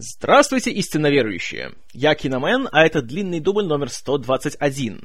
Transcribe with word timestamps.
Здравствуйте, 0.00 0.70
истинно 0.70 1.08
верующие! 1.08 1.72
Я 1.92 2.14
Киномен, 2.14 2.68
а 2.70 2.86
это 2.86 3.02
длинный 3.02 3.40
дубль 3.40 3.64
номер 3.64 3.90
121. 3.90 5.00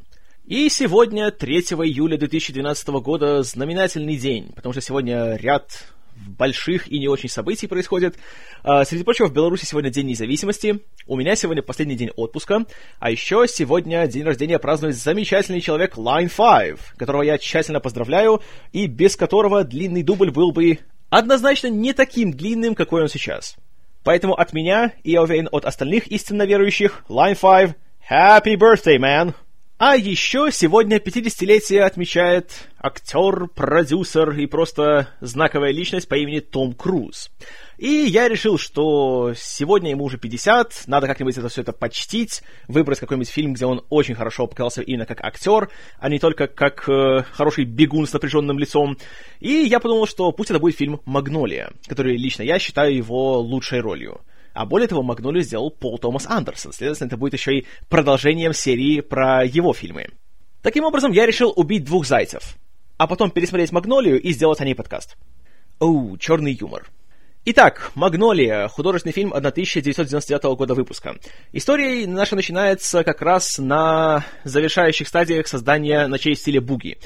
И 0.46 0.70
сегодня, 0.70 1.32
3 1.32 1.58
июля 1.58 2.16
2012 2.16 2.88
года, 3.02 3.42
знаменательный 3.42 4.18
день, 4.18 4.52
потому 4.54 4.72
что 4.72 4.82
сегодня 4.82 5.36
ряд 5.36 5.84
больших 6.16 6.88
и 6.92 7.00
не 7.00 7.08
очень 7.08 7.28
событий 7.28 7.66
происходит. 7.66 8.20
А, 8.62 8.86
среди 8.86 9.04
прочего, 9.04 9.26
в 9.26 9.34
Беларуси 9.34 9.66
сегодня 9.66 9.90
День 9.90 10.06
независимости, 10.06 10.82
у 11.08 11.16
меня 11.16 11.36
сегодня 11.36 11.64
последний 11.64 11.96
день 11.96 12.12
отпуска, 12.16 12.64
а 13.00 13.10
еще 13.10 13.48
сегодня 13.48 14.06
день 14.06 14.22
рождения 14.22 14.60
празднует 14.60 14.96
замечательный 14.96 15.62
человек 15.62 15.98
Line 15.98 16.30
5, 16.30 16.98
которого 16.98 17.24
я 17.24 17.40
тщательно 17.40 17.80
поздравляю, 17.80 18.44
и 18.74 18.86
без 18.86 19.16
которого 19.16 19.64
длинный 19.64 20.04
дубль 20.04 20.30
был 20.30 20.52
бы 20.52 20.78
однозначно 21.10 21.66
не 21.66 21.94
таким 21.94 22.32
длинным, 22.32 22.76
какой 22.76 23.02
он 23.02 23.08
сейчас. 23.08 23.58
Поэтому 24.04 24.34
от 24.34 24.54
меня 24.54 24.94
и, 25.04 25.12
я 25.12 25.22
уверен, 25.22 25.48
от 25.52 25.66
остальных 25.66 26.08
истинно 26.08 26.44
верующих, 26.44 27.04
Line 27.08 27.38
5, 27.40 27.76
Happy 28.10 28.56
birthday, 28.56 28.98
man! 28.98 29.34
А 29.78 29.96
еще 29.96 30.50
сегодня 30.52 30.98
50-летие 30.98 31.82
отмечает 31.82 32.52
актер, 32.80 33.48
продюсер 33.48 34.32
и 34.32 34.46
просто 34.46 35.10
знаковая 35.20 35.72
личность 35.72 36.08
по 36.08 36.16
имени 36.16 36.40
Том 36.40 36.74
Круз. 36.74 37.32
И 37.78 37.88
я 37.88 38.28
решил, 38.28 38.58
что 38.58 39.34
сегодня 39.36 39.90
ему 39.90 40.06
уже 40.06 40.18
50, 40.18 40.84
надо 40.88 41.08
как-нибудь 41.08 41.38
это 41.38 41.50
все 41.50 41.62
это 41.62 41.74
почтить, 41.74 42.44
выбрать 42.68 43.00
какой-нибудь 43.00 43.30
фильм, 43.30 43.54
где 43.54 43.66
он 43.66 43.84
очень 43.90 44.16
хорошо 44.16 44.48
показался 44.48 44.82
именно 44.82 45.06
как 45.06 45.24
актер, 45.24 45.70
а 45.98 46.10
не 46.10 46.20
только 46.20 46.48
как 46.48 46.88
э, 46.88 47.24
хороший 47.32 47.66
бегун 47.66 48.06
с 48.06 48.14
напряженным 48.14 48.60
лицом. 48.60 48.98
И 49.40 49.50
я 49.50 49.80
подумал, 49.80 50.06
что 50.06 50.32
пусть 50.32 50.52
это 50.52 50.60
будет 50.60 50.78
фильм 50.78 51.02
«Магнолия», 51.06 51.72
который 51.88 52.16
лично 52.16 52.44
я 52.44 52.60
считаю 52.60 52.96
его 52.96 53.40
лучшей 53.40 53.80
ролью. 53.80 54.22
А 54.54 54.68
более 54.68 54.88
того, 54.88 55.02
Магнолию 55.02 55.44
сделал 55.44 55.72
Пол 55.72 55.98
Томас 55.98 56.28
Андерсон. 56.28 56.74
Следовательно, 56.74 57.08
это 57.08 57.18
будет 57.18 57.34
еще 57.34 57.58
и 57.58 57.66
продолжением 57.90 58.54
серии 58.54 59.02
про 59.02 59.44
его 59.44 59.74
фильмы. 59.74 60.10
Таким 60.62 60.86
образом, 60.86 61.12
я 61.12 61.26
решил 61.26 61.52
убить 61.56 61.84
двух 61.84 62.06
зайцев, 62.06 62.56
а 62.98 63.08
потом 63.08 63.32
пересмотреть 63.32 63.72
Магнолию 63.72 64.22
и 64.22 64.32
сделать 64.32 64.62
о 64.62 64.66
ней 64.66 64.76
подкаст. 64.76 65.18
Оу, 65.80 66.18
черный 66.18 66.54
юмор. 66.54 66.90
Итак, 67.46 67.92
«Магнолия»— 67.96 68.68
художественный 68.70 69.12
фильм 69.12 69.34
1999 69.34 70.56
года 70.56 70.76
выпуска. 70.76 71.18
История 71.52 72.08
наша 72.08 72.38
начинается 72.38 73.04
как 73.04 73.22
раз 73.22 73.58
на 73.58 74.24
завершающих 74.46 75.10
стадиях 75.10 75.46
создания 75.50 76.08
«Ночей 76.08 76.36
в 76.36 76.40
стиле 76.40 76.62
буги». 76.62 77.00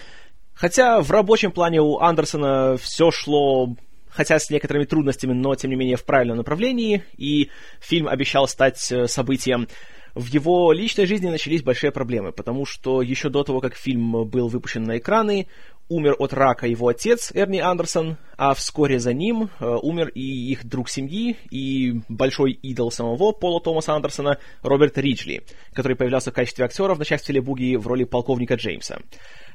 Хотя 0.54 1.02
в 1.02 1.10
рабочем 1.10 1.52
плане 1.52 1.82
у 1.82 1.98
Андерсона 1.98 2.78
все 2.78 3.10
шло 3.10 3.76
хотя 4.10 4.38
с 4.38 4.52
некоторыми 4.52 4.86
трудностями, 4.86 5.34
но 5.34 5.56
тем 5.56 5.72
не 5.72 5.76
менее 5.76 5.98
в 5.98 6.06
правильном 6.06 6.38
направлении, 6.38 7.04
и 7.18 7.50
фильм 7.80 8.08
обещал 8.08 8.48
стать 8.48 8.92
э, 8.92 9.08
событием. 9.08 9.68
В 10.14 10.28
его 10.28 10.72
личной 10.72 11.08
жизни 11.08 11.30
начались 11.30 11.64
большие 11.64 11.92
проблемы, 11.92 12.32
потому 12.32 12.66
что 12.66 13.02
еще 13.02 13.30
до 13.30 13.44
того, 13.44 13.60
как 13.60 13.76
фильм 13.76 14.26
был 14.26 14.50
выпущен 14.50 14.84
на 14.84 15.00
экраны, 15.00 15.48
умер 15.90 16.16
от 16.20 16.34
рака 16.34 16.68
его 16.68 16.88
отец 16.90 17.32
Эрни 17.34 17.60
Андерсон, 17.60 18.18
а 18.38 18.54
вскоре 18.54 19.00
за 19.00 19.14
ним 19.14 19.50
э, 19.60 19.66
умер 19.66 20.10
и 20.10 20.52
их 20.52 20.66
друг 20.66 20.90
семьи, 20.90 21.38
и 21.50 22.02
большой 22.10 22.52
идол 22.52 22.92
самого 22.92 23.32
Пола 23.32 23.62
Томаса 23.62 23.94
Андерсона 23.94 24.38
Роберт 24.62 24.98
Риджли, 24.98 25.44
который 25.74 25.96
появлялся 25.96 26.32
в 26.32 26.34
качестве 26.34 26.66
актера 26.66 26.94
в 26.94 27.00
начале 27.00 27.42
Буги 27.42 27.76
в 27.76 27.88
роли 27.88 28.04
полковника 28.04 28.56
Джеймса. 28.56 29.00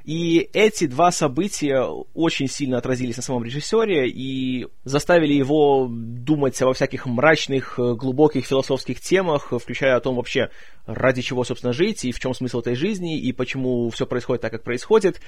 И 0.04 0.48
эти 0.52 0.86
два 0.86 1.12
события 1.12 1.82
очень 2.14 2.48
сильно 2.48 2.78
отразились 2.78 3.16
на 3.16 3.22
самом 3.22 3.44
режиссере 3.44 4.08
и 4.08 4.66
заставили 4.84 5.32
его 5.32 5.88
думать 5.90 6.60
о 6.62 6.72
всяких 6.72 7.06
мрачных, 7.06 7.78
э, 7.78 7.94
глубоких 7.94 8.46
философских 8.46 9.00
темах, 9.00 9.52
включая 9.52 9.96
о 9.96 10.00
том 10.00 10.16
вообще, 10.16 10.50
ради 10.86 11.22
чего, 11.22 11.44
собственно, 11.44 11.72
жить, 11.72 12.04
и 12.04 12.12
в 12.12 12.18
чем 12.18 12.34
смысл 12.34 12.60
этой 12.60 12.74
жизни, 12.74 13.18
и 13.18 13.32
почему 13.32 13.90
все 13.90 14.06
происходит 14.06 14.42
так, 14.42 14.52
как 14.52 14.64
происходит. 14.64 15.20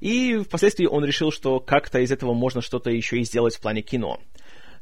И 0.00 0.38
впоследствии 0.38 0.86
он 0.86 1.04
решил, 1.04 1.30
что 1.30 1.60
как-то 1.60 2.00
из 2.00 2.10
этого 2.10 2.32
можно 2.32 2.62
что-то 2.62 2.90
еще 2.90 3.18
и 3.18 3.24
сделать 3.24 3.56
в 3.56 3.60
плане 3.60 3.82
кино. 3.82 4.18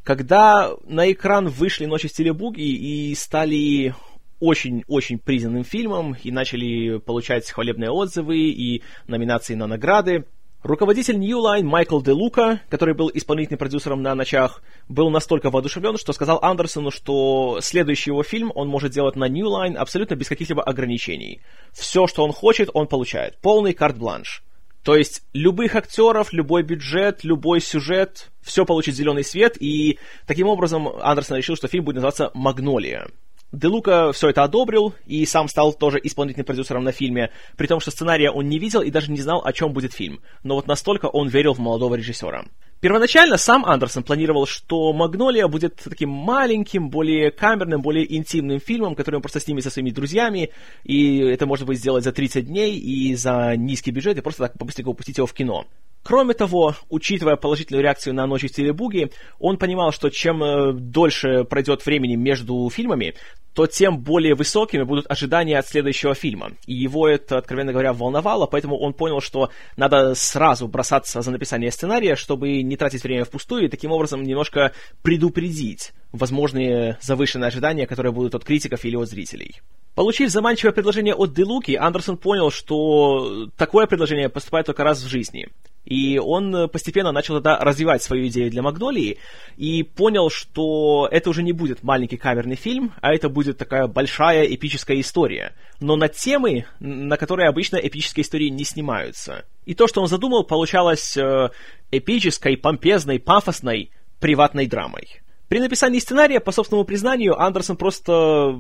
Когда 0.05 0.72
на 0.87 1.10
экран 1.12 1.49
вышли 1.49 1.84
«Ночи 1.84 2.09
в 2.09 2.12
стиле 2.12 2.33
буги» 2.33 2.62
и 2.62 3.15
стали 3.15 3.94
очень-очень 4.41 5.19
признанным 5.19 5.65
фильмом 5.65 6.17
и 6.23 6.31
начали 6.31 6.99
получать 6.99 7.51
хвалебные 7.51 7.91
отзывы 7.91 8.39
и 8.39 8.83
номинации 9.06 9.55
на 9.55 9.67
награды. 9.67 10.25
Руководитель 10.62 11.19
New 11.19 11.39
Line 11.39 11.62
Майкл 11.62 12.01
Де 12.03 12.12
Лука, 12.12 12.61
который 12.69 12.95
был 12.95 13.11
исполнительным 13.15 13.59
продюсером 13.59 14.03
на 14.03 14.15
«Ночах», 14.15 14.62
был 14.91 15.09
настолько 15.09 15.49
воодушевлен, 15.49 15.97
что 15.97 16.12
сказал 16.12 16.39
Андерсону, 16.43 16.91
что 16.91 17.61
следующий 17.62 18.11
его 18.11 18.23
фильм 18.23 18.53
он 18.55 18.69
может 18.69 18.93
делать 18.93 19.17
на 19.17 19.27
New 19.27 19.47
Line 19.47 19.77
абсолютно 19.77 20.17
без 20.17 20.28
каких-либо 20.28 20.62
ограничений. 20.62 21.41
Все, 21.72 22.07
что 22.07 22.25
он 22.25 22.33
хочет, 22.33 22.69
он 22.75 22.89
получает. 22.89 23.39
Полный 23.41 23.72
карт-бланш. 23.72 24.43
То 24.83 24.97
есть 24.97 25.22
любых 25.33 25.77
актеров, 25.77 26.33
любой 26.33 26.62
бюджет, 26.62 27.25
любой 27.25 27.61
сюжет, 27.61 28.31
все 28.43 28.67
получит 28.67 28.95
зеленый 28.95 29.25
свет, 29.25 29.57
и 29.61 29.99
таким 30.27 30.47
образом 30.47 30.89
Андерсон 30.89 31.39
решил, 31.39 31.57
что 31.57 31.69
фильм 31.69 31.84
будет 31.84 31.97
называться 31.97 32.31
«Магнолия». 32.34 33.09
Де 33.53 33.66
Лука 33.66 34.12
все 34.12 34.28
это 34.28 34.44
одобрил 34.44 34.94
и 35.06 35.27
сам 35.27 35.49
стал 35.49 35.72
тоже 35.72 35.99
исполнительным 36.03 36.47
продюсером 36.47 36.84
на 36.84 36.93
фильме, 36.93 37.31
при 37.56 37.66
том, 37.66 37.81
что 37.81 37.91
сценария 37.91 38.31
он 38.31 38.49
не 38.49 38.59
видел 38.59 38.81
и 38.81 38.91
даже 38.91 39.11
не 39.11 39.21
знал, 39.21 39.43
о 39.44 39.53
чем 39.53 39.72
будет 39.72 39.93
фильм. 39.93 40.21
Но 40.44 40.55
вот 40.55 40.69
настолько 40.69 41.06
он 41.06 41.28
верил 41.28 41.55
в 41.55 41.59
молодого 41.59 41.97
режиссера. 41.97 42.44
Первоначально 42.81 43.37
сам 43.37 43.66
Андерсон 43.66 44.05
планировал, 44.05 44.47
что 44.47 44.93
«Магнолия» 44.94 45.49
будет 45.49 45.83
таким 45.84 46.09
маленьким, 46.09 46.89
более 46.89 47.31
камерным, 47.31 47.83
более 47.83 48.16
интимным 48.16 48.59
фильмом, 48.59 48.94
который 48.94 49.16
он 49.16 49.22
просто 49.22 49.41
снимет 49.41 49.65
со 49.65 49.71
своими 49.71 49.91
друзьями, 49.91 50.50
и 50.84 51.19
это 51.19 51.44
можно 51.44 51.66
будет 51.66 51.78
сделать 51.78 52.05
за 52.05 52.12
30 52.12 52.47
дней 52.47 52.78
и 52.78 53.15
за 53.16 53.55
низкий 53.56 53.91
бюджет, 53.91 54.16
и 54.16 54.22
просто 54.22 54.44
так 54.44 54.59
побыстренько 54.59 54.89
упустить 54.89 55.19
его 55.19 55.27
в 55.27 55.34
кино. 55.34 55.66
Кроме 56.03 56.34
того, 56.34 56.75
учитывая 56.88 57.37
положительную 57.37 57.83
реакцию 57.83 58.15
на 58.15 58.27
«Ночи 58.27 58.49
в 58.49 58.50
стиле 58.50 58.72
буги», 58.72 59.11
он 59.38 59.59
понимал, 59.59 59.93
что 59.93 60.09
чем 60.09 60.43
э, 60.43 60.72
дольше 60.72 61.44
пройдет 61.44 61.84
времени 61.84 62.16
между 62.16 62.69
фильмами, 62.71 63.15
то 63.55 63.66
тем 63.66 63.99
более 63.99 64.34
высокими 64.34 64.84
будут 64.84 65.10
ожидания 65.10 65.59
от 65.59 65.66
следующего 65.66 66.15
фильма. 66.15 66.53
И 66.66 66.75
его 66.75 67.09
это, 67.09 67.39
откровенно 67.39 67.72
говоря, 67.72 67.93
волновало, 67.93 68.47
поэтому 68.47 68.78
он 68.78 68.94
понял, 68.94 69.21
что 69.21 69.50
надо 69.77 70.15
сразу 70.15 70.69
бросаться 70.69 71.21
за 71.21 71.31
написание 71.31 71.71
сценария, 71.71 72.16
чтобы 72.16 72.62
не 72.62 72.77
тратить 72.77 73.03
время 73.03 73.25
впустую, 73.25 73.65
и 73.65 73.69
таким 73.69 73.93
образом 73.93 74.22
немножко 74.22 74.72
предупредить 75.03 75.93
возможные 76.12 76.97
завышенные 77.03 77.49
ожидания, 77.49 77.87
которые 77.87 78.12
будут 78.12 78.34
от 78.34 78.44
критиков 78.44 78.84
или 78.84 78.97
от 78.97 79.09
зрителей. 79.09 79.60
Получив 80.00 80.31
заманчивое 80.31 80.72
предложение 80.72 81.15
от 81.15 81.34
Делуки, 81.34 81.72
Андерсон 81.72 82.16
понял, 82.16 82.50
что 82.50 83.50
такое 83.59 83.87
предложение 83.87 84.31
поступает 84.31 84.65
только 84.65 84.83
раз 84.83 85.03
в 85.03 85.06
жизни. 85.06 85.49
И 85.84 86.19
он 86.19 86.71
постепенно 86.71 87.12
начал 87.12 87.34
тогда 87.34 87.59
развивать 87.59 88.03
свою 88.03 88.27
идею 88.28 88.50
для 88.50 88.62
Магнолии 88.62 89.19
и 89.59 89.83
понял, 89.83 90.31
что 90.31 91.06
это 91.10 91.28
уже 91.28 91.43
не 91.43 91.53
будет 91.53 91.83
маленький 91.83 92.16
камерный 92.16 92.56
фильм, 92.56 92.94
а 93.03 93.12
это 93.12 93.28
будет 93.28 93.59
такая 93.59 93.89
большая 93.89 94.47
эпическая 94.47 94.99
история. 95.00 95.53
Но 95.81 95.97
на 95.97 96.09
темы, 96.09 96.65
на 96.78 97.19
которые 97.19 97.50
обычно 97.50 97.77
эпические 97.77 98.22
истории 98.22 98.49
не 98.49 98.65
снимаются. 98.65 99.44
И 99.66 99.75
то, 99.75 99.87
что 99.87 100.00
он 100.00 100.09
задумал, 100.09 100.44
получалось 100.44 101.15
э, 101.19 101.50
эпической, 101.91 102.56
помпезной, 102.56 103.19
пафосной, 103.19 103.91
приватной 104.19 104.66
драмой. 104.66 105.21
При 105.49 105.60
написании 105.60 105.99
сценария, 105.99 106.41
по 106.41 106.53
собственному 106.53 106.87
признанию, 106.87 107.39
Андерсон 107.39 107.77
просто 107.77 108.59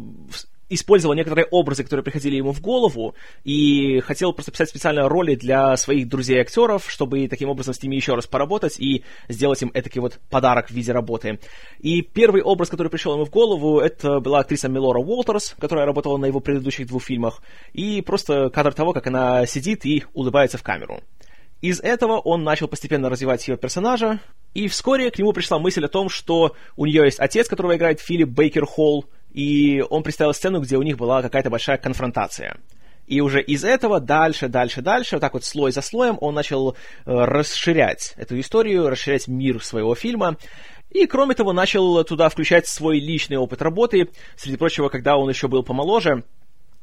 использовал 0.70 1.14
некоторые 1.14 1.46
образы, 1.50 1.84
которые 1.84 2.02
приходили 2.02 2.36
ему 2.36 2.52
в 2.52 2.60
голову, 2.60 3.14
и 3.44 4.00
хотел 4.00 4.32
просто 4.32 4.52
писать 4.52 4.70
специально 4.70 5.08
роли 5.08 5.34
для 5.34 5.76
своих 5.76 6.08
друзей-актеров, 6.08 6.90
чтобы 6.90 7.28
таким 7.28 7.50
образом 7.50 7.74
с 7.74 7.82
ними 7.82 7.96
еще 7.96 8.14
раз 8.14 8.26
поработать 8.26 8.80
и 8.80 9.04
сделать 9.28 9.60
им 9.60 9.70
этакий 9.74 10.00
вот 10.00 10.18
подарок 10.30 10.68
в 10.68 10.70
виде 10.70 10.92
работы. 10.92 11.38
И 11.80 12.00
первый 12.02 12.42
образ, 12.42 12.70
который 12.70 12.88
пришел 12.88 13.14
ему 13.14 13.24
в 13.26 13.30
голову, 13.30 13.80
это 13.80 14.20
была 14.20 14.38
актриса 14.38 14.68
Мелора 14.68 15.00
Уолтерс, 15.00 15.56
которая 15.58 15.84
работала 15.84 16.16
на 16.16 16.26
его 16.26 16.40
предыдущих 16.40 16.86
двух 16.86 17.02
фильмах, 17.02 17.42
и 17.72 18.00
просто 18.00 18.48
кадр 18.50 18.72
того, 18.72 18.92
как 18.92 19.06
она 19.06 19.44
сидит 19.46 19.84
и 19.84 20.04
улыбается 20.14 20.56
в 20.56 20.62
камеру. 20.62 21.02
Из 21.60 21.78
этого 21.78 22.18
он 22.18 22.42
начал 22.42 22.68
постепенно 22.68 23.10
развивать 23.10 23.46
ее 23.46 23.58
персонажа, 23.58 24.20
и 24.54 24.66
вскоре 24.66 25.10
к 25.10 25.18
нему 25.18 25.32
пришла 25.32 25.58
мысль 25.58 25.84
о 25.84 25.88
том, 25.88 26.08
что 26.08 26.56
у 26.76 26.86
нее 26.86 27.04
есть 27.04 27.20
отец, 27.20 27.48
которого 27.48 27.76
играет 27.76 28.00
Филипп 28.00 28.30
Бейкер 28.30 28.64
Холл, 28.64 29.04
и 29.32 29.84
он 29.88 30.02
представил 30.02 30.34
сцену, 30.34 30.60
где 30.60 30.76
у 30.76 30.82
них 30.82 30.96
была 30.96 31.22
какая-то 31.22 31.50
большая 31.50 31.78
конфронтация. 31.78 32.56
И 33.06 33.20
уже 33.20 33.42
из 33.42 33.64
этого 33.64 33.98
дальше, 33.98 34.48
дальше, 34.48 34.82
дальше, 34.82 35.16
вот 35.16 35.20
так 35.20 35.34
вот 35.34 35.44
слой 35.44 35.72
за 35.72 35.82
слоем 35.82 36.16
он 36.20 36.34
начал 36.34 36.72
э, 36.72 36.74
расширять 37.06 38.14
эту 38.16 38.38
историю, 38.38 38.88
расширять 38.88 39.26
мир 39.26 39.62
своего 39.64 39.96
фильма. 39.96 40.36
И, 40.90 41.06
кроме 41.06 41.34
того, 41.34 41.52
начал 41.52 42.04
туда 42.04 42.28
включать 42.28 42.68
свой 42.68 43.00
личный 43.00 43.36
опыт 43.36 43.62
работы. 43.62 44.10
Среди 44.36 44.56
прочего, 44.56 44.88
когда 44.88 45.16
он 45.16 45.28
еще 45.28 45.48
был 45.48 45.64
помоложе, 45.64 46.24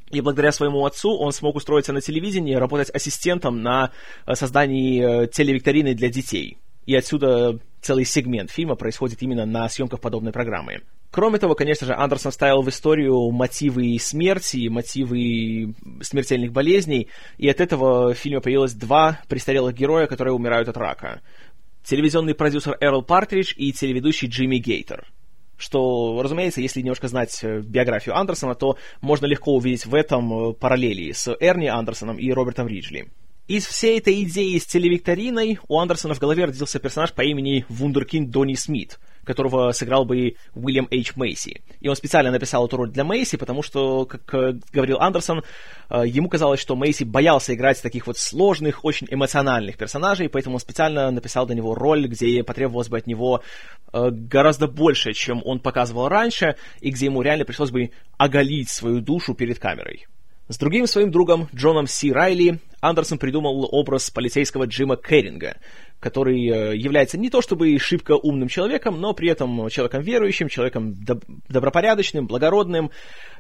и 0.10 0.22
благодаря 0.22 0.52
своему 0.52 0.86
отцу 0.86 1.18
он 1.18 1.32
смог 1.32 1.56
устроиться 1.56 1.94
на 1.94 2.02
телевидении, 2.02 2.56
работать 2.56 2.90
ассистентом 2.94 3.62
на 3.62 3.92
э, 4.26 4.36
создании 4.36 5.24
э, 5.24 5.28
телевикторины 5.28 5.94
для 5.94 6.10
детей. 6.10 6.58
И 6.86 6.96
отсюда 6.96 7.60
целый 7.82 8.06
сегмент 8.06 8.52
фильма 8.52 8.76
происходит 8.76 9.22
именно 9.22 9.46
на 9.46 9.68
съемках 9.70 10.02
подобной 10.02 10.32
программы. 10.32 10.82
Кроме 11.10 11.40
того, 11.40 11.56
конечно 11.56 11.88
же, 11.88 11.94
Андерсон 11.94 12.32
ставил 12.32 12.62
в 12.62 12.70
историю 12.70 13.32
мотивы 13.32 13.98
смерти, 14.00 14.68
мотивы 14.68 15.74
смертельных 16.02 16.52
болезней, 16.52 17.08
и 17.38 17.48
от 17.48 17.62
этого 17.62 18.14
в 18.14 18.18
фильме 18.18 18.42
появилось 18.42 18.74
два 18.74 19.20
престарелых 19.30 19.74
героя, 19.74 20.08
которые 20.08 20.34
умирают 20.34 20.68
от 20.68 20.78
рака. 20.78 21.22
Телевизионный 21.84 22.36
продюсер 22.36 22.78
Эрл 22.82 23.02
Партридж 23.02 23.54
и 23.56 23.72
телеведущий 23.72 24.28
Джимми 24.28 24.58
Гейтер. 24.58 25.08
Что, 25.58 26.22
разумеется, 26.22 26.62
если 26.62 26.82
немножко 26.82 27.08
знать 27.08 27.40
э, 27.42 27.62
биографию 27.62 28.16
Андерсона, 28.16 28.54
то 28.54 28.78
можно 29.02 29.26
легко 29.26 29.56
увидеть 29.56 29.88
в 29.88 29.96
этом 29.96 30.52
э, 30.52 30.54
параллели 30.54 31.12
с 31.14 31.36
Эрни 31.40 31.66
Андерсоном 31.66 32.20
и 32.20 32.32
Робертом 32.32 32.68
Риджли. 32.68 33.08
Из 33.48 33.66
всей 33.66 33.98
этой 33.98 34.22
идеи 34.24 34.58
с 34.58 34.68
телевикториной 34.68 35.58
у 35.68 35.80
Андерсона 35.80 36.14
в 36.14 36.20
голове 36.20 36.46
родился 36.46 36.80
персонаж 36.80 37.14
по 37.14 37.22
имени 37.22 37.66
Вундеркинд 37.70 38.30
Донни 38.30 38.56
Смит, 38.56 39.00
которого 39.28 39.72
сыграл 39.74 40.06
бы 40.06 40.36
Уильям 40.56 40.88
Эйч 40.90 41.16
Мейси. 41.16 41.62
И 41.80 41.88
он 41.88 41.96
специально 41.96 42.32
написал 42.32 42.66
эту 42.66 42.78
роль 42.78 42.90
для 42.90 43.04
Мейси, 43.04 43.38
потому 43.38 43.62
что, 43.62 44.06
как 44.06 44.34
э, 44.34 44.54
говорил 44.74 44.98
Андерсон, 45.00 45.44
э, 45.90 46.04
ему 46.08 46.30
казалось, 46.30 46.60
что 46.60 46.76
Мейси 46.76 47.04
боялся 47.04 47.54
играть 47.54 47.82
таких 47.82 48.08
вот 48.08 48.18
сложных, 48.18 48.84
очень 48.84 49.08
эмоциональных 49.12 49.78
персонажей, 49.78 50.30
поэтому 50.30 50.56
он 50.56 50.60
специально 50.60 51.12
написал 51.12 51.46
для 51.46 51.56
него 51.56 51.76
роль, 51.76 52.08
где 52.08 52.44
потребовалось 52.44 52.90
бы 52.90 52.98
от 52.98 53.06
него 53.06 53.44
э, 53.94 54.10
гораздо 54.10 54.68
больше, 54.68 55.14
чем 55.14 55.42
он 55.46 55.60
показывал 55.60 56.08
раньше, 56.08 56.56
и 56.80 56.90
где 56.90 57.06
ему 57.06 57.22
реально 57.22 57.46
пришлось 57.46 57.72
бы 57.72 57.92
оголить 58.18 58.70
свою 58.70 59.02
душу 59.02 59.36
перед 59.36 59.60
камерой. 59.60 60.08
С 60.50 60.58
другим 60.58 60.88
своим 60.88 61.12
другом, 61.12 61.50
Джоном 61.54 61.88
Си 61.88 62.14
Райли, 62.14 62.60
Андерсон 62.80 63.18
придумал 63.18 63.68
образ 63.70 64.10
полицейского 64.10 64.66
Джима 64.66 64.96
Керринга, 64.96 65.58
который 66.00 66.48
э, 66.48 66.76
является 66.76 67.18
не 67.18 67.30
то 67.30 67.42
чтобы 67.42 67.78
шибко 67.80 68.14
умным 68.14 68.48
человеком, 68.48 69.02
но 69.02 69.14
при 69.14 69.30
этом 69.30 69.70
человеком 69.70 70.02
верующим, 70.02 70.48
человеком 70.48 70.94
доб- 70.94 71.24
добропорядочным, 71.50 72.28
благородным. 72.28 72.92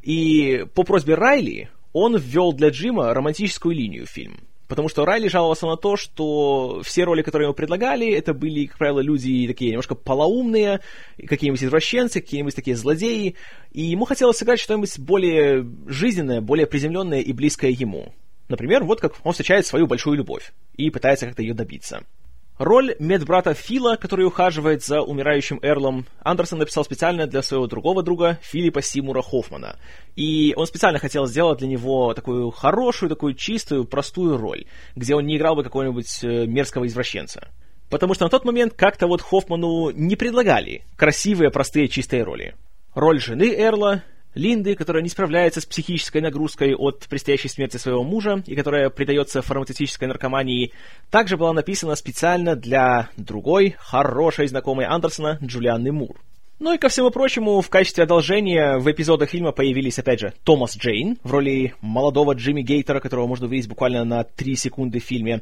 И 0.01 0.65
по 0.74 0.83
просьбе 0.83 1.15
Райли 1.15 1.69
он 1.94 2.18
ввел 2.18 2.54
для 2.54 2.69
Джима 2.69 3.13
романтическую 3.13 3.75
линию 3.75 4.06
в 4.06 4.09
фильм. 4.09 4.39
Потому 4.68 4.89
что 4.89 5.06
Райли 5.06 5.30
жаловался 5.30 5.65
на 5.65 5.77
то, 5.77 5.95
что 5.95 6.81
все 6.83 7.06
роли, 7.06 7.21
которые 7.21 7.45
ему 7.45 7.54
предлагали, 7.54 8.12
это 8.12 8.33
были, 8.33 8.65
как 8.65 8.77
правило, 8.77 9.00
люди 9.00 9.48
такие 9.48 9.71
немножко 9.71 9.95
полоумные, 9.95 10.81
какие-нибудь 11.25 11.63
извращенцы, 11.63 12.19
какие-нибудь 12.19 12.56
такие 12.56 12.75
злодеи, 12.75 13.36
и 13.71 13.81
ему 13.81 14.03
хотелось 14.03 14.38
сыграть 14.38 14.60
что-нибудь 14.60 15.00
более 15.00 15.65
жизненное, 15.88 16.42
более 16.42 16.68
приземленное 16.68 17.21
и 17.21 17.31
близкое 17.31 17.71
ему. 17.71 18.13
Например, 18.50 18.83
вот 18.83 19.00
как 19.00 19.15
он 19.24 19.31
встречает 19.31 19.65
свою 19.65 19.88
большую 19.88 20.18
любовь 20.18 20.51
и 20.75 20.89
пытается 20.89 21.27
как-то 21.27 21.42
ее 21.42 21.53
добиться. 21.53 22.03
Роль 22.57 22.95
медбрата 22.98 23.54
Фила, 23.54 23.98
который 23.98 24.25
ухаживает 24.25 24.83
за 24.83 25.01
умирающим 25.01 25.59
Эрлом, 25.62 26.07
Андерсон 26.24 26.57
написал 26.57 26.83
специально 26.83 27.27
для 27.27 27.44
своего 27.44 27.68
другого 27.68 28.01
друга 28.01 28.39
Филиппа 28.42 28.81
Симура 28.81 29.21
Хоффмана. 29.21 29.77
И 30.15 30.54
он 30.56 30.65
специально 30.65 30.98
хотел 30.98 31.27
сделать 31.27 31.59
для 31.59 31.68
него 31.68 32.15
такую 32.15 32.50
хорошую, 32.50 33.09
такую 33.09 33.36
чистую, 33.36 33.86
простую 33.86 34.38
роль, 34.38 34.65
где 34.95 35.13
он 35.13 35.27
не 35.27 35.38
играл 35.38 35.56
бы 35.56 35.63
какого-нибудь 35.63 36.24
э, 36.24 36.48
мерзкого 36.48 36.88
извращенца. 36.88 37.50
Потому 37.92 38.15
что 38.15 38.24
на 38.24 38.30
тот 38.31 38.44
момент 38.44 38.74
как-то 38.74 39.06
вот 39.06 39.21
Хоффману 39.21 39.92
не 39.92 40.15
предлагали 40.15 40.83
красивые, 40.95 41.51
простые, 41.51 41.88
чистые 41.88 42.24
роли. 42.24 42.56
Роль 42.95 43.21
жены 43.21 43.53
Эрла 43.56 44.01
Линды, 44.38 44.75
которая 44.75 45.04
не 45.04 45.10
справляется 45.10 45.60
с 45.60 45.66
психической 45.66 46.22
нагрузкой 46.22 46.75
от 46.75 47.07
предстоящей 47.10 47.50
смерти 47.50 47.78
своего 47.78 48.04
мужа 48.04 48.44
и 48.45 48.56
которая 48.56 48.89
предается 48.89 49.42
фармацевтической 49.42 50.07
наркомании, 50.07 50.72
также 51.10 51.38
была 51.38 51.54
написана 51.54 51.95
специально 51.95 52.56
для 52.56 53.10
другой, 53.18 53.75
хорошей 53.80 54.48
знакомой 54.48 54.86
Андерсона 54.86 55.39
Джулианны 55.44 55.92
Мур. 55.92 56.22
Ну 56.60 56.74
и 56.74 56.78
ко 56.78 56.89
всему 56.89 57.12
прочему, 57.12 57.62
в 57.62 57.69
качестве 57.69 58.04
одолжения 58.04 58.78
в 58.78 58.89
эпизодах 58.92 59.30
фильма 59.30 59.51
появились, 59.51 60.00
опять 60.00 60.19
же, 60.19 60.34
Томас 60.44 60.75
Джейн 60.75 61.18
в 61.24 61.31
роли 61.31 61.75
молодого 61.81 62.34
Джимми 62.34 62.62
Гейтера, 62.62 63.00
которого 63.00 63.28
можно 63.28 63.45
увидеть 63.45 63.69
буквально 63.69 64.06
на 64.06 64.24
3 64.24 64.56
секунды 64.56 65.00
в 65.00 65.04
фильме, 65.04 65.42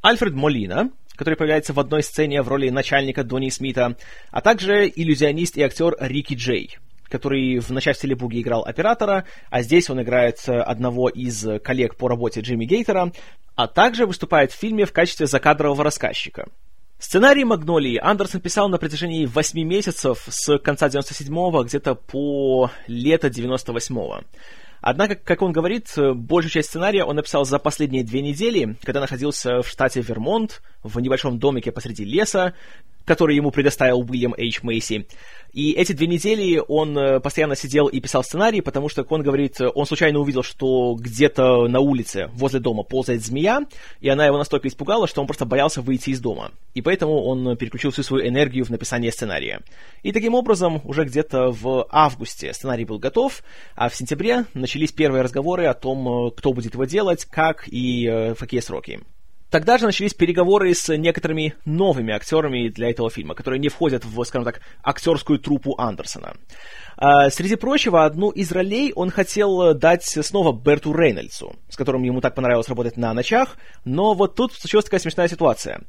Альфред 0.00 0.34
Молина, 0.34 0.90
который 1.16 1.34
появляется 1.34 1.72
в 1.72 1.80
одной 1.80 2.02
сцене 2.02 2.42
в 2.42 2.48
роли 2.48 2.68
начальника 2.68 3.24
Донни 3.24 3.48
Смита, 3.48 3.96
а 4.30 4.40
также 4.40 4.88
иллюзионист 4.88 5.56
и 5.56 5.62
актер 5.62 5.96
Рики 5.98 6.34
Джей, 6.34 6.78
который 7.08 7.58
в 7.58 7.70
«Ночах 7.70 7.96
в 7.96 7.98
стиле 7.98 8.16
буги» 8.16 8.40
играл 8.40 8.64
оператора, 8.64 9.24
а 9.50 9.62
здесь 9.62 9.90
он 9.90 10.02
играет 10.02 10.38
э, 10.46 10.60
одного 10.60 11.08
из 11.08 11.46
коллег 11.62 11.96
по 11.96 12.08
работе 12.08 12.40
Джимми 12.40 12.64
Гейтера, 12.64 13.12
а 13.54 13.66
также 13.68 14.06
выступает 14.06 14.52
в 14.52 14.56
фильме 14.56 14.84
в 14.84 14.92
качестве 14.92 15.26
закадрового 15.26 15.84
рассказчика. 15.84 16.46
Сценарий 16.98 17.44
«Магнолии» 17.44 17.98
Андерсон 18.02 18.40
писал 18.40 18.68
на 18.68 18.78
протяжении 18.78 19.26
8 19.26 19.62
месяцев 19.62 20.26
с 20.28 20.58
конца 20.58 20.88
97-го 20.88 21.64
где-то 21.64 21.94
по 21.94 22.70
лето 22.86 23.28
98-го. 23.28 24.22
Однако, 24.80 25.14
как 25.14 25.42
он 25.42 25.52
говорит, 25.52 25.92
большую 25.96 26.50
часть 26.50 26.68
сценария 26.68 27.04
он 27.04 27.16
написал 27.16 27.44
за 27.44 27.58
последние 27.58 28.04
две 28.04 28.20
недели, 28.20 28.76
когда 28.82 29.00
находился 29.00 29.62
в 29.62 29.68
штате 29.68 30.02
Вермонт, 30.02 30.62
в 30.82 31.00
небольшом 31.00 31.38
домике 31.38 31.72
посреди 31.72 32.04
леса, 32.04 32.54
который 33.04 33.36
ему 33.36 33.50
предоставил 33.50 34.00
Уильям 34.00 34.34
Эйч 34.36 34.62
Мейси. 34.62 35.06
И 35.52 35.70
эти 35.72 35.92
две 35.92 36.08
недели 36.08 36.60
он 36.66 36.98
э, 36.98 37.20
постоянно 37.20 37.54
сидел 37.54 37.86
и 37.86 38.00
писал 38.00 38.24
сценарий, 38.24 38.60
потому 38.60 38.88
что, 38.88 39.04
как 39.04 39.12
он 39.12 39.22
говорит, 39.22 39.60
он 39.60 39.86
случайно 39.86 40.18
увидел, 40.18 40.42
что 40.42 40.96
где-то 40.98 41.68
на 41.68 41.78
улице 41.78 42.28
возле 42.32 42.58
дома 42.58 42.82
ползает 42.82 43.24
змея, 43.24 43.60
и 44.00 44.08
она 44.08 44.26
его 44.26 44.36
настолько 44.36 44.66
испугала, 44.66 45.06
что 45.06 45.20
он 45.20 45.28
просто 45.28 45.44
боялся 45.44 45.80
выйти 45.80 46.10
из 46.10 46.20
дома. 46.20 46.50
И 46.74 46.82
поэтому 46.82 47.22
он 47.22 47.56
переключил 47.56 47.92
всю 47.92 48.02
свою 48.02 48.26
энергию 48.26 48.64
в 48.64 48.70
написание 48.70 49.12
сценария. 49.12 49.60
И 50.02 50.10
таким 50.10 50.34
образом, 50.34 50.80
уже 50.82 51.04
где-то 51.04 51.52
в 51.52 51.86
августе 51.88 52.52
сценарий 52.52 52.84
был 52.84 52.98
готов, 52.98 53.44
а 53.76 53.88
в 53.88 53.94
сентябре 53.94 54.46
начались 54.54 54.90
первые 54.90 55.22
разговоры 55.22 55.66
о 55.66 55.74
том, 55.74 56.26
э, 56.26 56.30
кто 56.32 56.52
будет 56.52 56.74
его 56.74 56.84
делать, 56.84 57.26
как 57.26 57.68
и 57.68 58.06
э, 58.08 58.34
в 58.34 58.38
какие 58.40 58.58
сроки. 58.60 59.00
Тогда 59.54 59.78
же 59.78 59.84
начались 59.84 60.14
переговоры 60.14 60.74
с 60.74 60.96
некоторыми 60.96 61.54
новыми 61.64 62.12
актерами 62.12 62.70
для 62.70 62.90
этого 62.90 63.08
фильма, 63.08 63.36
которые 63.36 63.60
не 63.60 63.68
входят 63.68 64.04
в, 64.04 64.24
скажем 64.24 64.44
так, 64.44 64.60
актерскую 64.82 65.38
труппу 65.38 65.76
Андерсона. 65.78 66.34
А, 66.96 67.30
среди 67.30 67.54
прочего, 67.54 68.04
одну 68.04 68.30
из 68.30 68.50
ролей 68.50 68.92
он 68.96 69.10
хотел 69.10 69.72
дать 69.74 70.02
снова 70.06 70.52
Берту 70.52 70.92
Рейнольдсу, 70.92 71.54
с 71.68 71.76
которым 71.76 72.02
ему 72.02 72.20
так 72.20 72.34
понравилось 72.34 72.68
работать 72.68 72.96
на 72.96 73.14
ночах, 73.14 73.56
но 73.84 74.14
вот 74.14 74.34
тут 74.34 74.54
случилась 74.54 74.86
такая 74.86 74.98
смешная 74.98 75.28
ситуация. 75.28 75.82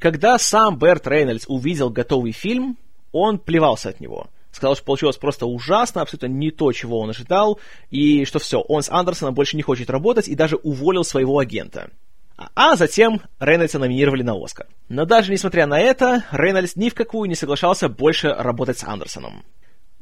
Когда 0.00 0.36
сам 0.36 0.76
Берт 0.76 1.06
Рейнольдс 1.06 1.44
увидел 1.46 1.90
готовый 1.90 2.32
фильм, 2.32 2.76
он 3.12 3.38
плевался 3.38 3.90
от 3.90 4.00
него 4.00 4.26
сказал, 4.50 4.74
что 4.74 4.84
получилось 4.86 5.18
просто 5.18 5.44
ужасно, 5.44 6.00
абсолютно 6.00 6.26
не 6.26 6.50
то, 6.50 6.72
чего 6.72 7.00
он 7.00 7.10
ожидал, 7.10 7.60
и 7.90 8.24
что 8.24 8.38
все, 8.38 8.58
он 8.60 8.82
с 8.82 8.90
Андерсоном 8.90 9.34
больше 9.34 9.54
не 9.54 9.62
хочет 9.62 9.90
работать 9.90 10.28
и 10.28 10.34
даже 10.34 10.56
уволил 10.56 11.04
своего 11.04 11.38
агента. 11.38 11.90
А 12.36 12.76
затем 12.76 13.22
Рейнольдса 13.40 13.78
номинировали 13.78 14.22
на 14.22 14.34
Оскар. 14.34 14.66
Но 14.88 15.04
даже 15.06 15.32
несмотря 15.32 15.66
на 15.66 15.80
это, 15.80 16.24
Рейнольдс 16.30 16.76
ни 16.76 16.90
в 16.90 16.94
какую 16.94 17.28
не 17.28 17.34
соглашался 17.34 17.88
больше 17.88 18.28
работать 18.28 18.78
с 18.78 18.84
Андерсоном. 18.84 19.44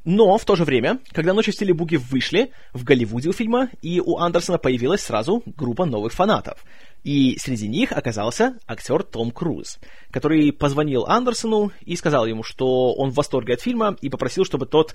Но 0.04 0.36
в 0.36 0.44
то 0.44 0.54
же 0.54 0.64
время, 0.64 1.00
когда 1.12 1.32
«Ночи 1.32 1.50
в 1.50 1.54
стиле 1.54 1.72
буги» 1.72 1.96
вышли, 1.96 2.52
в 2.74 2.84
Голливуде 2.84 3.30
у 3.30 3.32
фильма 3.32 3.70
и 3.80 4.02
у 4.04 4.18
Андерсона 4.18 4.58
появилась 4.58 5.00
сразу 5.00 5.42
группа 5.46 5.86
новых 5.86 6.12
фанатов. 6.12 6.62
И 7.04 7.38
среди 7.38 7.68
них 7.68 7.90
оказался 7.90 8.58
актер 8.66 9.02
Том 9.02 9.30
Круз, 9.30 9.78
который 10.10 10.52
позвонил 10.52 11.06
Андерсону 11.06 11.72
и 11.80 11.96
сказал 11.96 12.26
ему, 12.26 12.42
что 12.42 12.92
он 12.94 13.10
в 13.10 13.14
восторге 13.14 13.54
от 13.54 13.62
фильма 13.62 13.96
и 14.02 14.10
попросил, 14.10 14.44
чтобы 14.44 14.66
тот, 14.66 14.94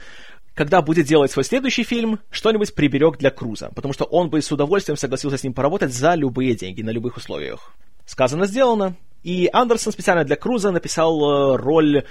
когда 0.60 0.82
будет 0.82 1.06
делать 1.06 1.32
свой 1.32 1.46
следующий 1.46 1.86
фильм, 1.86 2.20
что-нибудь 2.32 2.76
приберег 2.76 3.18
для 3.18 3.32
Круза, 3.32 3.72
потому 3.74 3.94
что 3.94 4.04
он 4.04 4.30
бы 4.30 4.42
с 4.42 4.52
удовольствием 4.52 4.98
согласился 4.98 5.38
с 5.38 5.44
ним 5.46 5.54
поработать 5.54 5.94
за 5.94 6.16
любые 6.16 6.54
деньги, 6.54 6.82
на 6.82 6.90
любых 6.90 7.16
условиях. 7.16 7.72
Сказано, 8.06 8.46
сделано. 8.46 8.98
И 9.24 9.50
Андерсон 9.54 9.94
специально 9.94 10.26
для 10.26 10.36
Круза 10.36 10.72
написал 10.72 11.18
э, 11.22 11.56
роль 11.56 12.04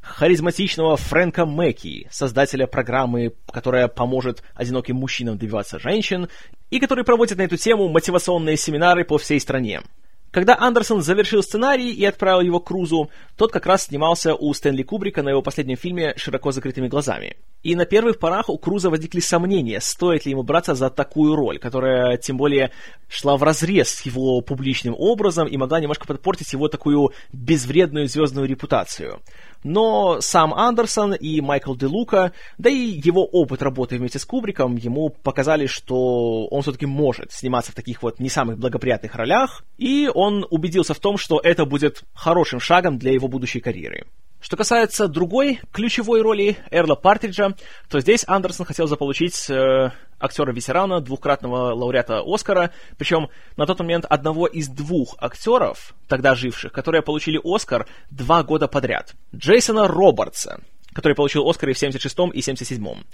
харизматичного 0.00 0.96
Фрэнка 0.96 1.44
Мэки, 1.44 2.06
создателя 2.12 2.68
программы, 2.68 3.32
которая 3.52 3.88
поможет 3.88 4.44
одиноким 4.54 4.94
мужчинам 4.94 5.36
добиваться 5.36 5.80
женщин, 5.80 6.28
и 6.70 6.78
который 6.78 7.02
проводит 7.02 7.38
на 7.38 7.42
эту 7.42 7.56
тему 7.56 7.88
мотивационные 7.88 8.56
семинары 8.56 9.04
по 9.04 9.18
всей 9.18 9.40
стране. 9.40 9.82
Когда 10.30 10.58
Андерсон 10.58 11.02
завершил 11.02 11.42
сценарий 11.42 11.90
и 11.90 12.04
отправил 12.04 12.42
его 12.42 12.60
Крузу, 12.60 13.10
тот 13.36 13.50
как 13.50 13.64
раз 13.64 13.84
снимался 13.84 14.34
у 14.34 14.52
Стэнли 14.52 14.82
Кубрика 14.82 15.22
на 15.22 15.30
его 15.30 15.40
последнем 15.40 15.76
фильме 15.76 16.12
«Широко 16.16 16.52
закрытыми 16.52 16.88
глазами». 16.88 17.36
И 17.62 17.74
на 17.74 17.86
первых 17.86 18.18
порах 18.18 18.50
у 18.50 18.58
Круза 18.58 18.90
возникли 18.90 19.20
сомнения, 19.20 19.80
стоит 19.80 20.26
ли 20.26 20.32
ему 20.32 20.42
браться 20.42 20.74
за 20.74 20.90
такую 20.90 21.34
роль, 21.34 21.58
которая, 21.58 22.18
тем 22.18 22.36
более, 22.36 22.70
шла 23.08 23.36
вразрез 23.36 23.88
с 23.88 24.02
его 24.02 24.40
публичным 24.42 24.94
образом 24.96 25.48
и 25.48 25.56
могла 25.56 25.80
немножко 25.80 26.06
подпортить 26.06 26.52
его 26.52 26.68
такую 26.68 27.10
безвредную 27.32 28.06
звездную 28.06 28.46
репутацию. 28.46 29.20
Но 29.64 30.20
сам 30.20 30.54
Андерсон 30.54 31.14
и 31.14 31.40
Майкл 31.40 31.74
Де 31.74 31.86
Лука, 31.86 32.32
да 32.58 32.70
и 32.70 33.00
его 33.04 33.24
опыт 33.24 33.62
работы 33.62 33.98
вместе 33.98 34.18
с 34.18 34.24
Кубриком 34.24 34.76
ему 34.76 35.10
показали, 35.10 35.66
что 35.66 36.46
он 36.46 36.62
все-таки 36.62 36.86
может 36.86 37.32
сниматься 37.32 37.72
в 37.72 37.74
таких 37.74 38.02
вот 38.02 38.20
не 38.20 38.28
самых 38.28 38.58
благоприятных 38.58 39.14
ролях, 39.14 39.64
и 39.76 40.10
он 40.12 40.46
убедился 40.50 40.94
в 40.94 41.00
том, 41.00 41.18
что 41.18 41.40
это 41.42 41.64
будет 41.64 42.04
хорошим 42.14 42.60
шагом 42.60 42.98
для 42.98 43.12
его 43.12 43.28
будущей 43.28 43.60
карьеры. 43.60 44.06
Что 44.40 44.56
касается 44.56 45.08
другой 45.08 45.60
ключевой 45.72 46.22
роли 46.22 46.58
Эрла 46.70 46.94
Партриджа, 46.94 47.54
то 47.88 48.00
здесь 48.00 48.24
Андерсон 48.26 48.66
хотел 48.66 48.86
заполучить 48.86 49.50
э, 49.50 49.90
актера-ветерана, 50.20 51.00
двукратного 51.00 51.74
лауреата 51.74 52.22
Оскара, 52.24 52.70
причем 52.96 53.30
на 53.56 53.66
тот 53.66 53.80
момент 53.80 54.04
одного 54.04 54.46
из 54.46 54.68
двух 54.68 55.16
актеров, 55.18 55.94
тогда 56.06 56.36
живших, 56.36 56.72
которые 56.72 57.02
получили 57.02 57.40
Оскар 57.42 57.86
два 58.10 58.44
года 58.44 58.68
подряд. 58.68 59.14
Джейсона 59.34 59.88
Робертса, 59.88 60.60
который 60.92 61.14
получил 61.14 61.48
Оскар 61.48 61.70
и 61.70 61.72
в 61.72 61.82
76-м 61.82 62.30
и 62.30 62.38
77-м. 62.38 63.04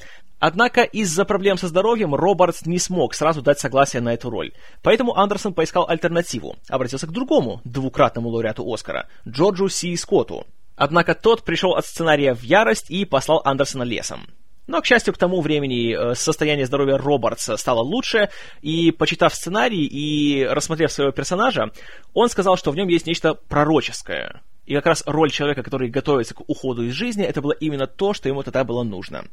Однако 0.41 0.83
из-за 0.83 1.25
проблем 1.25 1.57
со 1.57 1.69
здоровьем 1.69 2.15
Робертс 2.15 2.67
не 2.67 2.79
смог 2.79 3.15
сразу 3.15 3.41
дать 3.41 3.59
согласие 3.59 4.03
на 4.03 4.13
эту 4.13 4.29
роль. 4.29 4.53
Поэтому 4.83 5.17
Андерсон 5.17 5.55
поискал 5.55 5.89
альтернативу, 5.89 6.57
обратился 6.69 7.07
к 7.07 7.13
другому 7.13 7.63
двукратному 7.65 8.29
лауреату 8.29 8.71
Оскара, 8.71 9.09
Джорджу 9.27 9.69
Си 9.69 9.97
Скотту, 9.97 10.47
Однако 10.77 11.15
тот 11.15 11.45
пришел 11.45 11.75
от 11.75 11.87
сценария 11.87 12.35
в 12.35 12.43
ярость 12.43 12.91
и 12.91 13.05
послал 13.05 13.43
Андерсона 13.45 13.83
лесом. 13.83 14.27
Но, 14.67 14.81
к 14.81 14.87
счастью, 14.87 15.13
к 15.13 15.19
тому 15.19 15.41
времени 15.43 15.95
э, 15.95 16.15
состояние 16.15 16.67
здоровья 16.67 16.97
Робертса 16.97 17.57
стало 17.59 17.81
лучше, 17.81 18.31
и, 18.63 18.93
почитав 18.93 19.35
сценарий 19.35 19.85
и 19.85 20.45
рассмотрев 20.45 20.91
своего 20.91 21.13
персонажа, 21.13 21.71
он 22.15 22.31
сказал, 22.31 22.57
что 22.57 22.71
в 22.71 22.77
нем 22.77 22.89
есть 22.89 23.07
нечто 23.07 23.35
пророческое. 23.35 24.41
И 24.65 24.75
как 24.75 24.87
раз 24.87 25.03
роль 25.05 25.31
человека, 25.31 25.63
который 25.63 25.91
готовится 25.91 26.33
к 26.35 26.41
уходу 26.49 26.85
из 26.85 26.95
жизни, 26.95 27.23
это 27.23 27.43
было 27.43 27.53
именно 27.53 27.87
то, 27.87 28.15
что 28.15 28.31
ему 28.31 28.43
тогда 28.43 28.65
было 28.65 28.83
нужно. 28.83 29.27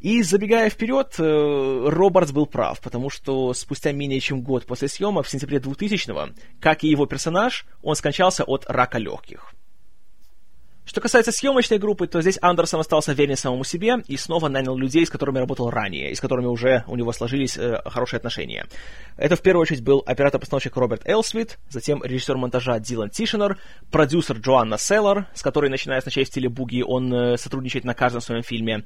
И 0.00 0.22
забегая 0.22 0.68
вперед, 0.68 1.14
э, 1.18 1.84
Робертс 1.88 2.32
был 2.32 2.44
прав, 2.44 2.78
потому 2.82 3.08
что 3.08 3.54
спустя 3.54 3.92
менее 3.92 4.20
чем 4.20 4.42
год 4.42 4.66
после 4.66 4.88
съемок, 4.88 5.24
в 5.24 5.30
сентябре 5.30 5.56
2000-го, 5.56 6.34
как 6.60 6.84
и 6.84 6.88
его 6.88 7.06
персонаж, 7.06 7.64
он 7.82 7.96
скончался 7.96 8.44
от 8.44 8.66
рака 8.68 8.98
легких. 8.98 9.54
Что 10.86 11.00
касается 11.00 11.32
съемочной 11.32 11.78
группы, 11.78 12.06
то 12.06 12.22
здесь 12.22 12.38
Андерсон 12.40 12.78
остался 12.78 13.12
верен 13.12 13.36
самому 13.36 13.64
себе 13.64 13.96
и 14.06 14.16
снова 14.16 14.48
нанял 14.48 14.76
людей, 14.76 15.04
с 15.04 15.10
которыми 15.10 15.38
работал 15.38 15.68
ранее, 15.68 16.12
и 16.12 16.14
с 16.14 16.20
которыми 16.20 16.46
уже 16.46 16.84
у 16.86 16.94
него 16.94 17.12
сложились 17.12 17.58
э, 17.58 17.82
хорошие 17.86 18.18
отношения. 18.18 18.66
Это 19.16 19.34
в 19.34 19.42
первую 19.42 19.62
очередь 19.62 19.82
был 19.82 20.04
оператор-постановщик 20.06 20.76
Роберт 20.76 21.02
Элсвит, 21.04 21.58
затем 21.70 22.04
режиссер 22.04 22.36
монтажа 22.36 22.78
Дилан 22.78 23.10
Тишинер, 23.10 23.58
продюсер 23.90 24.38
Джоанна 24.38 24.78
Селлар, 24.78 25.26
с 25.34 25.42
которой, 25.42 25.70
начиная 25.70 26.00
с 26.00 26.04
начала 26.04 26.24
в 26.24 26.52
буги, 26.52 26.82
он 26.82 27.12
э, 27.12 27.36
сотрудничает 27.36 27.84
на 27.84 27.94
каждом 27.94 28.20
своем 28.20 28.44
фильме, 28.44 28.84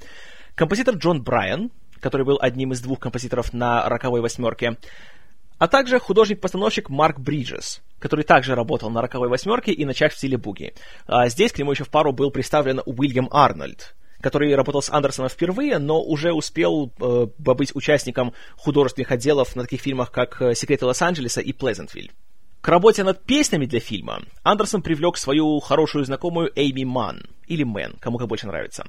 композитор 0.54 0.96
Джон 0.96 1.22
Брайан, 1.22 1.70
который 2.00 2.24
был 2.24 2.38
одним 2.40 2.72
из 2.72 2.80
двух 2.80 2.98
композиторов 2.98 3.52
на 3.52 3.86
«Роковой 3.86 4.22
восьмерке», 4.22 4.78
а 5.60 5.68
также 5.68 6.00
художник-постановщик 6.00 6.88
Марк 6.88 7.20
Бриджес, 7.20 7.82
который 7.98 8.24
также 8.24 8.54
работал 8.54 8.88
на 8.88 9.02
«Роковой 9.02 9.28
восьмерке» 9.28 9.72
и 9.72 9.84
«Ночах 9.84 10.12
в 10.12 10.16
стиле 10.16 10.38
буги». 10.38 10.72
А 11.06 11.28
здесь 11.28 11.52
к 11.52 11.58
нему 11.58 11.72
еще 11.72 11.84
в 11.84 11.90
пару 11.90 12.12
был 12.12 12.30
представлен 12.30 12.80
Уильям 12.86 13.28
Арнольд, 13.30 13.94
который 14.22 14.54
работал 14.54 14.80
с 14.80 14.88
Андерсоном 14.88 15.28
впервые, 15.28 15.78
но 15.78 16.02
уже 16.02 16.32
успел 16.32 16.90
э, 16.98 17.26
быть 17.36 17.76
участником 17.76 18.32
художественных 18.56 19.10
отделов 19.10 19.54
на 19.54 19.64
таких 19.64 19.82
фильмах, 19.82 20.10
как 20.10 20.40
«Секреты 20.54 20.86
Лос-Анджелеса» 20.86 21.42
и 21.42 21.52
«Плезентвиль». 21.52 22.10
К 22.62 22.68
работе 22.68 23.04
над 23.04 23.22
песнями 23.22 23.66
для 23.66 23.80
фильма 23.80 24.22
Андерсон 24.42 24.80
привлек 24.80 25.18
свою 25.18 25.60
хорошую 25.60 26.06
знакомую 26.06 26.50
Эйми 26.56 26.86
Ман, 26.86 27.22
или 27.46 27.64
Мэн, 27.64 27.96
кому 28.00 28.16
как 28.16 28.28
больше 28.28 28.46
нравится. 28.46 28.86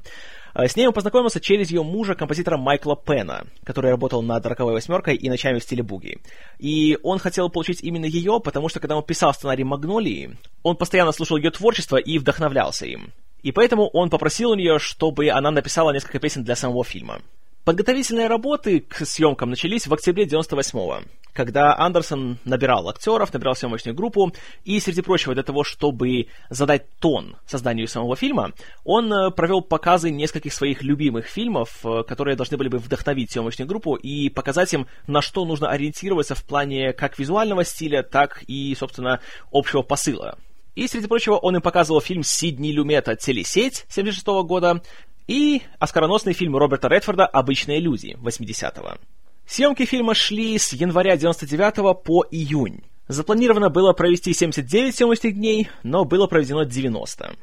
Э, 0.54 0.68
с 0.68 0.76
ней 0.76 0.88
он 0.88 0.94
познакомился 0.94 1.40
через 1.40 1.72
ее 1.72 1.84
мужа, 1.84 2.16
композитора 2.16 2.58
Майкла 2.58 2.96
Пена, 2.96 3.46
который 3.64 3.92
работал 3.92 4.22
над 4.22 4.46
«Роковой 4.46 4.74
восьмеркой» 4.74 5.16
и 5.16 5.30
«Ночами 5.30 5.60
в 5.60 5.64
стиле 5.64 5.84
буги». 5.84 6.20
И 6.60 6.98
он 7.04 7.20
хотел 7.20 7.50
получить 7.50 7.82
именно 7.82 8.06
ее, 8.06 8.40
потому 8.40 8.70
что, 8.70 8.80
когда 8.80 8.96
он 8.96 9.04
писал 9.04 9.34
сценарий 9.34 9.64
«Магнолии», 9.64 10.38
он 10.64 10.76
постоянно 10.76 11.12
слушал 11.12 11.38
ее 11.38 11.52
творчество 11.52 11.98
и 11.98 12.18
вдохновлялся 12.18 12.86
им. 12.86 13.12
И 13.44 13.52
поэтому 13.52 13.88
он 13.88 14.10
попросил 14.10 14.52
у 14.52 14.56
нее, 14.56 14.78
чтобы 14.78 15.30
она 15.30 15.52
написала 15.52 15.92
несколько 15.92 16.20
песен 16.20 16.44
для 16.44 16.56
самого 16.56 16.84
фильма. 16.84 17.22
Подготовительные 17.64 18.26
работы 18.26 18.80
к 18.80 19.06
съемкам 19.06 19.52
начались 19.52 19.86
в 19.86 19.94
октябре 19.94 20.26
98-го, 20.26 21.04
когда 21.32 21.78
Андерсон 21.78 22.40
набирал 22.44 22.90
актеров, 22.90 23.32
набирал 23.32 23.56
съемочную 23.56 23.96
группу, 23.96 24.34
и, 24.66 24.80
среди 24.80 25.04
прочего, 25.04 25.36
для 25.36 25.44
того, 25.44 25.64
чтобы 25.64 26.26
задать 26.50 26.90
тон 26.98 27.38
созданию 27.46 27.88
самого 27.88 28.16
фильма, 28.16 28.54
он 28.84 29.14
э, 29.14 29.30
провел 29.30 29.62
показы 29.62 30.10
нескольких 30.10 30.54
своих 30.54 30.82
любимых 30.82 31.28
фильмов, 31.28 31.86
э, 31.86 32.02
которые 32.02 32.36
должны 32.36 32.58
были 32.58 32.68
бы 32.68 32.80
вдохновить 32.80 33.30
съемочную 33.30 33.68
группу 33.68 33.94
и 33.94 34.30
показать 34.30 34.74
им, 34.74 34.88
на 35.06 35.22
что 35.22 35.46
нужно 35.46 35.70
ориентироваться 35.70 36.34
в 36.34 36.44
плане 36.44 36.94
как 36.94 37.20
визуального 37.20 37.64
стиля, 37.64 38.02
так 38.02 38.44
и, 38.48 38.74
собственно, 38.74 39.20
общего 39.52 39.84
посыла. 39.84 40.40
И, 40.74 40.88
среди 40.88 41.08
прочего, 41.08 41.36
он 41.36 41.58
им 41.58 41.62
показывал 41.62 42.00
фильм 42.00 42.24
Сидни 42.24 42.72
Люмета 42.72 43.16
«Телесеть» 43.16 43.86
76 43.90 44.26
года, 44.46 44.82
и 45.32 45.62
оскароносный 45.80 46.34
фильм 46.34 46.58
Роберта 46.58 46.90
Редфорда 46.90 47.26
«Обычные 47.26 47.80
люди» 47.80 48.18
80-го. 48.22 48.98
Съемки 49.46 49.86
фильма 49.86 50.14
шли 50.14 50.58
с 50.58 50.74
января 50.74 51.16
99 51.16 52.04
по 52.04 52.26
июнь. 52.30 52.82
Запланировано 53.08 53.70
было 53.70 53.94
провести 53.94 54.34
79 54.34 54.94
съемочных 54.94 55.34
дней, 55.34 55.70
но 55.84 56.04
было 56.04 56.28
проведено 56.28 56.64
90. 56.64 57.34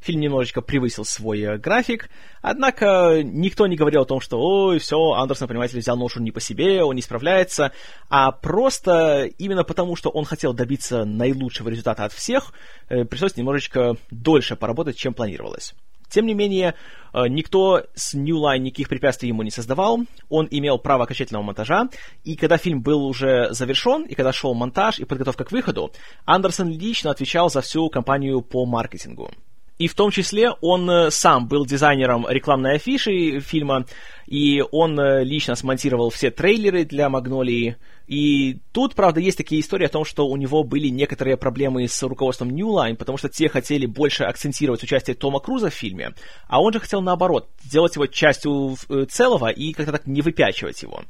Фильм 0.00 0.20
немножечко 0.20 0.60
превысил 0.60 1.04
свой 1.04 1.40
э, 1.40 1.56
график, 1.58 2.10
однако 2.42 3.22
никто 3.22 3.68
не 3.68 3.76
говорил 3.76 4.02
о 4.02 4.06
том, 4.06 4.20
что 4.20 4.40
«Ой, 4.40 4.80
все, 4.80 4.96
Андерсон, 5.12 5.46
понимаете, 5.46 5.78
взял 5.78 5.96
ношу 5.96 6.20
не 6.20 6.32
по 6.32 6.40
себе, 6.40 6.82
он 6.82 6.96
не 6.96 7.02
справляется», 7.02 7.72
а 8.08 8.32
просто 8.32 9.30
именно 9.38 9.62
потому, 9.62 9.94
что 9.94 10.10
он 10.10 10.24
хотел 10.24 10.52
добиться 10.52 11.04
наилучшего 11.04 11.68
результата 11.68 12.04
от 12.04 12.12
всех, 12.12 12.52
э, 12.88 13.04
пришлось 13.04 13.36
немножечко 13.36 13.96
дольше 14.10 14.56
поработать, 14.56 14.96
чем 14.96 15.14
планировалось. 15.14 15.74
Тем 16.08 16.26
не 16.26 16.34
менее, 16.34 16.74
э, 17.12 17.28
никто 17.28 17.82
с 17.94 18.14
New 18.14 18.36
Line 18.36 18.58
никаких 18.58 18.88
препятствий 18.88 19.28
ему 19.28 19.42
не 19.42 19.50
создавал, 19.50 20.00
он 20.28 20.48
имел 20.50 20.78
право 20.78 21.04
окончательного 21.04 21.42
монтажа, 21.42 21.88
и 22.24 22.36
когда 22.36 22.56
фильм 22.56 22.82
был 22.82 23.04
уже 23.04 23.48
завершен, 23.52 24.04
и 24.04 24.14
когда 24.14 24.32
шел 24.32 24.54
монтаж 24.54 24.98
и 24.98 25.04
подготовка 25.04 25.44
к 25.44 25.52
выходу, 25.52 25.92
Андерсон 26.24 26.70
лично 26.70 27.10
отвечал 27.10 27.50
за 27.50 27.60
всю 27.60 27.88
кампанию 27.88 28.40
по 28.42 28.64
маркетингу. 28.66 29.30
И 29.78 29.88
в 29.88 29.94
том 29.94 30.10
числе 30.10 30.52
он 30.62 30.88
э, 30.88 31.10
сам 31.10 31.48
был 31.48 31.66
дизайнером 31.66 32.26
рекламной 32.26 32.76
афиши 32.76 33.40
фильма, 33.40 33.84
и 34.26 34.62
он 34.72 34.98
э, 34.98 35.22
лично 35.22 35.54
смонтировал 35.54 36.08
все 36.10 36.30
трейлеры 36.30 36.84
для 36.84 37.10
«Магнолии». 37.10 37.76
И 38.06 38.58
тут, 38.72 38.94
правда, 38.94 39.20
есть 39.20 39.36
такие 39.36 39.60
истории 39.60 39.86
о 39.86 39.90
том, 39.90 40.04
что 40.04 40.28
у 40.28 40.36
него 40.36 40.62
были 40.62 40.88
некоторые 40.88 41.36
проблемы 41.36 41.88
с 41.88 42.02
руководством 42.02 42.50
New 42.50 42.68
Line, 42.68 42.94
потому 42.94 43.18
что 43.18 43.28
те 43.28 43.48
хотели 43.48 43.86
больше 43.86 44.24
акцентировать 44.24 44.82
участие 44.82 45.16
Тома 45.16 45.40
Круза 45.40 45.70
в 45.70 45.74
фильме, 45.74 46.14
а 46.46 46.62
он 46.62 46.72
же 46.72 46.80
хотел 46.80 47.00
наоборот, 47.00 47.48
сделать 47.64 47.96
его 47.96 48.06
частью 48.06 48.76
э, 48.88 49.06
целого 49.06 49.48
и 49.48 49.72
как-то 49.72 49.92
так 49.92 50.06
не 50.06 50.22
выпячивать 50.22 50.82
его. 50.82 51.02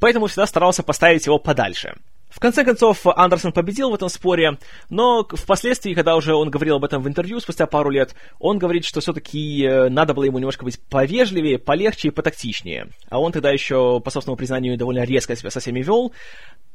Поэтому 0.00 0.26
всегда 0.26 0.46
старался 0.46 0.82
поставить 0.82 1.26
его 1.26 1.38
подальше. 1.38 1.94
В 2.30 2.38
конце 2.38 2.64
концов, 2.64 3.06
Андерсон 3.06 3.52
победил 3.52 3.90
в 3.90 3.94
этом 3.94 4.08
споре, 4.08 4.56
но 4.88 5.26
впоследствии, 5.28 5.94
когда 5.94 6.14
уже 6.14 6.34
он 6.34 6.48
говорил 6.48 6.76
об 6.76 6.84
этом 6.84 7.02
в 7.02 7.08
интервью 7.08 7.40
спустя 7.40 7.66
пару 7.66 7.90
лет, 7.90 8.14
он 8.38 8.58
говорит, 8.58 8.84
что 8.84 9.00
все-таки 9.00 9.64
э, 9.64 9.88
надо 9.88 10.14
было 10.14 10.24
ему 10.24 10.38
немножко 10.38 10.64
быть 10.64 10.80
повежливее, 10.88 11.58
полегче 11.58 12.08
и 12.08 12.10
потактичнее. 12.12 12.88
А 13.08 13.20
он 13.20 13.32
тогда 13.32 13.50
еще, 13.50 14.00
по 14.00 14.10
собственному 14.10 14.36
признанию, 14.36 14.78
довольно 14.78 15.02
резко 15.02 15.34
себя 15.34 15.50
со 15.50 15.58
всеми 15.58 15.82
вел, 15.82 16.12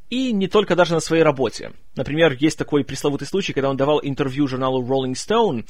и 0.09 0.31
не 0.31 0.47
только 0.47 0.75
даже 0.75 0.93
на 0.93 0.99
своей 0.99 1.23
работе. 1.23 1.71
Например, 1.95 2.35
есть 2.39 2.57
такой 2.57 2.83
пресловутый 2.83 3.27
случай, 3.27 3.53
когда 3.53 3.69
он 3.69 3.77
давал 3.77 3.99
интервью 4.03 4.47
журналу 4.47 4.83
Rolling 4.83 5.13
Stone, 5.13 5.65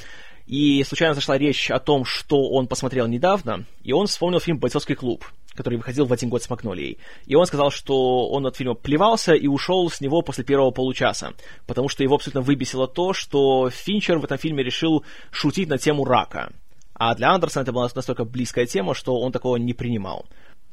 и 0.46 0.84
случайно 0.84 1.16
зашла 1.16 1.38
речь 1.38 1.72
о 1.72 1.80
том, 1.80 2.06
что 2.06 2.50
он 2.50 2.68
посмотрел 2.68 3.08
недавно, 3.08 3.66
и 3.84 3.94
он 3.94 4.08
вспомнил 4.08 4.40
фильм 4.40 4.60
«Бойцовский 4.60 4.96
клуб», 4.96 5.26
который 5.56 5.78
выходил 5.78 6.06
в 6.06 6.14
один 6.14 6.30
год 6.30 6.44
с 6.44 6.50
Магнолией. 6.50 7.00
И 7.26 7.36
он 7.36 7.46
сказал, 7.48 7.72
что 7.72 8.30
он 8.30 8.46
от 8.46 8.56
фильма 8.56 8.76
плевался 8.76 9.34
и 9.34 9.48
ушел 9.48 9.90
с 9.90 10.02
него 10.02 10.22
после 10.22 10.44
первого 10.44 10.72
получаса, 10.72 11.34
потому 11.66 11.90
что 11.90 12.04
его 12.04 12.16
абсолютно 12.16 12.42
выбесило 12.42 12.88
то, 12.88 13.14
что 13.14 13.70
Финчер 13.72 14.20
в 14.20 14.26
этом 14.26 14.38
фильме 14.38 14.64
решил 14.64 15.04
шутить 15.32 15.70
на 15.70 15.78
тему 15.78 16.06
рака. 16.06 16.52
А 16.94 17.14
для 17.16 17.32
Андерсона 17.32 17.64
это 17.64 17.74
была 17.74 17.90
настолько 17.94 18.24
близкая 18.24 18.66
тема, 18.66 18.94
что 18.94 19.20
он 19.20 19.32
такого 19.32 19.58
не 19.58 19.74
принимал. 19.74 20.26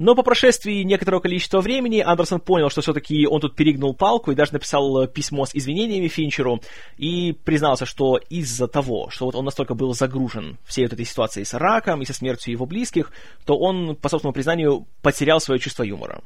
Но 0.03 0.17
по 0.17 0.25
прошествии 0.25 0.83
некоторого 0.83 1.21
количества 1.21 1.61
времени 1.61 2.01
Андерсон 2.01 2.41
понял, 2.41 2.71
что 2.71 2.81
все-таки 2.81 3.25
он 3.25 3.41
тут 3.41 3.55
перегнул 3.55 3.95
палку 3.95 4.33
и 4.33 4.35
даже 4.35 4.53
написал 4.53 5.03
э, 5.03 5.07
письмо 5.07 5.47
с 5.47 5.55
извинениями 5.55 6.09
Финчеру 6.09 6.61
и 6.97 7.31
признался, 7.45 7.87
что 7.87 8.17
из-за 8.17 8.67
того, 8.67 9.11
что 9.11 9.27
вот 9.27 9.37
он 9.37 9.45
настолько 9.45 9.75
был 9.75 9.95
загружен 9.95 10.59
всей 10.65 10.87
вот 10.87 10.95
этой 10.95 11.05
ситуацией 11.05 11.45
с 11.45 11.55
раком 11.55 12.03
и 12.03 12.05
со 12.05 12.15
смертью 12.15 12.53
его 12.53 12.67
близких, 12.67 13.13
то 13.45 13.57
он, 13.57 13.95
по 13.95 14.09
собственному 14.09 14.35
признанию, 14.35 14.89
потерял 15.03 15.39
свое 15.39 15.61
чувство 15.61 15.85
юмора. 15.85 16.21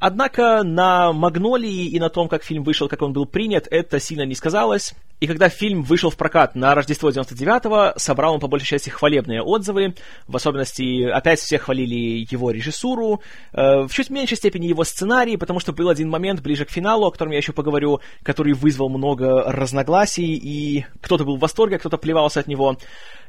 Однако 0.00 0.62
на 0.62 1.12
«Магнолии» 1.12 1.84
и 1.84 2.00
на 2.00 2.08
том, 2.08 2.28
как 2.28 2.42
фильм 2.42 2.64
вышел, 2.64 2.88
как 2.88 3.02
он 3.02 3.12
был 3.12 3.26
принят, 3.26 3.68
это 3.70 4.00
сильно 4.00 4.22
не 4.22 4.34
сказалось. 4.34 4.94
И 5.20 5.26
когда 5.26 5.50
фильм 5.50 5.82
вышел 5.82 6.08
в 6.08 6.16
прокат 6.16 6.54
на 6.54 6.74
Рождество 6.74 7.10
99-го, 7.10 7.98
собрал 7.98 8.32
он 8.32 8.40
по 8.40 8.48
большей 8.48 8.66
части 8.66 8.88
хвалебные 8.88 9.42
отзывы. 9.42 9.94
В 10.26 10.34
особенности, 10.34 11.04
опять 11.04 11.40
все 11.40 11.58
хвалили 11.58 12.26
его 12.30 12.50
режиссуру, 12.50 13.20
э, 13.52 13.82
в 13.82 13.90
чуть 13.90 14.08
меньшей 14.08 14.38
степени 14.38 14.68
его 14.68 14.84
сценарий, 14.84 15.36
потому 15.36 15.60
что 15.60 15.74
был 15.74 15.90
один 15.90 16.08
момент 16.08 16.40
ближе 16.40 16.64
к 16.64 16.70
финалу, 16.70 17.04
о 17.04 17.10
котором 17.10 17.32
я 17.32 17.36
еще 17.36 17.52
поговорю, 17.52 18.00
который 18.22 18.54
вызвал 18.54 18.88
много 18.88 19.52
разногласий, 19.52 20.34
и 20.34 20.86
кто-то 21.02 21.26
был 21.26 21.36
в 21.36 21.40
восторге, 21.40 21.78
кто-то 21.78 21.98
плевался 21.98 22.40
от 22.40 22.46
него. 22.46 22.78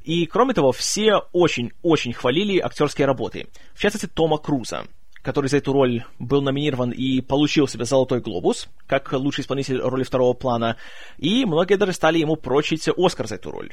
И, 0.06 0.26
кроме 0.26 0.54
того, 0.54 0.72
все 0.72 1.24
очень-очень 1.34 2.14
хвалили 2.14 2.60
актерские 2.60 3.08
работы. 3.08 3.48
В 3.74 3.82
частности, 3.82 4.08
Тома 4.08 4.38
Круза 4.38 4.86
который 5.22 5.48
за 5.48 5.58
эту 5.58 5.74
роль 5.74 6.04
был 6.20 6.42
номинирован 6.42 6.92
и 6.92 7.22
получил 7.22 7.68
себе 7.68 7.86
«Золотой 7.86 8.22
глобус», 8.22 8.68
как 8.88 9.12
лучший 9.14 9.44
исполнитель 9.44 9.80
роли 9.80 10.04
второго 10.04 10.34
плана, 10.34 10.78
и 11.18 11.46
многие 11.46 11.76
даже 11.76 11.94
стали 11.94 12.20
ему 12.20 12.36
прочить 12.36 12.88
Оскар 12.98 13.28
за 13.28 13.36
эту 13.36 13.52
роль. 13.52 13.72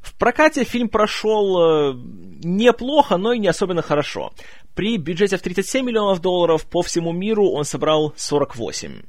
В 0.00 0.14
прокате 0.14 0.64
фильм 0.64 0.88
прошел 0.88 1.90
э, 1.90 1.94
неплохо, 2.44 3.16
но 3.16 3.32
и 3.32 3.38
не 3.38 3.48
особенно 3.48 3.82
хорошо. 3.82 4.32
При 4.74 4.96
бюджете 4.96 5.36
в 5.36 5.42
37 5.42 5.84
миллионов 5.84 6.20
долларов 6.20 6.66
по 6.66 6.82
всему 6.82 7.12
миру 7.12 7.50
он 7.50 7.64
собрал 7.64 8.12
48 8.16 9.02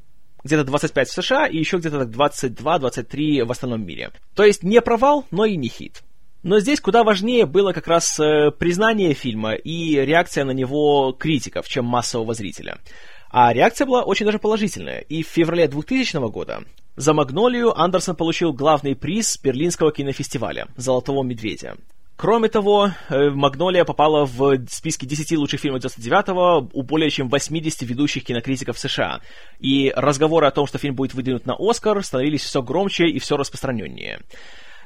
где-то 0.43 0.63
25 0.63 1.08
в 1.10 1.12
США 1.12 1.48
и 1.48 1.58
еще 1.58 1.77
где-то 1.77 2.01
22-23 2.03 3.43
в 3.43 3.51
остальном 3.51 3.86
мире. 3.86 4.12
То 4.36 4.43
есть 4.43 4.63
не 4.63 4.81
провал, 4.81 5.25
но 5.31 5.46
и 5.46 5.58
не 5.58 5.67
хит. 5.67 6.01
Но 6.41 6.60
здесь 6.60 6.79
куда 6.79 7.03
важнее 7.03 7.46
было 7.46 7.74
как 7.74 7.88
раз 7.88 8.19
э, 8.19 8.51
признание 8.51 9.13
фильма 9.13 9.53
и 9.53 9.96
реакция 9.96 10.46
на 10.46 10.51
него 10.51 11.12
критиков, 11.12 11.67
чем 11.67 11.86
массового 11.86 12.34
зрителя. 12.34 12.77
А 13.29 13.53
реакция 13.53 13.86
была 13.86 14.03
очень 14.03 14.25
даже 14.25 14.39
положительная, 14.39 15.00
и 15.00 15.22
в 15.24 15.27
феврале 15.27 15.67
2000 15.67 16.17
года 16.29 16.63
за 16.96 17.13
«Магнолию» 17.13 17.79
Андерсон 17.79 18.15
получил 18.15 18.51
главный 18.51 18.96
приз 18.96 19.38
Берлинского 19.41 19.91
кинофестиваля 19.91 20.67
«Золотого 20.75 21.24
медведя». 21.24 21.77
Кроме 22.17 22.50
того, 22.50 22.91
э, 23.10 23.29
«Магнолия» 23.29 23.86
попала 23.86 24.25
в 24.25 24.65
списки 24.69 25.05
10 25.05 25.38
лучших 25.38 25.62
фильмов 25.62 25.81
99-го 25.81 26.69
у 26.74 26.84
более 26.84 27.10
чем 27.10 27.29
80 27.29 27.84
ведущих 27.84 28.25
кинокритиков 28.25 28.77
США. 28.77 29.22
И 29.60 29.93
разговоры 29.96 30.48
о 30.48 30.51
том, 30.51 30.67
что 30.67 30.77
фильм 30.77 30.96
будет 30.96 31.13
выдвинут 31.13 31.46
на 31.46 31.55
«Оскар», 31.58 32.03
становились 32.03 32.43
все 32.43 32.62
громче 32.62 33.08
и 33.08 33.19
все 33.19 33.38
распространеннее. 33.38 34.19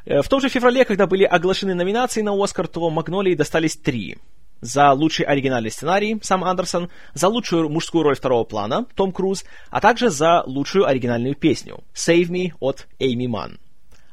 Э, 0.05 0.22
в 0.22 0.27
том 0.27 0.41
же 0.41 0.50
феврале, 0.50 0.86
когда 0.86 1.07
были 1.07 1.24
оглашены 1.24 1.74
номинации 1.74 2.22
на 2.22 2.33
«Оскар», 2.33 2.67
то 2.67 2.89
«Магнолии» 2.89 3.36
достались 3.36 3.77
три. 3.77 4.17
За 4.62 4.91
лучший 4.93 5.25
оригинальный 5.25 5.72
сценарий 5.72 6.17
сам 6.22 6.43
Андерсон, 6.43 6.89
за 7.13 7.27
лучшую 7.27 7.69
мужскую 7.69 8.03
роль 8.03 8.15
второго 8.15 8.45
плана 8.45 8.86
Том 8.95 9.12
Круз, 9.12 9.43
а 9.69 9.81
также 9.81 10.10
за 10.10 10.43
лучшую 10.45 10.86
оригинальную 10.86 11.36
песню 11.36 11.83
«Save 11.93 12.29
Me» 12.29 12.53
от 12.60 12.88
Эйми 13.00 13.27
Ман. 13.27 13.60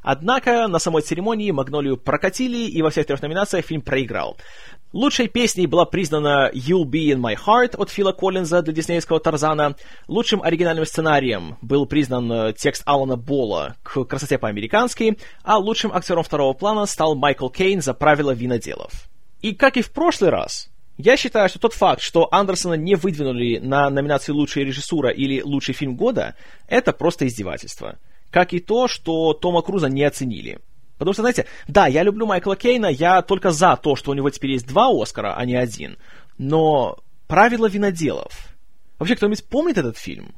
Однако 0.01 0.67
на 0.67 0.79
самой 0.79 1.03
церемонии 1.03 1.51
Магнолию 1.51 1.95
прокатили, 1.95 2.69
и 2.69 2.81
во 2.81 2.89
всех 2.89 3.05
трех 3.05 3.21
номинациях 3.21 3.65
фильм 3.65 3.81
проиграл. 3.81 4.35
Лучшей 4.93 5.29
песней 5.29 5.67
была 5.67 5.85
признана 5.85 6.51
«You'll 6.53 6.83
Be 6.83 7.13
In 7.13 7.19
My 7.21 7.37
Heart» 7.37 7.77
от 7.77 7.89
Фила 7.89 8.11
Коллинза 8.11 8.61
для 8.61 8.73
диснеевского 8.73 9.21
Тарзана. 9.21 9.77
Лучшим 10.09 10.41
оригинальным 10.41 10.85
сценарием 10.85 11.57
был 11.61 11.85
признан 11.85 12.29
э, 12.29 12.53
текст 12.57 12.83
Алана 12.85 13.15
Бола 13.15 13.77
к 13.83 14.03
«Красоте 14.03 14.37
по-американски», 14.37 15.17
а 15.43 15.59
лучшим 15.59 15.93
актером 15.93 16.23
второго 16.23 16.51
плана 16.51 16.85
стал 16.87 17.15
Майкл 17.15 17.47
Кейн 17.47 17.81
за 17.81 17.93
«Правила 17.93 18.31
виноделов». 18.31 19.07
И 19.41 19.55
как 19.55 19.77
и 19.77 19.81
в 19.81 19.93
прошлый 19.93 20.29
раз, 20.29 20.69
я 20.97 21.15
считаю, 21.15 21.47
что 21.47 21.59
тот 21.59 21.73
факт, 21.73 22.01
что 22.01 22.27
Андерсона 22.29 22.73
не 22.73 22.95
выдвинули 22.95 23.59
на 23.59 23.89
номинации 23.89 24.33
«Лучшая 24.33 24.65
режиссура» 24.65 25.09
или 25.09 25.41
«Лучший 25.41 25.73
фильм 25.73 25.95
года», 25.95 26.35
это 26.67 26.91
просто 26.91 27.27
издевательство 27.27 27.97
как 28.31 28.53
и 28.53 28.59
то, 28.59 28.87
что 28.87 29.33
Тома 29.33 29.61
Круза 29.61 29.89
не 29.89 30.03
оценили. 30.03 30.59
Потому 31.01 31.13
что, 31.13 31.23
знаете, 31.23 31.47
да, 31.67 31.87
я 31.87 32.03
люблю 32.03 32.27
Майкла 32.27 32.55
Кейна, 32.55 32.85
я 32.85 33.23
только 33.23 33.49
за 33.49 33.75
то, 33.75 33.95
что 33.95 34.11
у 34.11 34.13
него 34.13 34.29
теперь 34.29 34.51
есть 34.51 34.67
два 34.67 34.87
Оскара, 34.91 35.33
а 35.35 35.43
не 35.45 35.55
один. 35.55 35.97
Но 36.37 36.99
правила 37.25 37.67
виноделов. 37.67 38.55
Вообще, 38.99 39.15
кто-нибудь 39.15 39.43
помнит 39.45 39.79
этот 39.79 39.97
фильм? 39.97 40.35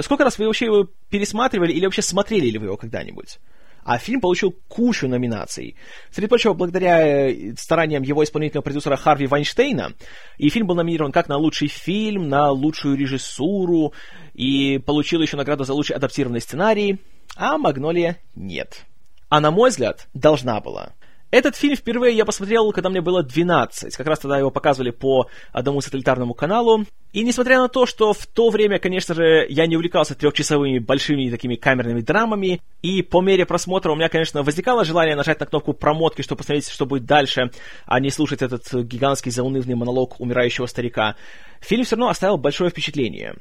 Сколько 0.00 0.24
раз 0.24 0.36
вы 0.36 0.46
вообще 0.46 0.64
его 0.64 0.88
пересматривали 1.10 1.72
или 1.72 1.84
вообще 1.84 2.02
смотрели 2.02 2.50
ли 2.50 2.58
вы 2.58 2.66
его 2.66 2.76
когда-нибудь? 2.76 3.38
А 3.84 3.98
фильм 3.98 4.20
получил 4.20 4.52
кучу 4.66 5.06
номинаций. 5.06 5.76
Среди 6.10 6.26
прочего, 6.26 6.54
благодаря 6.54 7.30
э, 7.30 7.54
стараниям 7.56 8.02
его 8.02 8.24
исполнительного 8.24 8.64
продюсера 8.64 8.96
Харви 8.96 9.28
Вайнштейна, 9.28 9.94
и 10.38 10.48
фильм 10.48 10.66
был 10.66 10.74
номинирован 10.74 11.12
как 11.12 11.28
на 11.28 11.36
лучший 11.36 11.68
фильм, 11.68 12.28
на 12.28 12.50
лучшую 12.50 12.96
режиссуру, 12.96 13.92
и 14.34 14.78
получил 14.78 15.22
еще 15.22 15.36
награду 15.36 15.62
за 15.62 15.72
лучший 15.72 15.94
адаптированный 15.94 16.40
сценарий, 16.40 16.98
а 17.36 17.58
«Магнолия» 17.58 18.18
нет. 18.34 18.86
А 19.30 19.40
на 19.40 19.50
мой 19.50 19.70
взгляд, 19.70 20.08
должна 20.12 20.60
была. 20.60 20.92
Этот 21.30 21.54
фильм 21.54 21.76
впервые 21.76 22.16
я 22.16 22.24
посмотрел, 22.24 22.72
когда 22.72 22.90
мне 22.90 23.00
было 23.00 23.22
12. 23.22 23.96
Как 23.96 24.06
раз 24.08 24.18
тогда 24.18 24.36
его 24.36 24.50
показывали 24.50 24.90
по 24.90 25.28
одному 25.52 25.80
сателлитарному 25.80 26.34
каналу. 26.34 26.84
И 27.12 27.22
несмотря 27.22 27.58
на 27.60 27.68
то, 27.68 27.86
что 27.86 28.12
в 28.12 28.26
то 28.26 28.50
время, 28.50 28.80
конечно 28.80 29.14
же, 29.14 29.46
я 29.48 29.68
не 29.68 29.76
увлекался 29.76 30.16
трехчасовыми 30.16 30.80
большими 30.80 31.30
такими 31.30 31.54
камерными 31.54 32.00
драмами, 32.00 32.60
и 32.82 33.02
по 33.02 33.20
мере 33.20 33.46
просмотра 33.46 33.92
у 33.92 33.94
меня, 33.94 34.08
конечно, 34.08 34.42
возникало 34.42 34.84
желание 34.84 35.14
нажать 35.14 35.38
на 35.38 35.46
кнопку 35.46 35.72
промотки, 35.72 36.22
чтобы 36.22 36.38
посмотреть, 36.38 36.68
что 36.68 36.84
будет 36.84 37.04
дальше, 37.04 37.52
а 37.86 38.00
не 38.00 38.10
слушать 38.10 38.42
этот 38.42 38.72
гигантский 38.72 39.30
заунывный 39.30 39.76
монолог 39.76 40.20
умирающего 40.20 40.66
старика, 40.66 41.14
фильм 41.60 41.84
все 41.84 41.94
равно 41.94 42.08
оставил 42.10 42.38
большое 42.38 42.70
впечатление 42.70 43.36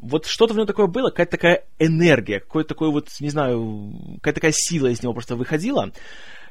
вот 0.00 0.26
что-то 0.26 0.54
в 0.54 0.56
нем 0.56 0.66
такое 0.66 0.86
было, 0.86 1.10
какая-то 1.10 1.32
такая 1.32 1.64
энергия, 1.78 2.40
какой-то 2.40 2.68
такой 2.68 2.90
вот, 2.90 3.08
не 3.20 3.30
знаю, 3.30 3.92
какая-то 4.16 4.40
такая 4.40 4.52
сила 4.54 4.88
из 4.88 5.02
него 5.02 5.12
просто 5.12 5.36
выходила, 5.36 5.92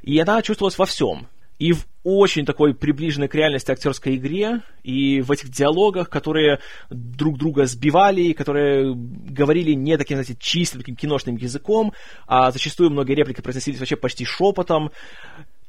и 0.01 0.17
она 0.19 0.41
чувствовалась 0.41 0.77
во 0.77 0.85
всем. 0.85 1.27
И 1.59 1.71
в 1.71 1.85
очень 2.03 2.45
такой 2.45 2.73
приближенной 2.73 3.27
к 3.27 3.35
реальности 3.35 3.71
актерской 3.71 4.15
игре, 4.15 4.61
и 4.83 5.21
в 5.21 5.31
этих 5.31 5.49
диалогах, 5.49 6.09
которые 6.09 6.59
друг 6.89 7.37
друга 7.37 7.65
сбивали, 7.67 8.33
которые 8.33 8.93
говорили 8.95 9.73
не 9.73 9.97
таким, 9.97 10.17
знаете, 10.17 10.35
чистым 10.39 10.81
таким 10.81 10.95
киношным 10.95 11.37
языком, 11.37 11.93
а 12.27 12.51
зачастую 12.51 12.89
многие 12.89 13.13
реплики 13.13 13.41
произносились 13.41 13.79
вообще 13.79 13.95
почти 13.95 14.25
шепотом 14.25 14.91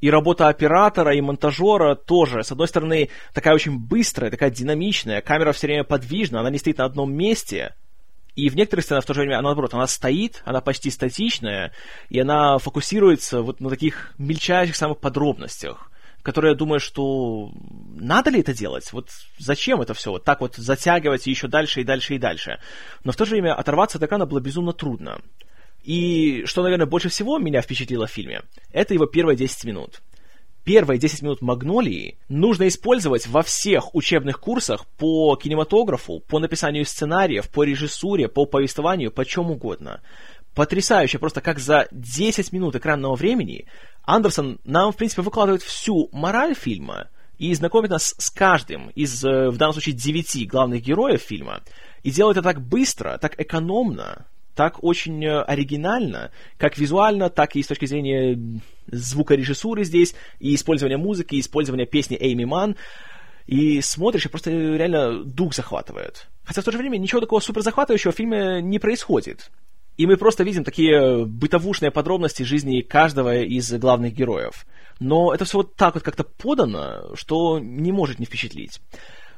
и 0.00 0.10
работа 0.10 0.48
оператора 0.48 1.14
и 1.14 1.20
монтажера 1.20 1.94
тоже, 1.94 2.42
с 2.42 2.52
одной 2.52 2.68
стороны, 2.68 3.08
такая 3.32 3.54
очень 3.54 3.78
быстрая, 3.78 4.30
такая 4.30 4.50
динамичная, 4.50 5.20
камера 5.20 5.52
все 5.52 5.66
время 5.66 5.84
подвижна, 5.84 6.40
она 6.40 6.50
не 6.50 6.58
стоит 6.58 6.78
на 6.78 6.84
одном 6.84 7.12
месте, 7.12 7.74
и 8.36 8.48
в 8.48 8.56
некоторых 8.56 8.84
сценах 8.84 9.04
в 9.04 9.06
то 9.06 9.14
же 9.14 9.20
время, 9.20 9.38
она, 9.38 9.50
наоборот, 9.50 9.74
она 9.74 9.86
стоит, 9.86 10.42
она 10.44 10.60
почти 10.60 10.90
статичная, 10.90 11.72
и 12.08 12.18
она 12.18 12.58
фокусируется 12.58 13.42
вот 13.42 13.60
на 13.60 13.70
таких 13.70 14.12
мельчайших 14.18 14.74
самых 14.74 14.98
подробностях, 14.98 15.90
которые 16.22 16.52
я 16.52 16.58
думаю, 16.58 16.80
что 16.80 17.52
надо 17.94 18.30
ли 18.30 18.40
это 18.40 18.52
делать? 18.52 18.92
Вот 18.92 19.10
зачем 19.38 19.80
это 19.82 19.94
все? 19.94 20.10
Вот 20.10 20.24
так 20.24 20.40
вот 20.40 20.56
затягивать 20.56 21.26
еще 21.26 21.46
дальше 21.46 21.82
и 21.82 21.84
дальше 21.84 22.16
и 22.16 22.18
дальше. 22.18 22.58
Но 23.04 23.12
в 23.12 23.16
то 23.16 23.24
же 23.24 23.32
время 23.32 23.54
оторваться 23.54 23.98
от 23.98 24.04
экрана 24.04 24.26
было 24.26 24.40
безумно 24.40 24.72
трудно. 24.72 25.20
И 25.84 26.44
что, 26.46 26.62
наверное, 26.62 26.86
больше 26.86 27.10
всего 27.10 27.38
меня 27.38 27.60
впечатлило 27.60 28.06
в 28.06 28.10
фильме, 28.10 28.42
это 28.72 28.94
его 28.94 29.04
первые 29.04 29.36
10 29.36 29.64
минут. 29.64 30.00
Первые 30.64 30.98
10 30.98 31.20
минут 31.20 31.42
Магнолии 31.42 32.18
нужно 32.30 32.66
использовать 32.68 33.26
во 33.26 33.42
всех 33.42 33.94
учебных 33.94 34.40
курсах 34.40 34.86
по 34.96 35.36
кинематографу, 35.36 36.20
по 36.20 36.38
написанию 36.38 36.86
сценариев, 36.86 37.50
по 37.50 37.64
режиссуре, 37.64 38.28
по 38.28 38.46
повествованию, 38.46 39.12
по 39.12 39.26
чем 39.26 39.50
угодно. 39.50 40.00
Потрясающе, 40.54 41.18
просто 41.18 41.42
как 41.42 41.58
за 41.58 41.86
10 41.90 42.50
минут 42.52 42.76
экранного 42.76 43.14
времени 43.14 43.66
Андерсон 44.04 44.60
нам, 44.64 44.90
в 44.90 44.96
принципе, 44.96 45.20
выкладывает 45.20 45.62
всю 45.62 46.08
мораль 46.12 46.54
фильма 46.54 47.10
и 47.36 47.52
знакомит 47.52 47.90
нас 47.90 48.14
с 48.16 48.30
каждым 48.30 48.88
из, 48.90 49.22
э, 49.22 49.50
в 49.50 49.58
данном 49.58 49.74
случае, 49.74 49.96
девяти 49.96 50.46
главных 50.46 50.80
героев 50.80 51.20
фильма, 51.20 51.62
и 52.02 52.10
делает 52.10 52.38
это 52.38 52.44
так 52.44 52.62
быстро, 52.62 53.18
так 53.18 53.38
экономно, 53.38 54.26
так 54.54 54.82
очень 54.82 55.24
э, 55.24 55.42
оригинально, 55.42 56.30
как 56.58 56.78
визуально, 56.78 57.30
так 57.30 57.56
и 57.56 57.62
с 57.62 57.66
точки 57.66 57.86
зрения 57.86 58.38
звукорежиссуры 58.86 59.84
здесь, 59.84 60.14
и 60.40 60.54
использования 60.54 60.96
музыки, 60.96 61.34
и 61.34 61.40
использования 61.40 61.86
песни 61.86 62.16
Эйми 62.20 62.44
Ман. 62.44 62.76
И 63.46 63.80
смотришь, 63.82 64.26
и 64.26 64.28
просто 64.28 64.50
реально 64.50 65.22
дух 65.22 65.54
захватывает. 65.54 66.28
Хотя 66.44 66.62
в 66.62 66.64
то 66.64 66.72
же 66.72 66.78
время 66.78 66.96
ничего 66.96 67.20
такого 67.20 67.40
супер 67.40 67.62
захватывающего 67.62 68.12
в 68.12 68.16
фильме 68.16 68.62
не 68.62 68.78
происходит. 68.78 69.50
И 69.96 70.06
мы 70.06 70.16
просто 70.16 70.42
видим 70.44 70.64
такие 70.64 71.24
бытовушные 71.24 71.90
подробности 71.90 72.42
жизни 72.42 72.80
каждого 72.80 73.42
из 73.42 73.72
главных 73.74 74.14
героев. 74.14 74.66
Но 74.98 75.32
это 75.32 75.44
все 75.44 75.58
вот 75.58 75.76
так 75.76 75.94
вот 75.94 76.02
как-то 76.02 76.24
подано, 76.24 77.14
что 77.14 77.58
не 77.58 77.92
может 77.92 78.18
не 78.18 78.26
впечатлить. 78.26 78.80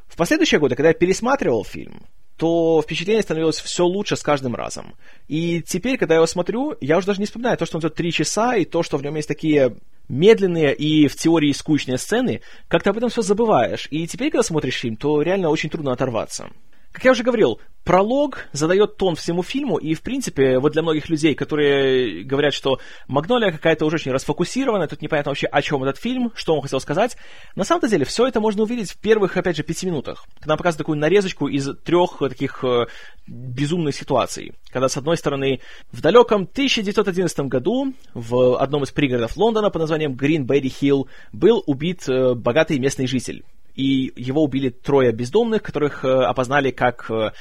В 0.07 0.17
последующие 0.17 0.61
годы, 0.61 0.77
когда 0.77 0.89
я 0.89 0.95
пересматривал 0.95 1.65
фильм, 1.65 2.07
то 2.37 2.83
впечатление 2.83 3.23
становилось 3.23 3.59
все 3.59 3.85
лучше 3.85 4.17
с 4.17 4.23
каждым 4.23 4.55
разом. 4.55 4.95
И 5.29 5.63
теперь, 5.63 5.97
когда 5.97 6.15
я 6.15 6.19
его 6.19 6.27
смотрю, 6.27 6.77
я 6.81 6.99
уже 6.99 7.07
даже 7.07 7.21
не 7.21 7.27
вспоминаю 7.27 7.57
то, 7.57 7.67
что 7.67 7.79
он 7.79 7.81
идет 7.81 7.95
три 7.95 8.13
часа, 8.13 8.57
и 8.57 8.65
то, 8.65 8.83
что 8.83 8.99
в 8.99 9.03
нем 9.03 9.15
есть 9.17 9.29
такие 9.29 9.77
медленные 10.09 10.75
и 10.75 11.09
в 11.09 11.17
теории 11.17 11.53
скучные 11.53 11.99
сцены, 11.99 12.43
как-то 12.69 12.91
об 12.91 12.99
этом 12.99 13.09
все 13.09 13.23
забываешь. 13.23 13.89
И 13.91 14.07
теперь, 14.07 14.31
когда 14.31 14.43
смотришь 14.43 14.81
фильм, 14.81 14.97
то 14.97 15.23
реально 15.23 15.49
очень 15.49 15.71
трудно 15.71 15.93
оторваться. 15.93 16.51
Как 16.97 17.05
я 17.05 17.11
уже 17.11 17.25
говорил, 17.25 17.61
пролог 17.85 18.49
задает 18.53 18.97
тон 18.97 19.17
всему 19.17 19.43
фильму, 19.43 19.77
и, 19.77 19.93
в 19.93 20.01
принципе, 20.01 20.59
вот 20.59 20.73
для 20.73 20.81
многих 20.81 21.11
людей, 21.11 21.35
которые 21.35 22.25
говорят, 22.25 22.55
что 22.55 22.81
«Магнолия» 23.07 23.53
какая-то 23.53 23.85
уже 23.85 23.97
очень 23.97 24.13
расфокусированная, 24.13 24.89
тут 24.89 25.03
непонятно 25.03 25.33
вообще, 25.33 25.47
о 25.47 25.61
чем 25.61 25.85
этот 25.85 25.99
фильм, 25.99 26.33
что 26.35 26.55
он 26.55 26.63
хотел 26.63 26.81
сказать, 26.81 27.19
на 27.55 27.65
самом 27.65 27.87
деле 27.87 28.07
все 28.07 28.27
это 28.27 28.41
можно 28.41 28.63
увидеть 28.63 28.93
в 28.93 28.97
первых, 28.97 29.37
опять 29.37 29.59
же, 29.59 29.63
пяти 29.63 29.85
минутах. 29.85 30.25
Когда 30.37 30.53
нам 30.53 30.57
показывают 30.57 30.79
такую 30.79 30.97
нарезочку 30.97 31.49
из 31.49 31.69
трех 31.85 32.17
таких 32.19 32.65
э, 32.65 32.87
безумных 33.27 33.95
ситуаций. 33.95 34.55
Когда, 34.73 34.89
с 34.89 34.97
одной 34.97 35.19
стороны, 35.19 35.61
в 35.93 36.01
далеком 36.01 36.49
1911 36.51 37.41
году 37.41 37.93
в 38.15 38.59
одном 38.59 38.85
из 38.85 38.91
пригородов 38.91 39.37
Лондона 39.37 39.69
под 39.69 39.83
названием 39.83 40.15
Гринберри 40.15 40.71
Хилл 40.71 41.09
был 41.35 41.63
убит 41.67 42.09
э, 42.09 42.33
богатый 42.33 42.79
местный 42.79 43.07
житель 43.07 43.45
и 43.77 44.13
его 44.17 44.43
убили 44.43 44.71
трое 44.71 45.13
бездомных, 45.13 45.63
которых 45.63 46.05
э, 46.05 46.09
опознали 46.09 46.71
как 46.71 47.11
э, 47.11 47.33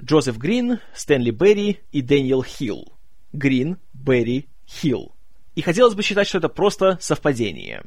Джозеф 0.00 0.38
Грин, 0.38 0.78
Стэнли 0.94 1.32
Берри 1.32 1.80
и 1.92 2.00
Дэниел 2.00 2.42
Хилл. 2.42 2.92
Грин, 3.32 3.76
Берри, 3.92 4.48
Хилл. 4.66 5.12
И 5.56 5.62
хотелось 5.62 5.94
бы 5.94 6.02
считать, 6.02 6.28
что 6.28 6.38
это 6.38 6.48
просто 6.48 6.96
совпадение. 7.00 7.82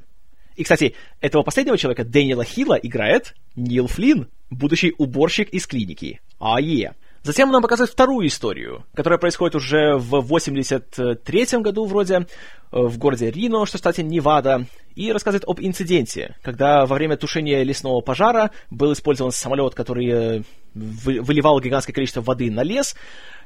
И, 0.56 0.64
кстати, 0.64 0.96
этого 1.22 1.44
последнего 1.44 1.78
человека, 1.78 2.04
Дэниела 2.04 2.44
Хилла, 2.44 2.76
играет 2.76 3.34
Нил 3.56 3.88
Флинн, 3.88 4.28
будущий 4.50 4.94
уборщик 4.98 5.50
из 5.50 5.66
клиники. 5.66 6.22
А 6.40 6.60
е. 6.60 6.94
Затем 7.24 7.52
нам 7.52 7.62
показывают 7.62 7.92
вторую 7.92 8.28
историю, 8.28 8.84
которая 8.94 9.18
происходит 9.18 9.56
уже 9.56 9.96
в 9.96 10.14
83-м 10.14 11.64
году 11.64 11.86
вроде, 11.86 12.16
э, 12.16 12.26
в 12.72 12.98
городе 12.98 13.32
Рино, 13.32 13.66
что, 13.66 13.78
кстати, 13.78 14.02
Невада, 14.02 14.66
и 14.96 15.10
рассказывает 15.14 15.46
об 15.48 15.62
инциденте, 15.62 16.36
когда 16.42 16.86
во 16.86 16.96
время 16.96 17.16
тушения 17.16 17.64
лесного 17.64 18.02
пожара 18.02 18.52
был 18.70 18.92
использован 18.92 19.32
самолет, 19.32 19.74
который 19.74 20.10
э, 20.10 20.42
выливал 20.74 21.62
гигантское 21.62 21.94
количество 21.94 22.20
воды 22.20 22.52
на 22.52 22.62
лес, 22.62 22.94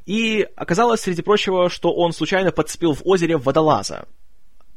и 0.07 0.47
оказалось, 0.55 1.01
среди 1.01 1.21
прочего, 1.21 1.69
что 1.69 1.93
он 1.93 2.13
случайно 2.13 2.51
подцепил 2.51 2.93
в 2.93 3.05
озере 3.05 3.37
водолаза 3.37 4.07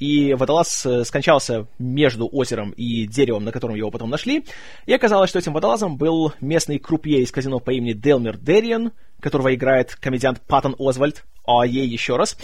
и 0.00 0.34
водолаз 0.34 0.84
э, 0.86 1.04
скончался 1.04 1.66
между 1.78 2.28
озером 2.32 2.70
и 2.70 3.06
деревом, 3.06 3.44
на 3.44 3.52
котором 3.52 3.76
его 3.76 3.90
потом 3.90 4.10
нашли, 4.10 4.44
и 4.86 4.92
оказалось, 4.92 5.30
что 5.30 5.38
этим 5.38 5.52
водолазом 5.52 5.96
был 5.96 6.32
местный 6.40 6.78
крупье 6.78 7.22
из 7.22 7.30
казино 7.30 7.60
по 7.60 7.70
имени 7.70 7.92
Делмер 7.92 8.38
Дерриен, 8.38 8.92
которого 9.20 9.54
играет 9.54 9.94
комедиант 9.94 10.40
Паттон 10.48 10.74
Озвальд, 10.78 11.24
а 11.46 11.66
ей 11.66 11.86
еще 11.86 12.16
раз. 12.16 12.36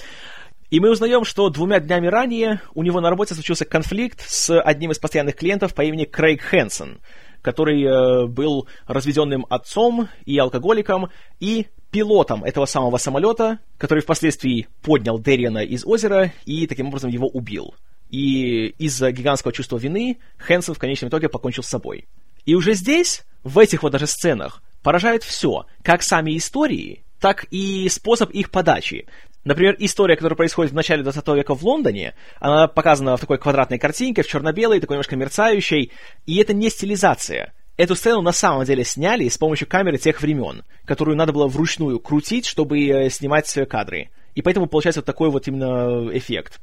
И 0.69 0.81
мы 0.81 0.91
узнаем, 0.91 1.25
что 1.25 1.49
двумя 1.49 1.81
днями 1.81 2.09
ранее 2.09 2.61
у 2.75 2.83
него 2.83 3.01
на 3.01 3.09
работе 3.09 3.35
случился 3.35 3.65
конфликт 3.65 4.21
с 4.21 4.61
одним 4.61 4.91
из 4.91 4.99
постоянных 4.99 5.37
клиентов 5.37 5.75
по 5.75 5.83
имени 5.83 6.05
Крейг 6.05 6.43
Хэнсон, 6.43 7.01
который 7.41 7.83
э, 7.83 8.27
был 8.27 8.69
разведенным 8.87 9.47
отцом 9.49 10.09
и 10.27 10.37
алкоголиком, 10.37 11.09
и 11.41 11.69
пилотом 11.97 12.45
этого 12.45 12.67
самого 12.67 12.99
самолета, 12.99 13.59
который 13.79 14.01
впоследствии 14.01 14.69
поднял 14.83 15.19
Дерриана 15.19 15.65
из 15.65 15.87
озера 15.87 16.31
и 16.45 16.67
таким 16.67 16.89
образом 16.89 17.09
его 17.09 17.27
убил. 17.27 17.75
И 18.11 18.67
из-за 18.77 19.11
гигантского 19.13 19.51
чувства 19.51 19.79
вины 19.79 20.19
Хэнсон 20.37 20.75
в 20.75 20.79
конечном 20.79 21.09
итоге 21.09 21.31
покончил 21.31 21.63
с 21.63 21.69
собой. 21.69 22.07
И 22.45 22.55
уже 22.55 22.75
здесь, 22.75 23.25
в 23.45 23.59
этих 23.59 23.83
вот 23.83 23.93
даже 23.93 24.07
сценах, 24.07 24.63
поражает 24.83 25.23
все, 25.23 25.65
как 25.83 26.03
сами 26.03 26.37
истории, 26.37 27.03
так 27.19 27.47
и 27.51 27.89
способ 27.89 28.29
их 28.29 28.51
подачи. 28.51 29.07
Например, 29.45 29.75
история, 29.79 30.17
которая 30.17 30.37
происходит 30.37 30.73
в 30.73 30.77
начале 30.77 31.03
20 31.03 31.27
века 31.29 31.55
в 31.55 31.65
Лондоне, 31.65 32.13
она 32.41 32.69
показана 32.69 33.17
в 33.17 33.21
такой 33.21 33.39
квадратной 33.39 33.79
картинке, 33.79 34.23
в 34.23 34.29
черно-белой, 34.29 34.81
такой 34.81 34.97
немножко 34.97 35.17
мерцающей, 35.17 35.93
и 36.27 36.37
это 36.37 36.53
не 36.53 36.69
стилизация. 36.69 37.55
Эту 37.77 37.95
сцену 37.95 38.23
на 38.23 38.33
самом 38.33 38.65
деле 38.65 38.85
сняли 38.85 39.29
с 39.29 39.37
помощью 39.37 39.69
камеры 39.69 39.99
тех 39.99 40.23
времен, 40.23 40.65
которую 40.87 41.17
надо 41.17 41.33
было 41.33 41.47
вручную 41.47 42.01
крутить, 42.01 42.47
чтобы 42.47 42.79
э, 42.79 43.11
снимать 43.11 43.53
кадры. 43.69 44.09
И 44.35 44.43
поэтому 44.43 44.67
получается 44.67 45.01
вот 45.01 45.07
такой 45.07 45.31
вот 45.31 45.47
именно 45.47 46.09
эффект. 46.17 46.61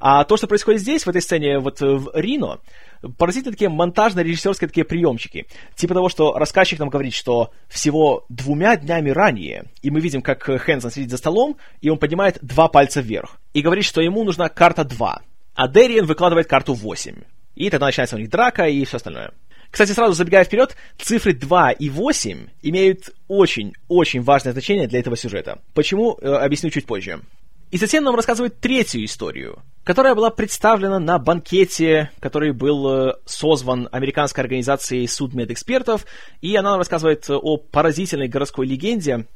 А 0.00 0.24
то, 0.24 0.38
что 0.38 0.46
происходит 0.46 0.80
здесь, 0.80 1.04
в 1.04 1.10
этой 1.10 1.20
сцене, 1.20 1.58
вот 1.58 1.80
в 1.80 2.10
Рино, 2.14 2.60
поразительно 3.18 3.52
такие 3.52 3.70
монтажно-режиссерские 3.70 4.68
такие 4.68 4.84
приемчики. 4.84 5.46
Типа 5.76 5.92
того, 5.92 6.08
что 6.08 6.32
рассказчик 6.32 6.78
нам 6.78 6.88
говорит, 6.88 7.12
что 7.12 7.50
всего 7.68 8.24
двумя 8.30 8.76
днями 8.76 9.10
ранее, 9.10 9.64
и 9.82 9.90
мы 9.90 10.00
видим, 10.00 10.22
как 10.22 10.42
Хэнсон 10.42 10.90
сидит 10.90 11.10
за 11.10 11.18
столом, 11.18 11.58
и 11.82 11.90
он 11.90 11.98
поднимает 11.98 12.38
два 12.40 12.68
пальца 12.68 13.02
вверх, 13.02 13.38
и 13.52 13.60
говорит, 13.60 13.84
что 13.84 14.00
ему 14.00 14.24
нужна 14.24 14.48
карта 14.48 14.84
2, 14.84 15.22
а 15.54 15.68
Дерриен 15.68 16.06
выкладывает 16.06 16.46
карту 16.46 16.72
8. 16.72 17.16
И 17.56 17.68
тогда 17.68 17.86
начинается 17.86 18.16
у 18.16 18.18
них 18.18 18.30
драка 18.30 18.66
и 18.66 18.84
все 18.86 18.96
остальное. 18.96 19.32
Кстати, 19.70 19.92
сразу 19.92 20.14
забегая 20.14 20.44
вперед, 20.44 20.76
цифры 20.98 21.32
2 21.32 21.72
и 21.72 21.88
8 21.88 22.46
имеют 22.62 23.10
очень-очень 23.28 24.22
важное 24.22 24.52
значение 24.52 24.88
для 24.88 24.98
этого 24.98 25.16
сюжета. 25.16 25.60
Почему, 25.74 26.18
э, 26.20 26.28
объясню 26.28 26.70
чуть 26.70 26.86
позже. 26.86 27.20
И 27.70 27.78
затем 27.78 28.02
нам 28.02 28.16
рассказывают 28.16 28.58
третью 28.58 29.04
историю, 29.04 29.62
которая 29.84 30.16
была 30.16 30.30
представлена 30.30 30.98
на 30.98 31.20
банкете, 31.20 32.10
который 32.18 32.52
был 32.52 32.88
э, 32.88 33.14
созван 33.26 33.88
американской 33.92 34.42
организацией 34.42 35.06
судмедэкспертов, 35.06 36.04
и 36.40 36.56
она 36.56 36.76
рассказывает 36.76 37.30
о 37.30 37.58
поразительной 37.58 38.26
городской 38.26 38.66
легенде, 38.66 39.26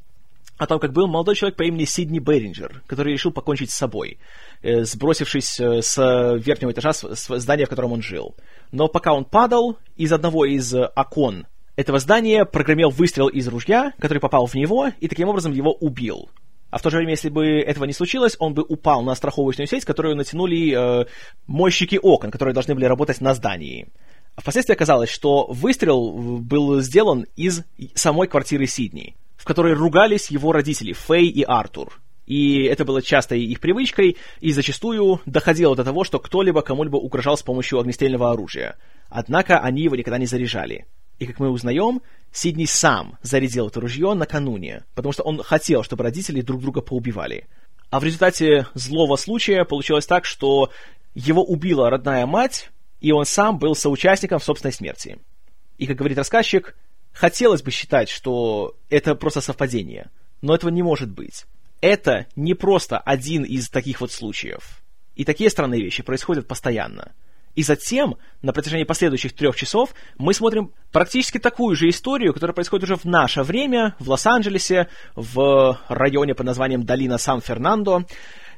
о 0.57 0.67
том, 0.67 0.81
как 0.81 0.93
был 0.93 1.07
молодой 1.07 1.37
человек 1.37 1.57
по 1.57 1.63
имени 1.63 1.85
Сидни 1.85 2.19
Беринджер, 2.19 2.83
который 2.89 3.13
решил 3.13 3.31
покончить 3.31 3.71
с 3.71 3.75
собой, 3.75 4.19
э, 4.19 4.54
сбросившись 4.85 5.61
э, 5.61 5.83
с 5.83 5.97
верхнего 6.45 6.73
этажа 6.73 6.93
здания, 6.93 7.67
в 7.67 7.69
котором 7.69 7.93
он 7.93 8.03
жил. 8.03 8.35
Но 8.73 8.89
пока 8.89 9.13
он 9.13 9.25
падал, 9.25 9.79
из 9.97 10.13
одного 10.13 10.45
из 10.45 10.75
окон 10.75 11.47
этого 11.77 11.99
здания 11.99 12.45
прогремел 12.45 12.91
выстрел 12.91 13.29
из 13.29 13.47
ружья, 13.49 13.93
который 13.99 14.19
попал 14.19 14.47
в 14.47 14.55
него 14.55 14.89
и 15.01 15.09
таким 15.09 15.29
образом 15.29 15.53
его 15.53 15.73
убил. 15.73 16.31
А 16.71 16.79
в 16.79 16.83
то 16.83 16.91
же 16.91 16.97
время, 16.97 17.13
если 17.13 17.29
бы 17.29 17.61
этого 17.61 17.85
не 17.85 17.93
случилось, 17.93 18.37
он 18.39 18.55
бы 18.55 18.63
упал 18.63 19.03
на 19.03 19.15
страховочную 19.15 19.69
сеть, 19.69 19.85
которую 19.85 20.17
натянули 20.17 21.03
э, 21.03 21.07
мойщики 21.47 21.99
окон, 22.03 22.31
которые 22.31 22.55
должны 22.55 22.75
были 22.75 22.87
работать 22.87 23.21
на 23.21 23.35
здании. 23.35 23.89
А 24.35 24.41
впоследствии 24.41 24.75
оказалось, 24.75 25.11
что 25.11 25.47
выстрел 25.49 26.11
был 26.41 26.81
сделан 26.81 27.27
из 27.37 27.63
самой 27.95 28.27
квартиры 28.27 28.67
Сидни 28.67 29.15
в 29.45 29.47
которой 29.47 29.75
ругались 29.75 30.31
его 30.31 30.53
родители 30.53 30.95
Фэй 30.95 31.27
и 31.27 31.43
Артур. 31.43 32.01
И 32.27 32.63
это 32.65 32.85
было 32.85 33.03
частой 33.03 33.43
их 33.43 33.61
привычкой, 33.61 34.17
и 34.41 34.53
зачастую 34.53 35.21
доходило 35.27 35.77
до 35.77 35.85
того, 35.85 36.05
что 36.05 36.19
кто-либо 36.19 36.63
кому-либо 36.63 36.97
угрожал 36.97 37.37
с 37.37 37.43
помощью 37.43 37.79
огнестрельного 37.79 38.31
оружия. 38.31 38.77
Однако 39.09 39.59
они 39.59 39.83
его 39.83 39.97
никогда 39.97 40.19
не 40.19 40.27
заряжали. 40.27 40.87
И 41.19 41.27
как 41.27 41.39
мы 41.39 41.51
узнаем, 41.51 42.03
Сидни 42.33 42.65
сам 42.65 43.19
зарядил 43.23 43.69
это 43.69 43.81
ружье 43.81 44.15
накануне, 44.15 44.85
потому 44.95 45.13
что 45.13 45.23
он 45.23 45.43
хотел, 45.43 45.85
чтобы 45.85 46.03
родители 46.03 46.41
друг 46.41 46.61
друга 46.63 46.81
поубивали. 46.81 47.47
А 47.91 48.01
в 48.01 48.05
результате 48.05 48.67
злого 48.75 49.17
случая 49.17 49.65
получилось 49.65 50.07
так, 50.07 50.25
что 50.25 50.71
его 51.15 51.45
убила 51.45 51.91
родная 51.91 52.27
мать, 52.27 52.71
и 53.01 53.13
он 53.13 53.25
сам 53.25 53.59
был 53.59 53.77
соучастником 53.77 54.41
собственной 54.41 54.73
смерти. 54.73 55.19
И, 55.79 55.87
как 55.87 55.97
говорит 55.97 56.19
рассказчик, 56.19 56.75
Хотелось 57.15 57.63
бы 57.63 57.71
считать, 57.71 58.09
что 58.09 58.75
это 58.91 59.15
просто 59.15 59.41
совпадение, 59.41 60.11
но 60.43 60.55
этого 60.55 60.71
не 60.71 60.83
может 60.83 61.11
быть. 61.11 61.47
Это 61.85 62.29
не 62.35 62.55
просто 62.55 62.97
один 62.97 63.45
из 63.45 63.69
таких 63.69 64.01
вот 64.01 64.11
случаев. 64.11 64.83
И 65.17 65.25
такие 65.27 65.51
странные 65.51 65.83
вещи 65.83 66.03
происходят 66.03 66.49
постоянно. 66.49 67.13
И 67.55 67.63
затем, 67.63 68.17
на 68.41 68.55
протяжении 68.55 68.85
последующих 68.85 69.35
трех 69.35 69.55
часов, 69.55 69.91
мы 70.17 70.33
смотрим 70.33 70.73
практически 70.93 71.37
такую 71.37 71.77
же 71.77 71.91
историю, 71.91 72.33
которая 72.33 72.55
происходит 72.55 72.85
уже 72.85 72.97
в 72.97 73.05
наше 73.05 73.43
время, 73.43 73.97
в 73.99 74.09
Лос-Анджелесе, 74.09 74.89
в 75.15 75.79
районе 75.89 76.35
под 76.35 76.47
названием 76.47 76.85
Долина 76.85 77.19
Сан-Фернандо. 77.19 78.07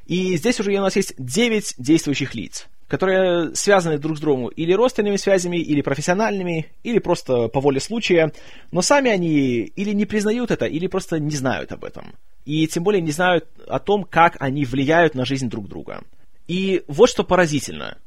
И 0.07 0.35
здесь 0.37 0.59
уже 0.59 0.71
у 0.71 0.81
нас 0.81 0.95
есть 0.95 1.13
9 1.17 1.75
действующих 1.77 2.33
лиц 2.33 2.67
которые 2.87 3.53
связаны 3.53 3.97
друг 3.97 4.17
с 4.17 4.21
другом 4.21 4.47
или 4.47 4.71
родственными 4.73 5.17
связями, 5.17 5.57
или 5.57 5.81
профессиональными, 5.81 6.67
или 6.83 6.99
просто 6.99 7.49
по 7.49 7.59
воле 7.59 7.79
случая, 7.79 8.31
но 8.71 8.81
сами 8.81 9.11
они 9.11 9.71
или 9.75 9.91
не 9.91 10.05
признают 10.05 10.51
это, 10.51 10.65
или 10.65 10.87
просто 10.87 11.19
не 11.19 11.35
знают 11.35 11.71
об 11.71 11.83
этом. 11.83 12.15
И 12.45 12.65
тем 12.67 12.83
более 12.83 13.01
не 13.01 13.11
знают 13.11 13.45
о 13.67 13.79
том, 13.79 14.05
как 14.05 14.37
они 14.39 14.63
влияют 14.63 15.15
на 15.15 15.25
жизнь 15.25 15.49
друг 15.49 15.67
друга. 15.67 16.01
И 16.47 16.83
вот 16.87 17.09
что 17.09 17.25
поразительно. 17.25 17.97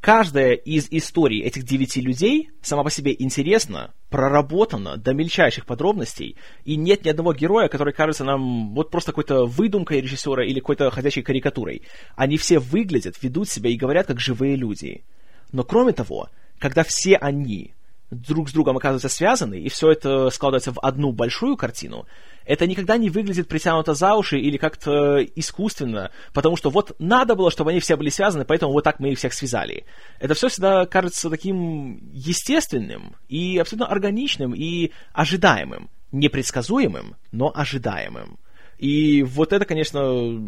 Каждая 0.00 0.52
из 0.52 0.86
историй 0.90 1.42
этих 1.42 1.64
девяти 1.64 2.00
людей 2.00 2.50
сама 2.62 2.84
по 2.84 2.90
себе 2.90 3.14
интересна, 3.18 3.92
проработана 4.10 4.96
до 4.96 5.12
мельчайших 5.12 5.66
подробностей, 5.66 6.36
и 6.64 6.76
нет 6.76 7.04
ни 7.04 7.08
одного 7.08 7.34
героя, 7.34 7.68
который 7.68 7.92
кажется 7.92 8.24
нам 8.24 8.74
вот 8.74 8.90
просто 8.90 9.10
какой-то 9.10 9.44
выдумкой 9.46 10.00
режиссера 10.00 10.44
или 10.44 10.60
какой-то 10.60 10.90
ходячей 10.90 11.22
карикатурой. 11.22 11.82
Они 12.14 12.36
все 12.36 12.60
выглядят, 12.60 13.20
ведут 13.22 13.48
себя 13.48 13.70
и 13.70 13.76
говорят 13.76 14.06
как 14.06 14.20
живые 14.20 14.54
люди. 14.54 15.04
Но 15.50 15.64
кроме 15.64 15.92
того, 15.92 16.28
когда 16.58 16.84
все 16.84 17.16
они 17.16 17.74
друг 18.10 18.48
с 18.48 18.52
другом 18.52 18.76
оказываются 18.76 19.08
связаны, 19.08 19.60
и 19.60 19.68
все 19.68 19.90
это 19.90 20.30
складывается 20.30 20.72
в 20.72 20.80
одну 20.80 21.12
большую 21.12 21.56
картину, 21.56 22.06
это 22.44 22.66
никогда 22.66 22.96
не 22.96 23.10
выглядит 23.10 23.48
притянуто 23.48 23.94
за 23.94 24.14
уши 24.14 24.38
или 24.38 24.56
как-то 24.56 25.22
искусственно, 25.36 26.10
потому 26.32 26.56
что 26.56 26.70
вот 26.70 26.96
надо 26.98 27.34
было, 27.34 27.50
чтобы 27.50 27.70
они 27.70 27.80
все 27.80 27.96
были 27.96 28.08
связаны, 28.08 28.44
поэтому 28.44 28.72
вот 28.72 28.84
так 28.84 29.00
мы 29.00 29.10
их 29.10 29.18
всех 29.18 29.34
связали. 29.34 29.84
Это 30.18 30.34
все 30.34 30.48
всегда 30.48 30.86
кажется 30.86 31.28
таким 31.28 32.10
естественным 32.12 33.16
и 33.28 33.58
абсолютно 33.58 33.92
органичным 33.92 34.54
и 34.54 34.92
ожидаемым. 35.12 35.90
непредсказуемым, 36.10 37.16
но 37.32 37.52
ожидаемым. 37.54 38.38
И 38.78 39.24
вот 39.24 39.52
это, 39.52 39.64
конечно, 39.64 40.00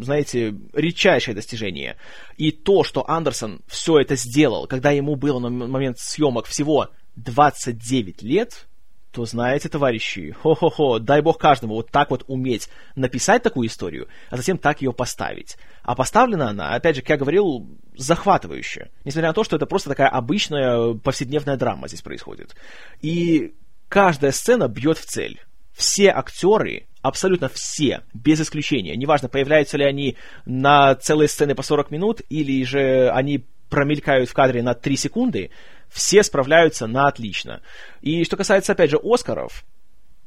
знаете, 0.03 0.55
редчайшее 0.73 1.35
достижение. 1.35 1.97
И 2.37 2.53
то, 2.53 2.85
что 2.85 3.09
Андерсон 3.11 3.61
все 3.67 3.99
это 3.99 4.15
сделал, 4.15 4.67
когда 4.67 4.93
ему 4.93 5.17
было 5.17 5.41
на 5.41 5.51
момент 5.51 5.99
съемок 5.99 6.47
всего 6.47 6.89
29 7.23 8.23
лет, 8.23 8.69
то 9.13 9.25
знаете, 9.25 9.69
товарищи, 9.69 10.31
хо-хо-хо, 10.31 10.99
дай 10.99 11.21
бог 11.21 11.39
каждому 11.39 11.75
вот 11.75 11.91
так 11.91 12.11
вот 12.11 12.25
уметь 12.29 12.69
написать 12.95 13.43
такую 13.43 13.69
историю, 13.69 14.09
а 14.31 14.37
затем 14.37 14.57
так 14.57 14.83
ее 14.83 14.93
поставить. 14.93 15.57
А 15.83 15.95
поставлена 15.95 16.51
она, 16.51 16.75
опять 16.75 16.97
же, 16.97 17.03
как 17.03 17.11
я 17.11 17.17
говорил, 17.17 17.69
захватывающе. 17.97 18.91
Несмотря 19.05 19.31
на 19.31 19.35
то, 19.35 19.45
что 19.45 19.57
это 19.57 19.67
просто 19.67 19.89
такая 19.89 20.09
обычная 20.09 20.95
повседневная 20.95 21.57
драма 21.57 21.89
здесь 21.89 22.03
происходит. 22.03 22.55
И 23.01 23.55
каждая 23.89 24.33
сцена 24.33 24.69
бьет 24.69 24.99
в 24.99 25.07
цель. 25.07 25.41
Все 25.73 26.11
актеры, 26.11 26.87
абсолютно 27.03 27.49
все, 27.49 28.03
без 28.13 28.41
исключения, 28.41 28.97
неважно, 28.97 29.29
появляются 29.29 29.77
ли 29.77 29.85
они 29.85 30.17
на 30.45 30.95
целые 30.95 31.29
сцены 31.29 31.55
по 31.55 31.63
40 31.63 31.91
минут, 31.91 32.21
или 32.29 32.63
же 32.65 33.11
они 33.11 33.47
промелькают 33.71 34.29
в 34.29 34.35
кадре 34.35 34.63
на 34.63 34.75
3 34.75 34.97
секунды, 34.97 35.51
все 35.91 36.23
справляются 36.23 36.87
на 36.87 37.07
отлично. 37.09 37.63
И 38.01 38.25
что 38.25 38.37
касается, 38.37 38.73
опять 38.73 38.91
же, 38.91 39.01
Оскаров, 39.03 39.65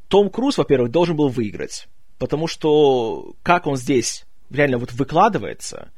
Том 0.08 0.30
Круз, 0.30 0.58
во-первых, 0.58 0.92
должен 0.92 1.16
был 1.16 1.30
выиграть, 1.30 1.88
потому 2.20 2.48
что 2.48 3.36
как 3.44 3.68
он 3.68 3.78
здесь 3.78 4.26
реально 4.50 4.78
вот 4.78 4.92
выкладывается, 4.92 5.92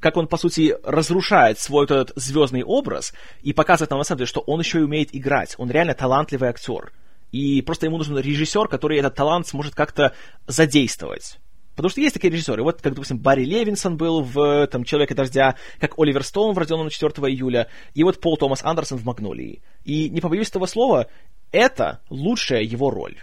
как 0.00 0.16
он, 0.16 0.26
по 0.26 0.36
сути, 0.36 0.76
разрушает 0.84 1.58
свой 1.58 1.86
вот 1.86 1.90
этот 1.90 2.16
звездный 2.16 2.62
образ 2.62 3.12
и 3.42 3.52
показывает 3.52 3.90
нам, 3.90 3.98
на 3.98 4.04
самом 4.04 4.18
деле, 4.18 4.28
что 4.28 4.40
он 4.40 4.60
еще 4.60 4.80
и 4.80 4.82
умеет 4.82 5.14
играть. 5.14 5.54
Он 5.58 5.70
реально 5.70 5.94
талантливый 5.94 6.48
актер. 6.48 6.92
И 7.32 7.60
просто 7.62 7.86
ему 7.86 7.98
нужен 7.98 8.18
режиссер, 8.18 8.68
который 8.68 8.98
этот 8.98 9.14
талант 9.14 9.46
сможет 9.46 9.74
как-то 9.74 10.14
задействовать. 10.46 11.38
Потому 11.78 11.90
что 11.90 12.00
есть 12.00 12.14
такие 12.14 12.32
режиссеры. 12.32 12.64
Вот, 12.64 12.82
как, 12.82 12.94
допустим, 12.94 13.18
Барри 13.18 13.44
Левинсон 13.44 13.96
был 13.96 14.20
в 14.20 14.66
там, 14.66 14.82
«Человеке 14.82 15.14
дождя», 15.14 15.54
как 15.78 15.96
Оливер 15.96 16.24
Стоун 16.24 16.52
в 16.52 16.58
«Рожденном 16.58 16.90
4 16.90 17.12
июля», 17.32 17.68
и 17.94 18.02
вот 18.02 18.20
Пол 18.20 18.36
Томас 18.36 18.64
Андерсон 18.64 18.98
в 18.98 19.04
«Магнолии». 19.04 19.62
И, 19.84 20.10
не 20.10 20.20
побоюсь 20.20 20.48
этого 20.48 20.66
слова, 20.66 21.06
это 21.52 22.00
лучшая 22.10 22.62
его 22.62 22.90
роль. 22.90 23.18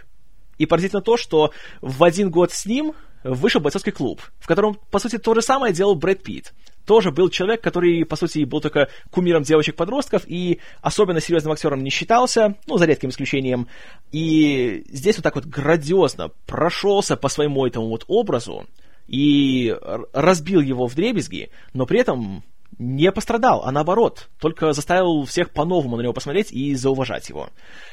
И 0.56 0.64
поразительно 0.64 1.02
то, 1.02 1.18
что 1.18 1.52
в 1.82 2.02
один 2.02 2.30
год 2.30 2.50
с 2.50 2.64
ним 2.64 2.94
вышел 3.24 3.60
бойцовский 3.60 3.92
клуб, 3.92 4.22
в 4.38 4.46
котором, 4.46 4.78
по 4.90 5.00
сути, 5.00 5.18
то 5.18 5.34
же 5.34 5.42
самое 5.42 5.74
делал 5.74 5.94
Брэд 5.94 6.22
Питт 6.22 6.54
тоже 6.86 7.10
был 7.10 7.28
человек, 7.28 7.60
который, 7.60 8.04
по 8.04 8.16
сути, 8.16 8.44
был 8.44 8.60
только 8.60 8.88
кумиром 9.10 9.42
девочек-подростков 9.42 10.22
и 10.26 10.60
особенно 10.80 11.20
серьезным 11.20 11.52
актером 11.52 11.82
не 11.82 11.90
считался, 11.90 12.56
ну, 12.66 12.78
за 12.78 12.86
редким 12.86 13.10
исключением. 13.10 13.68
И 14.12 14.84
здесь 14.88 15.16
вот 15.16 15.22
так 15.22 15.34
вот 15.34 15.44
грандиозно 15.44 16.30
прошелся 16.46 17.16
по 17.16 17.28
своему 17.28 17.66
этому 17.66 17.88
вот 17.88 18.04
образу 18.06 18.66
и 19.08 19.76
разбил 20.12 20.60
его 20.60 20.86
в 20.86 20.94
дребезги, 20.94 21.50
но 21.74 21.86
при 21.86 22.00
этом 22.00 22.42
не 22.78 23.10
пострадал, 23.10 23.62
а 23.64 23.72
наоборот, 23.72 24.28
только 24.40 24.72
заставил 24.72 25.24
всех 25.24 25.50
по-новому 25.50 25.96
на 25.96 26.02
него 26.02 26.12
посмотреть 26.12 26.52
и 26.52 26.74
зауважать 26.74 27.28
его. 27.28 27.50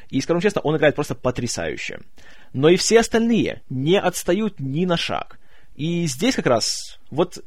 И, 0.10 0.20
скажем 0.22 0.42
честно, 0.42 0.62
он 0.62 0.76
играет 0.76 0.96
просто 0.96 1.16
потрясающе. 1.16 2.00
Но 2.54 2.70
и 2.70 2.76
все 2.76 3.00
остальные 3.00 3.62
не 3.70 4.00
отстают 4.00 4.60
ни 4.60 4.86
на 4.86 4.98
шаг. 4.98 5.40
И 5.76 6.06
здесь 6.06 6.36
как 6.36 6.48
раз 6.48 7.00
вот 7.10 7.44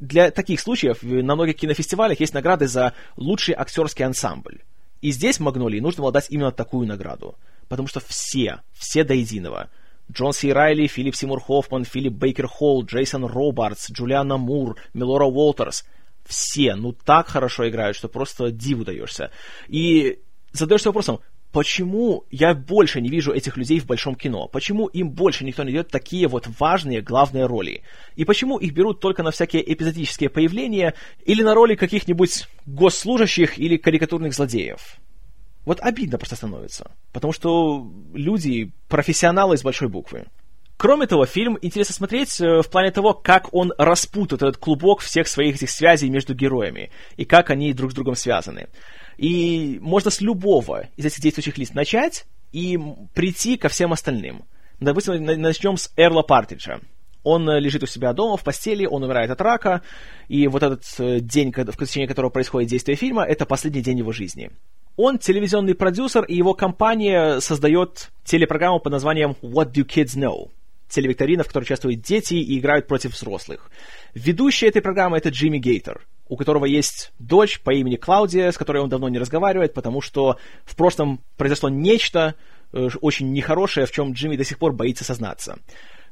для 0.00 0.30
таких 0.30 0.60
случаев 0.60 1.02
на 1.02 1.34
многих 1.34 1.56
кинофестивалях 1.56 2.18
есть 2.20 2.34
награды 2.34 2.66
за 2.66 2.94
лучший 3.16 3.54
актерский 3.54 4.04
ансамбль. 4.04 4.62
И 5.02 5.12
здесь 5.12 5.40
Магнолии 5.40 5.80
нужно 5.80 6.02
было 6.02 6.12
дать 6.12 6.30
именно 6.30 6.52
такую 6.52 6.86
награду. 6.86 7.36
Потому 7.68 7.86
что 7.86 8.00
все, 8.00 8.60
все 8.72 9.04
до 9.04 9.14
единого, 9.14 9.68
Джон 10.10 10.32
Си 10.32 10.52
Райли, 10.52 10.88
Филипп 10.88 11.14
Симур 11.14 11.40
Хоффман, 11.40 11.84
Филипп 11.84 12.14
Бейкер 12.14 12.48
Холл, 12.48 12.84
Джейсон 12.84 13.24
Робартс, 13.24 13.90
Джулиана 13.92 14.38
Мур, 14.38 14.76
Милора 14.92 15.26
Уолтерс, 15.26 15.84
все, 16.26 16.74
ну 16.74 16.92
так 16.92 17.28
хорошо 17.28 17.68
играют, 17.68 17.96
что 17.96 18.08
просто 18.08 18.50
диву 18.50 18.84
даешься. 18.84 19.30
И 19.68 20.20
задаешься 20.52 20.88
вопросом, 20.88 21.20
почему 21.52 22.24
я 22.30 22.54
больше 22.54 23.00
не 23.00 23.08
вижу 23.08 23.32
этих 23.32 23.56
людей 23.56 23.80
в 23.80 23.86
большом 23.86 24.14
кино? 24.14 24.48
Почему 24.48 24.86
им 24.86 25.10
больше 25.10 25.44
никто 25.44 25.62
не 25.62 25.72
дает 25.72 25.88
такие 25.88 26.28
вот 26.28 26.46
важные 26.58 27.00
главные 27.00 27.46
роли? 27.46 27.82
И 28.16 28.24
почему 28.24 28.58
их 28.58 28.72
берут 28.72 29.00
только 29.00 29.22
на 29.22 29.30
всякие 29.30 29.72
эпизодические 29.72 30.30
появления 30.30 30.94
или 31.24 31.42
на 31.42 31.54
роли 31.54 31.74
каких-нибудь 31.74 32.48
госслужащих 32.66 33.58
или 33.58 33.76
карикатурных 33.76 34.34
злодеев? 34.34 34.96
Вот 35.64 35.78
обидно 35.80 36.18
просто 36.18 36.36
становится, 36.36 36.90
потому 37.12 37.32
что 37.32 37.86
люди 38.14 38.72
профессионалы 38.88 39.56
из 39.56 39.62
большой 39.62 39.88
буквы. 39.88 40.26
Кроме 40.80 41.06
того, 41.06 41.26
фильм 41.26 41.58
интересно 41.60 41.94
смотреть 41.94 42.40
э, 42.40 42.62
в 42.62 42.70
плане 42.70 42.90
того, 42.90 43.12
как 43.12 43.52
он 43.52 43.70
распутает 43.76 44.42
этот 44.42 44.56
клубок 44.56 45.00
всех 45.00 45.28
своих 45.28 45.56
этих 45.56 45.68
связей 45.68 46.08
между 46.08 46.34
героями 46.34 46.90
и 47.18 47.26
как 47.26 47.50
они 47.50 47.74
друг 47.74 47.92
с 47.92 47.94
другом 47.94 48.14
связаны. 48.14 48.68
И 49.20 49.78
можно 49.82 50.10
с 50.10 50.22
любого 50.22 50.88
из 50.96 51.04
этих 51.04 51.20
действующих 51.20 51.58
лиц 51.58 51.74
начать 51.74 52.24
и 52.52 52.78
прийти 53.12 53.58
ко 53.58 53.68
всем 53.68 53.92
остальным. 53.92 54.46
Допустим, 54.80 55.22
начнем 55.22 55.76
с 55.76 55.92
Эрла 55.98 56.22
Партриджа. 56.22 56.80
Он 57.22 57.46
э, 57.50 57.60
лежит 57.60 57.82
у 57.82 57.86
себя 57.86 58.14
дома 58.14 58.38
в 58.38 58.44
постели, 58.44 58.86
он 58.86 59.02
умирает 59.02 59.30
от 59.30 59.42
рака, 59.42 59.82
и 60.28 60.48
вот 60.48 60.62
этот 60.62 60.84
э, 60.96 61.20
день, 61.20 61.52
в 61.52 61.76
течение 61.76 62.08
которого 62.08 62.30
происходит 62.30 62.70
действие 62.70 62.96
фильма, 62.96 63.22
это 63.22 63.44
последний 63.44 63.82
день 63.82 63.98
его 63.98 64.10
жизни. 64.10 64.52
Он 64.96 65.18
телевизионный 65.18 65.74
продюсер, 65.74 66.24
и 66.24 66.34
его 66.34 66.54
компания 66.54 67.40
создает 67.40 68.10
телепрограмму 68.24 68.80
под 68.80 68.92
названием 68.92 69.36
What 69.42 69.74
Do 69.74 69.84
Kids 69.84 70.16
Know? 70.16 70.48
Телевикторина, 70.88 71.44
в 71.44 71.48
которой 71.48 71.64
участвуют 71.64 72.00
дети 72.00 72.36
и 72.36 72.58
играют 72.58 72.86
против 72.86 73.12
взрослых. 73.12 73.70
Ведущий 74.14 74.66
этой 74.66 74.80
программы 74.80 75.18
это 75.18 75.28
Джимми 75.28 75.58
Гейтер 75.58 76.06
у 76.30 76.36
которого 76.36 76.64
есть 76.64 77.12
дочь 77.18 77.60
по 77.60 77.74
имени 77.74 77.96
Клаудия, 77.96 78.52
с 78.52 78.56
которой 78.56 78.78
он 78.78 78.88
давно 78.88 79.08
не 79.08 79.18
разговаривает, 79.18 79.74
потому 79.74 80.00
что 80.00 80.38
в 80.64 80.76
прошлом 80.76 81.20
произошло 81.36 81.68
нечто 81.68 82.36
э, 82.72 82.88
очень 83.00 83.32
нехорошее, 83.32 83.84
в 83.84 83.90
чем 83.90 84.12
Джимми 84.12 84.36
до 84.36 84.44
сих 84.44 84.58
пор 84.58 84.72
боится 84.72 85.02
сознаться. 85.02 85.58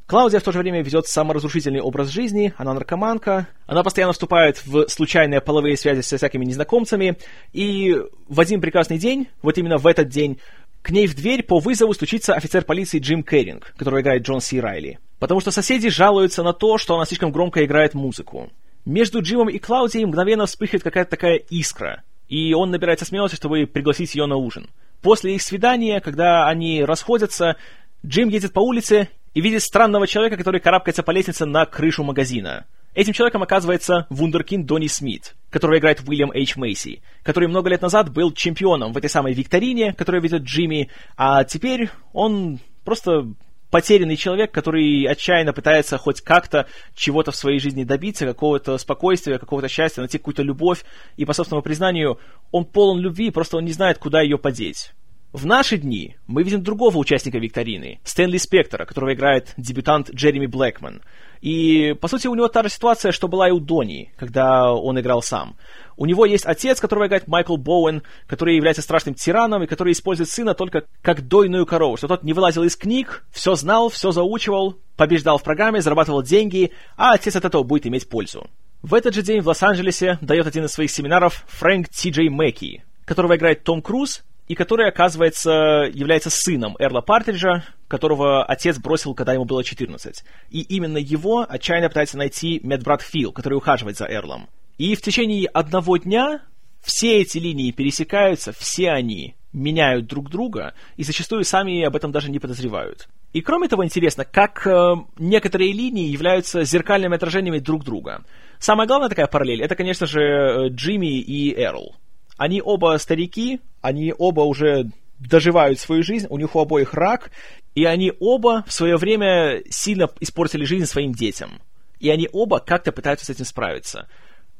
Клаудия 0.06 0.40
в 0.40 0.42
то 0.42 0.50
же 0.50 0.58
время 0.58 0.82
ведет 0.82 1.06
саморазрушительный 1.06 1.80
образ 1.80 2.08
жизни, 2.08 2.52
она 2.56 2.74
наркоманка, 2.74 3.46
она 3.66 3.84
постоянно 3.84 4.12
вступает 4.12 4.60
в 4.66 4.88
случайные 4.88 5.40
половые 5.40 5.76
связи 5.76 6.00
со 6.00 6.16
всякими 6.16 6.44
незнакомцами, 6.44 7.16
и 7.52 7.94
в 8.26 8.40
один 8.40 8.60
прекрасный 8.60 8.98
день, 8.98 9.28
вот 9.40 9.56
именно 9.56 9.78
в 9.78 9.86
этот 9.86 10.08
день, 10.08 10.38
к 10.82 10.90
ней 10.90 11.06
в 11.06 11.14
дверь 11.14 11.44
по 11.44 11.60
вызову 11.60 11.94
стучится 11.94 12.34
офицер 12.34 12.64
полиции 12.64 12.98
Джим 12.98 13.22
Керринг, 13.22 13.72
который 13.76 14.02
играет 14.02 14.22
Джон 14.22 14.40
Си 14.40 14.60
Райли. 14.60 14.98
Потому 15.20 15.40
что 15.40 15.52
соседи 15.52 15.90
жалуются 15.90 16.42
на 16.42 16.52
то, 16.52 16.76
что 16.78 16.96
она 16.96 17.04
слишком 17.04 17.30
громко 17.30 17.64
играет 17.64 17.94
музыку 17.94 18.50
между 18.88 19.20
Джимом 19.20 19.50
и 19.50 19.58
Клаудией 19.58 20.06
мгновенно 20.06 20.46
вспыхивает 20.46 20.82
какая-то 20.82 21.10
такая 21.10 21.36
искра, 21.36 22.02
и 22.26 22.54
он 22.54 22.70
набирается 22.70 23.04
смелости, 23.04 23.36
чтобы 23.36 23.66
пригласить 23.66 24.14
ее 24.14 24.24
на 24.26 24.36
ужин. 24.36 24.70
После 25.02 25.34
их 25.34 25.42
свидания, 25.42 26.00
когда 26.00 26.48
они 26.48 26.82
расходятся, 26.82 27.56
Джим 28.04 28.30
едет 28.30 28.52
по 28.54 28.60
улице 28.60 29.10
и 29.34 29.42
видит 29.42 29.62
странного 29.62 30.06
человека, 30.06 30.38
который 30.38 30.60
карабкается 30.60 31.02
по 31.02 31.10
лестнице 31.10 31.44
на 31.44 31.66
крышу 31.66 32.02
магазина. 32.02 32.64
Этим 32.94 33.12
человеком 33.12 33.42
оказывается 33.42 34.06
вундеркинд 34.08 34.64
Донни 34.64 34.86
Смит, 34.86 35.36
которого 35.50 35.78
играет 35.78 36.00
Уильям 36.08 36.32
Эйч 36.32 36.56
Мейси, 36.56 37.02
который 37.22 37.46
много 37.48 37.68
лет 37.68 37.82
назад 37.82 38.10
был 38.10 38.32
чемпионом 38.32 38.94
в 38.94 38.96
этой 38.96 39.10
самой 39.10 39.34
викторине, 39.34 39.92
которую 39.92 40.22
ведет 40.22 40.42
Джимми, 40.42 40.88
а 41.16 41.44
теперь 41.44 41.90
он 42.14 42.58
просто 42.84 43.26
потерянный 43.70 44.16
человек, 44.16 44.52
который 44.52 45.04
отчаянно 45.04 45.52
пытается 45.52 45.98
хоть 45.98 46.20
как-то 46.20 46.66
чего-то 46.94 47.30
в 47.30 47.36
своей 47.36 47.58
жизни 47.58 47.84
добиться, 47.84 48.26
какого-то 48.26 48.78
спокойствия, 48.78 49.38
какого-то 49.38 49.68
счастья, 49.68 50.00
найти 50.00 50.18
какую-то 50.18 50.42
любовь, 50.42 50.84
и 51.16 51.24
по 51.24 51.32
собственному 51.32 51.62
признанию 51.62 52.18
он 52.50 52.64
полон 52.64 52.98
любви, 53.00 53.30
просто 53.30 53.56
он 53.56 53.64
не 53.64 53.72
знает, 53.72 53.98
куда 53.98 54.20
ее 54.20 54.38
подеть. 54.38 54.92
В 55.32 55.44
наши 55.44 55.76
дни 55.76 56.16
мы 56.26 56.42
видим 56.42 56.62
другого 56.62 56.96
участника 56.96 57.38
викторины, 57.38 58.00
Стэнли 58.02 58.38
Спектора, 58.38 58.86
которого 58.86 59.12
играет 59.12 59.52
дебютант 59.58 60.10
Джереми 60.10 60.46
Блэкман. 60.46 61.02
И, 61.40 61.94
по 62.00 62.08
сути, 62.08 62.26
у 62.26 62.34
него 62.34 62.48
та 62.48 62.62
же 62.62 62.68
ситуация, 62.68 63.12
что 63.12 63.28
была 63.28 63.48
и 63.48 63.52
у 63.52 63.60
Дони, 63.60 64.12
когда 64.16 64.72
он 64.72 64.98
играл 64.98 65.22
сам. 65.22 65.56
У 65.96 66.06
него 66.06 66.26
есть 66.26 66.46
отец, 66.46 66.80
которого 66.80 67.06
играет 67.06 67.26
Майкл 67.26 67.56
Боуэн, 67.56 68.02
который 68.26 68.56
является 68.56 68.82
страшным 68.82 69.14
тираном 69.14 69.62
и 69.64 69.66
который 69.66 69.92
использует 69.92 70.30
сына 70.30 70.54
только 70.54 70.84
как 71.02 71.26
дойную 71.26 71.66
корову, 71.66 71.96
что 71.96 72.06
тот 72.06 72.22
не 72.22 72.32
вылазил 72.32 72.62
из 72.62 72.76
книг, 72.76 73.24
все 73.32 73.54
знал, 73.56 73.88
все 73.88 74.12
заучивал, 74.12 74.76
побеждал 74.96 75.38
в 75.38 75.42
программе, 75.42 75.82
зарабатывал 75.82 76.22
деньги, 76.22 76.72
а 76.96 77.14
отец 77.14 77.34
от 77.34 77.44
этого 77.44 77.64
будет 77.64 77.86
иметь 77.86 78.08
пользу. 78.08 78.48
В 78.82 78.94
этот 78.94 79.12
же 79.14 79.22
день 79.22 79.40
в 79.40 79.48
Лос-Анджелесе 79.48 80.18
дает 80.20 80.46
один 80.46 80.64
из 80.64 80.70
своих 80.70 80.90
семинаров 80.92 81.44
Фрэнк 81.48 81.88
Ти 81.88 82.10
Джей 82.10 82.28
Мэкки, 82.28 82.84
которого 83.04 83.36
играет 83.36 83.64
Том 83.64 83.82
Круз, 83.82 84.22
и 84.48 84.54
который, 84.54 84.88
оказывается, 84.88 85.90
является 85.92 86.30
сыном 86.30 86.74
Эрла 86.78 87.02
Партриджа, 87.02 87.64
которого 87.86 88.44
отец 88.44 88.78
бросил, 88.78 89.14
когда 89.14 89.34
ему 89.34 89.44
было 89.44 89.62
14. 89.62 90.24
И 90.50 90.60
именно 90.62 90.96
его 90.98 91.46
отчаянно 91.48 91.88
пытается 91.88 92.16
найти 92.16 92.60
медбрат 92.62 93.02
Фил, 93.02 93.32
который 93.32 93.54
ухаживает 93.54 93.98
за 93.98 94.06
Эрлом. 94.06 94.48
И 94.78 94.94
в 94.94 95.02
течение 95.02 95.46
одного 95.48 95.98
дня 95.98 96.42
все 96.80 97.20
эти 97.20 97.38
линии 97.38 97.72
пересекаются, 97.72 98.52
все 98.52 98.90
они 98.90 99.34
меняют 99.52 100.06
друг 100.06 100.30
друга 100.30 100.74
и 100.96 101.02
зачастую 101.02 101.44
сами 101.44 101.82
об 101.82 101.96
этом 101.96 102.12
даже 102.12 102.30
не 102.30 102.38
подозревают. 102.38 103.08
И 103.32 103.42
кроме 103.42 103.68
того, 103.68 103.84
интересно, 103.84 104.24
как 104.24 104.66
э, 104.66 104.94
некоторые 105.18 105.72
линии 105.72 106.08
являются 106.08 106.64
зеркальными 106.64 107.16
отражениями 107.16 107.58
друг 107.58 107.84
друга. 107.84 108.24
Самая 108.58 108.86
главная 108.86 109.08
такая 109.08 109.26
параллель, 109.26 109.62
это, 109.62 109.74
конечно 109.74 110.06
же, 110.06 110.20
э, 110.20 110.68
Джимми 110.70 111.20
и 111.20 111.54
Эрл. 111.54 111.96
Они 112.38 112.62
оба 112.62 112.96
старики, 112.98 113.60
они 113.82 114.14
оба 114.16 114.42
уже 114.42 114.90
доживают 115.18 115.80
свою 115.80 116.04
жизнь, 116.04 116.28
у 116.30 116.38
них 116.38 116.54
у 116.54 116.60
обоих 116.60 116.94
рак, 116.94 117.32
и 117.74 117.84
они 117.84 118.12
оба 118.20 118.64
в 118.66 118.72
свое 118.72 118.96
время 118.96 119.62
сильно 119.68 120.08
испортили 120.20 120.64
жизнь 120.64 120.86
своим 120.86 121.12
детям. 121.12 121.60
И 121.98 122.08
они 122.08 122.28
оба 122.32 122.60
как-то 122.60 122.92
пытаются 122.92 123.26
с 123.26 123.30
этим 123.30 123.44
справиться. 123.44 124.06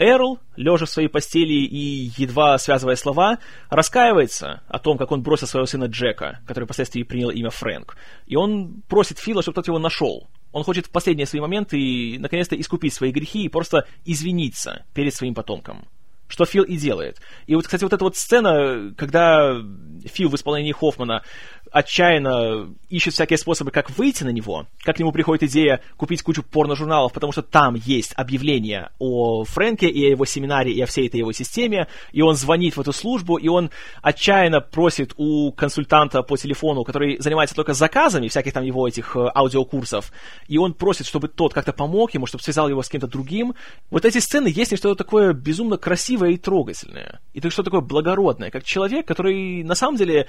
Эрл, 0.01 0.41
лежа 0.57 0.87
в 0.87 0.91
своей 0.91 1.09
постели 1.09 1.53
и 1.53 2.11
едва 2.17 2.59
связывая 2.59 2.97
слова, 2.97 3.39
раскаивается 3.71 4.63
о 4.69 4.79
том, 4.81 4.99
как 4.99 5.13
он 5.13 5.23
бросил 5.23 5.47
своего 5.47 5.67
сына 5.67 5.85
Джека, 5.85 6.41
который 6.47 6.65
впоследствии 6.65 7.05
принял 7.05 7.31
имя 7.31 7.51
Фрэнк. 7.51 7.97
И 8.27 8.37
он 8.37 8.83
просит 8.89 9.19
Фила, 9.19 9.43
чтобы 9.43 9.57
тот 9.57 9.69
его 9.69 9.79
нашел. 9.79 10.29
Он 10.51 10.65
хочет 10.65 10.87
в 10.87 10.91
последние 10.91 11.27
свои 11.27 11.41
моменты 11.41 12.17
наконец-то 12.19 12.59
искупить 12.59 12.95
свои 12.95 13.13
грехи 13.13 13.45
и 13.45 13.49
просто 13.49 13.87
извиниться 14.05 14.85
перед 14.95 15.15
своим 15.15 15.35
потомком. 15.35 15.87
Что 16.29 16.45
Фил 16.45 16.63
и 16.63 16.77
делает. 16.77 17.21
И 17.47 17.55
вот, 17.55 17.65
кстати, 17.65 17.83
вот 17.83 17.93
эта 17.93 18.05
вот 18.05 18.17
сцена, 18.17 18.95
когда 18.97 19.57
Фил 20.05 20.29
в 20.29 20.35
исполнении 20.35 20.73
Хоффмана 20.73 21.23
отчаянно 21.71 22.75
ищет 22.89 23.15
всякие 23.15 23.39
способы, 23.39 23.71
как 23.71 23.91
выйти 23.91 24.25
на 24.25 24.31
него, 24.31 24.67
как 24.83 24.97
к 24.97 24.99
нему 24.99 25.13
приходит 25.13 25.45
идея 25.45 25.81
купить 25.97 26.23
кучу 26.23 26.43
порно-журналов, 26.43 27.13
потому 27.13 27.33
что 27.33 27.43
там 27.43 27.75
есть 27.75 28.13
объявление 28.17 28.91
о 28.99 29.45
Фрэнке 29.45 29.89
и 29.89 30.07
о 30.07 30.11
его 30.11 30.25
семинаре, 30.25 30.73
и 30.73 30.81
о 30.81 30.87
всей 30.87 31.09
этой 31.09 31.19
его 31.19 31.33
системе, 31.33 31.89
и 32.13 32.23
он 32.23 32.37
звонит 32.37 32.77
в 32.77 32.81
эту 32.81 32.93
службу, 32.93 33.37
и 33.37 33.49
он 33.49 33.71
отчаянно 34.03 34.61
просит 34.61 35.13
у 35.17 35.53
консультанта 35.53 36.23
по 36.23 36.37
телефону, 36.37 36.85
который 36.85 37.21
занимается 37.21 37.55
только 37.55 37.75
заказами 37.75 38.29
всяких 38.29 38.53
там 38.53 38.65
его 38.65 38.89
этих 38.89 39.17
э, 39.17 39.29
аудиокурсов, 39.35 40.13
и 40.49 40.59
он 40.59 40.75
просит, 40.75 41.07
чтобы 41.07 41.29
тот 41.29 41.53
как-то 41.53 41.73
помог 41.73 42.15
ему, 42.15 42.27
чтобы 42.27 42.43
связал 42.43 42.69
его 42.69 42.83
с 42.83 42.89
кем-то 42.89 43.07
другим. 43.07 43.55
Вот 43.91 44.05
эти 44.05 44.19
сцены 44.19 44.49
есть 44.49 44.77
что-то 44.77 44.95
такое 44.95 45.33
безумно 45.33 45.77
красивое 45.77 46.18
и 46.27 46.37
трогательное, 46.37 47.21
и 47.33 47.41
что-то 47.41 47.65
такое 47.65 47.81
благородное, 47.81 48.51
как 48.51 48.65
человек, 48.65 49.07
который 49.07 49.63
на 49.65 49.75
самом 49.75 49.97
деле, 49.97 50.29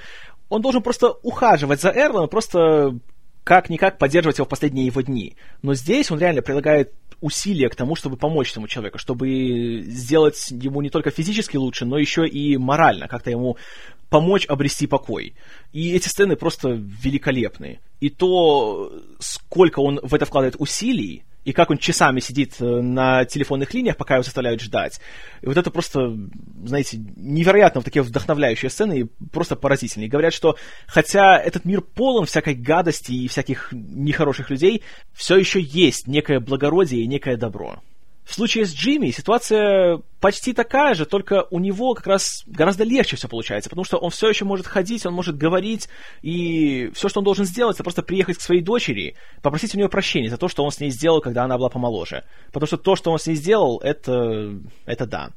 он 0.50 0.62
должен 0.62 0.82
просто 0.82 1.12
ухаживать 1.24 1.82
за 1.82 1.90
Эрлом, 1.90 2.30
просто 2.30 2.98
как-никак 3.44 3.98
поддерживать 3.98 4.38
его 4.38 4.46
в 4.46 4.50
последние 4.50 4.86
его 4.86 5.02
дни. 5.02 5.36
Но 5.62 5.74
здесь 5.74 6.12
он 6.12 6.20
реально 6.20 6.42
прилагает 6.42 6.94
усилия 7.22 7.70
к 7.70 7.76
тому, 7.76 7.96
чтобы 7.96 8.16
помочь 8.16 8.52
этому 8.52 8.68
человеку, 8.68 8.98
чтобы 8.98 9.82
сделать 9.86 10.52
ему 10.52 10.82
не 10.82 10.90
только 10.90 11.12
физически 11.12 11.58
лучше, 11.58 11.86
но 11.86 11.98
еще 11.98 12.28
и 12.28 12.58
морально, 12.58 13.08
как-то 13.08 13.30
ему 13.30 13.58
помочь 14.10 14.46
обрести 14.48 14.88
покой. 14.88 15.34
И 15.72 15.94
эти 15.94 16.08
сцены 16.08 16.36
просто 16.36 16.70
великолепные. 16.70 17.80
И 18.00 18.10
то, 18.10 18.92
сколько 19.20 19.80
он 19.80 20.00
в 20.02 20.14
это 20.14 20.26
вкладывает 20.26 20.56
усилий, 20.60 21.24
и 21.46 21.54
как 21.54 21.72
он 21.72 21.78
часами 21.78 22.20
сидит 22.20 22.56
э, 22.60 22.66
на 22.66 23.26
телефонных 23.26 23.74
линиях, 23.74 23.98
пока 23.98 24.16
его 24.16 24.24
заставляют 24.24 24.62
ждать. 24.62 25.00
И 25.42 25.48
вот 25.48 25.58
это 25.58 25.72
просто, 25.72 26.16
знаете, 26.64 26.98
невероятно 27.16 27.80
вот 27.80 27.86
такие 27.86 28.04
вдохновляющие 28.04 28.70
сцены 28.70 29.00
и 29.00 29.04
просто 29.32 29.56
поразительные. 29.56 30.10
говорят, 30.10 30.34
что 30.34 30.58
хотя 30.86 31.40
этот 31.40 31.66
мир 31.66 31.82
полон 31.82 32.26
всякой 32.26 32.56
гадости 32.56 33.12
и 33.12 33.28
всяких 33.28 33.70
нехороших 33.72 34.50
людей, 34.50 34.84
все 35.14 35.38
еще 35.38 35.62
есть 35.62 36.08
некое 36.08 36.40
благородие 36.40 37.04
и 37.04 37.08
некое 37.08 37.38
добро. 37.38 37.82
В 38.30 38.36
случае 38.36 38.68
с 38.68 38.76
Джимми 38.76 39.10
ситуация 39.10 40.02
почти 40.20 40.54
такая 40.54 40.94
же, 40.94 41.08
только 41.08 41.48
у 41.50 41.58
него 41.58 41.96
как 41.96 42.06
раз 42.06 42.44
гораздо 42.46 42.84
легче 42.84 43.16
все 43.16 43.28
получается, 43.28 43.72
потому 43.72 43.86
что 43.86 43.98
он 43.98 44.12
все 44.12 44.30
еще 44.30 44.46
может 44.46 44.68
ходить, 44.68 45.04
он 45.08 45.14
может 45.14 45.36
говорить, 45.36 45.90
и 46.22 46.92
все, 46.94 47.10
что 47.10 47.22
он 47.22 47.24
должен 47.24 47.46
сделать, 47.46 47.78
это 47.78 47.84
просто 47.84 48.04
приехать 48.04 48.38
к 48.38 48.42
своей 48.42 48.62
дочери, 48.62 49.16
попросить 49.42 49.74
у 49.74 49.80
нее 49.80 49.90
прощения 49.90 50.30
за 50.30 50.38
то, 50.38 50.48
что 50.48 50.64
он 50.64 50.70
с 50.70 50.80
ней 50.80 50.92
сделал, 50.92 51.22
когда 51.22 51.44
она 51.44 51.58
была 51.58 51.70
помоложе. 51.70 52.24
Потому 52.52 52.68
что 52.68 52.78
то, 52.78 52.96
что 52.96 53.12
он 53.12 53.18
с 53.18 53.26
ней 53.26 53.34
сделал, 53.34 53.80
это, 53.80 54.60
это 54.86 55.08
да. 55.08 55.32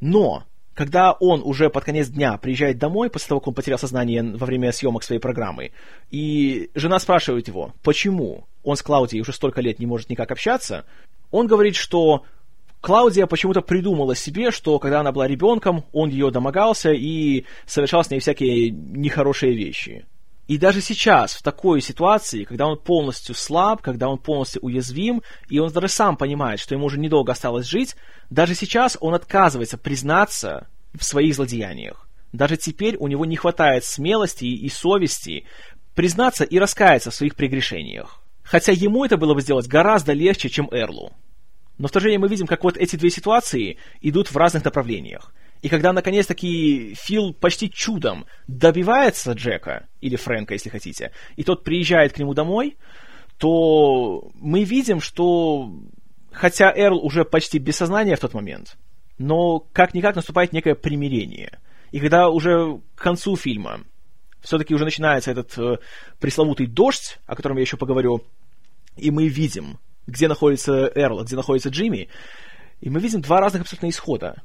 Но 0.00 0.44
когда 0.74 1.14
он 1.14 1.42
уже 1.44 1.68
под 1.68 1.82
конец 1.82 2.06
дня 2.06 2.38
приезжает 2.38 2.78
домой, 2.78 3.10
после 3.10 3.26
того, 3.26 3.40
как 3.40 3.48
он 3.48 3.54
потерял 3.54 3.78
сознание 3.80 4.22
во 4.22 4.46
время 4.46 4.70
съемок 4.70 5.02
своей 5.02 5.20
программы, 5.20 5.72
и 6.12 6.70
жена 6.76 7.00
спрашивает 7.00 7.48
его, 7.48 7.74
почему 7.82 8.46
он 8.62 8.76
с 8.76 8.82
Клаудией 8.82 9.20
уже 9.20 9.32
столько 9.32 9.60
лет 9.60 9.80
не 9.80 9.86
может 9.86 10.10
никак 10.10 10.30
общаться, 10.30 10.84
он 11.32 11.48
говорит, 11.48 11.74
что 11.74 12.24
Клаудия 12.80 13.26
почему-то 13.26 13.62
придумала 13.62 14.14
себе, 14.14 14.50
что 14.50 14.78
когда 14.78 15.00
она 15.00 15.12
была 15.12 15.26
ребенком, 15.26 15.84
он 15.92 16.10
ее 16.10 16.30
домогался 16.30 16.92
и 16.92 17.44
совершал 17.66 18.04
с 18.04 18.10
ней 18.10 18.20
всякие 18.20 18.70
нехорошие 18.70 19.54
вещи. 19.54 20.06
И 20.46 20.58
даже 20.58 20.80
сейчас, 20.80 21.34
в 21.34 21.42
такой 21.42 21.80
ситуации, 21.80 22.44
когда 22.44 22.66
он 22.66 22.78
полностью 22.78 23.34
слаб, 23.34 23.82
когда 23.82 24.08
он 24.08 24.18
полностью 24.18 24.62
уязвим, 24.62 25.22
и 25.48 25.58
он 25.58 25.72
даже 25.72 25.88
сам 25.88 26.16
понимает, 26.16 26.60
что 26.60 26.74
ему 26.74 26.86
уже 26.86 27.00
недолго 27.00 27.32
осталось 27.32 27.66
жить, 27.66 27.96
даже 28.30 28.54
сейчас 28.54 28.96
он 29.00 29.14
отказывается 29.14 29.76
признаться 29.76 30.68
в 30.94 31.02
своих 31.02 31.34
злодеяниях. 31.34 32.08
Даже 32.32 32.56
теперь 32.56 32.96
у 32.96 33.08
него 33.08 33.24
не 33.24 33.34
хватает 33.34 33.84
смелости 33.84 34.44
и 34.44 34.68
совести 34.68 35.46
признаться 35.96 36.44
и 36.44 36.58
раскаяться 36.58 37.10
в 37.10 37.14
своих 37.14 37.34
прегрешениях. 37.34 38.20
Хотя 38.42 38.70
ему 38.70 39.04
это 39.04 39.16
было 39.16 39.34
бы 39.34 39.40
сделать 39.40 39.66
гораздо 39.66 40.12
легче, 40.12 40.48
чем 40.48 40.68
Эрлу. 40.70 41.12
Но 41.78 41.88
в 41.88 41.90
то 41.90 42.00
же 42.00 42.08
время 42.08 42.22
мы 42.22 42.28
видим, 42.28 42.46
как 42.46 42.64
вот 42.64 42.76
эти 42.76 42.96
две 42.96 43.10
ситуации 43.10 43.78
идут 44.00 44.30
в 44.30 44.36
разных 44.36 44.64
направлениях. 44.64 45.32
И 45.62 45.68
когда, 45.68 45.92
наконец-таки, 45.92 46.94
Фил 46.94 47.32
почти 47.32 47.70
чудом 47.70 48.26
добивается 48.46 49.32
Джека, 49.32 49.88
или 50.00 50.16
Фрэнка, 50.16 50.54
если 50.54 50.68
хотите, 50.68 51.12
и 51.36 51.42
тот 51.42 51.64
приезжает 51.64 52.12
к 52.12 52.18
нему 52.18 52.34
домой, 52.34 52.76
то 53.38 54.30
мы 54.34 54.64
видим, 54.64 55.00
что 55.00 55.70
хотя 56.30 56.72
Эрл 56.74 56.98
уже 56.98 57.24
почти 57.24 57.58
без 57.58 57.76
сознания 57.76 58.16
в 58.16 58.20
тот 58.20 58.34
момент, 58.34 58.76
но 59.18 59.58
как-никак 59.58 60.16
наступает 60.16 60.52
некое 60.52 60.74
примирение. 60.74 61.58
И 61.90 62.00
когда 62.00 62.28
уже 62.28 62.80
к 62.94 63.02
концу 63.02 63.36
фильма 63.36 63.80
все-таки 64.42 64.74
уже 64.74 64.84
начинается 64.84 65.30
этот 65.30 65.56
э, 65.58 65.78
пресловутый 66.20 66.66
дождь, 66.66 67.18
о 67.26 67.34
котором 67.34 67.56
я 67.56 67.62
еще 67.62 67.76
поговорю, 67.76 68.22
и 68.96 69.10
мы 69.10 69.28
видим, 69.28 69.78
где 70.06 70.28
находится 70.28 70.90
Эрл, 70.94 71.22
где 71.24 71.36
находится 71.36 71.68
Джимми, 71.68 72.08
и 72.80 72.90
мы 72.90 73.00
видим 73.00 73.20
два 73.20 73.40
разных 73.40 73.62
абсолютно 73.62 73.88
исхода. 73.88 74.42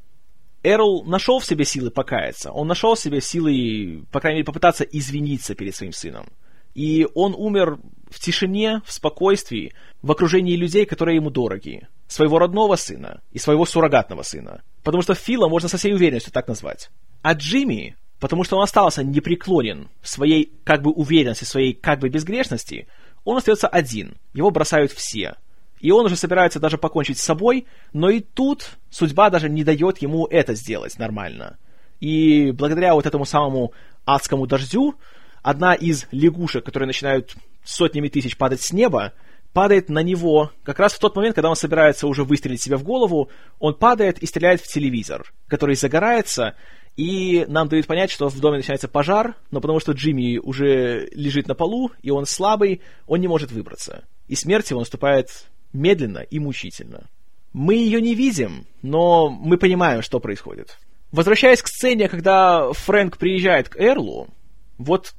Эрл 0.63 1.03
нашел 1.03 1.39
в 1.39 1.45
себе 1.45 1.65
силы 1.65 1.89
покаяться, 1.89 2.51
он 2.51 2.67
нашел 2.67 2.95
в 2.95 2.99
себе 2.99 3.19
силы, 3.21 4.05
по 4.11 4.19
крайней 4.19 4.37
мере, 4.37 4.45
попытаться 4.45 4.83
извиниться 4.83 5.55
перед 5.55 5.75
своим 5.75 5.91
сыном. 5.91 6.27
И 6.73 7.07
он 7.15 7.35
умер 7.35 7.79
в 8.09 8.19
тишине, 8.19 8.81
в 8.85 8.93
спокойствии, 8.93 9.73
в 10.01 10.11
окружении 10.11 10.55
людей, 10.55 10.85
которые 10.85 11.15
ему 11.15 11.29
дороги. 11.29 11.87
Своего 12.07 12.39
родного 12.39 12.75
сына 12.75 13.21
и 13.31 13.39
своего 13.39 13.65
суррогатного 13.65 14.21
сына. 14.21 14.63
Потому 14.83 15.01
что 15.01 15.13
Фила 15.13 15.49
можно 15.49 15.67
со 15.67 15.77
всей 15.77 15.93
уверенностью 15.93 16.31
так 16.31 16.47
назвать. 16.47 16.89
А 17.21 17.33
Джимми, 17.33 17.97
потому 18.19 18.43
что 18.43 18.57
он 18.57 18.63
остался 18.63 19.03
непреклонен 19.03 19.89
в 20.01 20.07
своей 20.07 20.53
как 20.63 20.81
бы 20.81 20.91
уверенности, 20.91 21.43
своей 21.43 21.73
как 21.73 21.99
бы 21.99 22.09
безгрешности, 22.09 22.87
он 23.25 23.37
остается 23.37 23.67
один. 23.67 24.15
Его 24.33 24.49
бросают 24.49 24.91
все 24.91 25.35
и 25.81 25.91
он 25.91 26.05
уже 26.05 26.15
собирается 26.15 26.59
даже 26.59 26.77
покончить 26.77 27.17
с 27.17 27.23
собой, 27.23 27.65
но 27.91 28.09
и 28.09 28.19
тут 28.19 28.77
судьба 28.91 29.29
даже 29.29 29.49
не 29.49 29.63
дает 29.63 29.97
ему 29.97 30.27
это 30.27 30.53
сделать 30.53 30.97
нормально. 30.99 31.57
И 31.99 32.51
благодаря 32.51 32.93
вот 32.93 33.05
этому 33.05 33.25
самому 33.25 33.73
адскому 34.05 34.45
дождю, 34.45 34.95
одна 35.41 35.73
из 35.73 36.07
лягушек, 36.11 36.63
которые 36.63 36.87
начинают 36.87 37.35
сотнями 37.63 38.09
тысяч 38.09 38.37
падать 38.37 38.61
с 38.61 38.71
неба, 38.71 39.13
падает 39.53 39.89
на 39.89 40.03
него 40.03 40.51
как 40.63 40.79
раз 40.79 40.93
в 40.93 40.99
тот 40.99 41.15
момент, 41.15 41.35
когда 41.35 41.49
он 41.49 41.55
собирается 41.55 42.07
уже 42.07 42.23
выстрелить 42.23 42.61
себе 42.61 42.77
в 42.77 42.83
голову, 42.83 43.29
он 43.59 43.73
падает 43.73 44.19
и 44.19 44.27
стреляет 44.27 44.61
в 44.61 44.67
телевизор, 44.67 45.33
который 45.47 45.75
загорается, 45.75 46.55
и 46.95 47.45
нам 47.47 47.69
дают 47.69 47.87
понять, 47.87 48.11
что 48.11 48.29
в 48.29 48.39
доме 48.39 48.57
начинается 48.57 48.87
пожар, 48.87 49.35
но 49.49 49.61
потому 49.61 49.79
что 49.79 49.93
Джимми 49.93 50.37
уже 50.37 51.09
лежит 51.11 51.47
на 51.47 51.55
полу, 51.55 51.91
и 52.01 52.11
он 52.11 52.25
слабый, 52.25 52.81
он 53.07 53.19
не 53.19 53.27
может 53.27 53.51
выбраться. 53.51 54.05
И 54.27 54.35
смерть 54.35 54.69
его 54.69 54.79
наступает 54.79 55.29
медленно 55.73 56.19
и 56.19 56.39
мучительно. 56.39 57.09
Мы 57.53 57.75
ее 57.75 58.01
не 58.01 58.15
видим, 58.15 58.65
но 58.81 59.29
мы 59.29 59.57
понимаем, 59.57 60.01
что 60.01 60.19
происходит. 60.19 60.77
Возвращаясь 61.11 61.61
к 61.61 61.67
сцене, 61.67 62.07
когда 62.07 62.71
Фрэнк 62.71 63.17
приезжает 63.17 63.67
к 63.67 63.77
Эрлу, 63.77 64.29
вот 64.77 65.13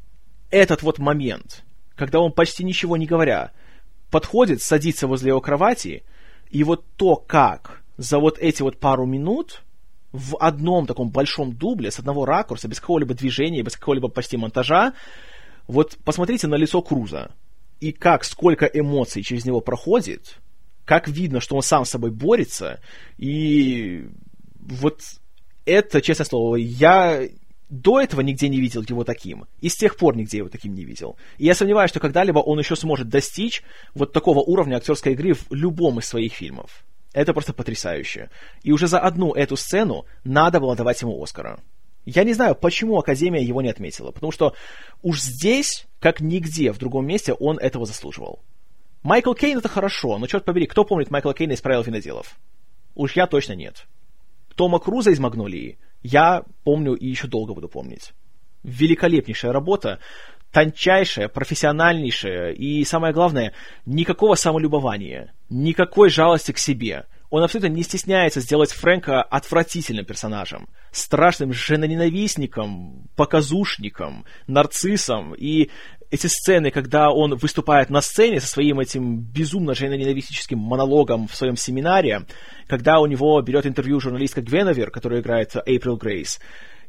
этот 0.51 0.83
вот 0.83 0.99
момент, 0.99 1.65
когда 1.95 2.21
он 2.21 2.33
почти 2.33 2.65
ничего 2.65 2.97
не 2.97 3.07
говоря, 3.07 3.53
подходит, 4.11 4.63
садится 4.63 5.07
возле 5.07 5.29
его 5.29 5.41
кровати, 5.41 6.03
и 6.51 6.65
вот 6.65 6.85
то, 6.97 7.17
как 7.17 7.83
за 7.97 8.19
вот 8.19 8.39
эти 8.39 8.63
вот 8.63 8.79
пару 8.79 9.07
минут 9.07 9.63
в 10.13 10.37
одном 10.37 10.87
таком 10.87 11.11
большом 11.11 11.53
дубле, 11.53 11.91
с 11.91 11.99
одного 11.99 12.25
ракурса, 12.25 12.69
без 12.69 12.81
какого-либо 12.81 13.15
движения, 13.15 13.63
без 13.63 13.77
какого-либо 13.77 14.09
почти 14.09 14.37
монтажа, 14.37 14.95
вот 15.67 15.97
посмотрите 16.05 16.47
на 16.47 16.57
лицо 16.57 16.83
Круза 16.83 17.31
и 17.83 17.91
как, 17.91 18.23
сколько 18.23 18.65
эмоций 18.65 19.25
через 19.25 19.45
него 19.45 19.61
проходит, 19.61 20.37
как 20.85 21.09
видно, 21.09 21.41
что 21.41 21.57
он 21.57 21.63
сам 21.63 21.85
с 21.85 21.91
собой 21.91 22.13
борется, 22.13 22.81
и 23.19 24.07
вот 24.61 25.01
это, 25.65 26.01
честное 26.01 26.25
слово, 26.25 26.57
я 26.57 27.27
до 27.69 28.01
этого 28.01 28.21
нигде 28.21 28.49
не 28.49 28.61
видел 28.61 28.85
его 28.89 29.03
таким, 29.03 29.47
и 29.61 29.69
с 29.69 29.75
тех 29.75 29.97
пор 29.97 30.17
нигде 30.17 30.39
его 30.39 30.49
таким 30.49 30.75
не 30.75 30.85
видел. 30.85 31.17
И 31.39 31.47
я 31.47 31.57
сомневаюсь, 31.57 31.91
что 31.91 31.99
когда-либо 31.99 32.39
он 32.39 32.61
еще 32.61 32.77
сможет 32.77 33.09
достичь 33.09 33.65
вот 33.95 34.13
такого 34.13 34.39
уровня 34.39 34.77
актерской 34.77 35.15
игры 35.15 35.35
в 35.35 35.47
любом 35.51 35.99
из 35.99 36.07
своих 36.07 36.35
фильмов. 36.35 36.85
Это 37.13 37.33
просто 37.33 37.53
потрясающе. 37.53 38.31
И 38.63 38.71
уже 38.71 38.87
за 38.87 39.01
одну 39.01 39.33
эту 39.33 39.57
сцену 39.57 40.07
надо 40.23 40.61
было 40.61 40.77
давать 40.77 41.03
ему 41.03 41.21
Оскара. 41.21 41.59
Я 42.05 42.25
не 42.25 42.33
знаю, 42.33 42.55
почему 42.55 42.99
Академия 42.99 43.43
его 43.43 43.63
не 43.63 43.71
отметила, 43.71 44.11
потому 44.11 44.33
что 44.33 44.55
уж 45.03 45.21
здесь, 45.21 45.87
как 46.01 46.21
нигде 46.21 46.73
в 46.73 46.79
другом 46.79 47.07
месте, 47.07 47.33
он 47.33 47.59
этого 47.59 47.87
заслуживал. 47.87 48.43
Майкл 49.03 49.35
Кейн 49.35 49.59
это 49.59 49.69
хорошо, 49.69 50.19
но 50.19 50.27
черт 50.27 50.45
побери, 50.45 50.67
кто 50.67 50.85
помнит 50.85 51.11
Майкла 51.11 51.35
Кейна 51.35 51.53
из 51.53 51.61
правил 51.61 51.83
виноделов? 51.83 52.39
Уж 52.95 53.17
я 53.17 53.27
точно 53.27 53.55
нет. 53.55 53.87
Тома 54.55 54.79
Круза 54.79 55.11
из 55.11 55.19
Магнолии 55.19 55.79
я 56.03 56.45
помню 56.65 56.95
и 56.95 57.07
еще 57.07 57.27
долго 57.27 57.55
буду 57.55 57.69
помнить. 57.69 58.13
Великолепнейшая 58.65 59.53
работа, 59.53 59.99
тончайшая, 60.53 61.29
профессиональнейшая 61.29 62.53
и, 62.53 62.85
самое 62.85 63.13
главное, 63.13 63.55
никакого 63.87 64.35
самолюбования, 64.35 65.33
никакой 65.49 66.11
жалости 66.11 66.53
к 66.53 66.59
себе. 66.59 67.07
Он 67.33 67.43
абсолютно 67.43 67.69
не 67.69 67.83
стесняется 67.83 68.43
сделать 68.43 68.73
Фрэнка 68.73 69.23
отвратительным 69.23 70.05
персонажем, 70.05 70.69
страшным 70.91 71.55
женоненавистником, 71.55 73.09
показушником, 73.17 74.27
нарциссом. 74.47 75.35
И 75.35 75.71
эти 76.11 76.27
сцены, 76.27 76.71
когда 76.71 77.11
он 77.11 77.37
выступает 77.37 77.89
на 77.89 78.03
сцене 78.03 78.39
со 78.39 78.49
своим 78.49 78.81
этим 78.81 79.21
безумно 79.21 79.75
женоненавистическим 79.75 80.59
монологом 80.59 81.27
в 81.27 81.35
своем 81.35 81.57
семинаре, 81.57 82.27
когда 82.67 83.01
у 83.01 83.07
него 83.07 83.41
берет 83.41 83.65
интервью 83.65 83.99
журналистка 83.99 84.43
Гвеновер, 84.43 84.91
которая 84.91 85.23
играет 85.23 85.57
Эйприл 85.65 85.97
Грейс, 85.97 86.39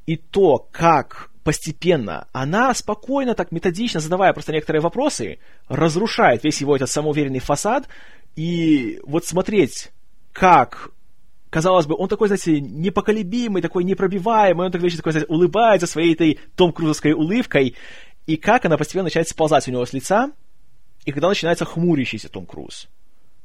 и 0.07 0.17
то, 0.17 0.57
как 0.73 1.29
постепенно 1.45 2.27
она 2.33 2.73
спокойно, 2.73 3.33
так 3.33 3.53
методично, 3.53 4.01
задавая 4.01 4.33
просто 4.33 4.51
некоторые 4.51 4.81
вопросы, 4.81 5.39
разрушает 5.69 6.43
весь 6.43 6.59
его 6.59 6.75
этот 6.75 6.89
самоуверенный 6.89 7.39
фасад, 7.39 7.87
и 8.35 8.99
вот 9.05 9.23
смотреть, 9.23 9.93
как 10.34 10.91
казалось 11.53 11.86
бы, 11.86 11.95
он 11.95 12.09
такой, 12.09 12.27
знаете, 12.27 12.59
непоколебимый, 12.59 13.61
такой 13.61 13.84
непробиваемый, 13.84 14.65
он 14.65 14.71
такой, 14.71 14.89
такой 14.89 15.11
знаете, 15.11 15.31
улыбается 15.31 15.86
своей 15.86 16.13
этой 16.13 16.39
Том 16.55 16.73
Крузовской 16.73 17.13
улыбкой, 17.13 17.75
и 18.25 18.38
как 18.38 18.65
она 18.65 18.75
постепенно 18.75 19.03
начинает 19.03 19.29
сползать 19.29 19.67
у 19.67 19.71
него 19.71 19.86
с 19.86 19.93
лица, 19.93 20.31
и 21.05 21.11
когда 21.11 21.29
начинается 21.29 21.65
хмурящийся 21.65 22.27
Том 22.27 22.47
Круз. 22.47 22.88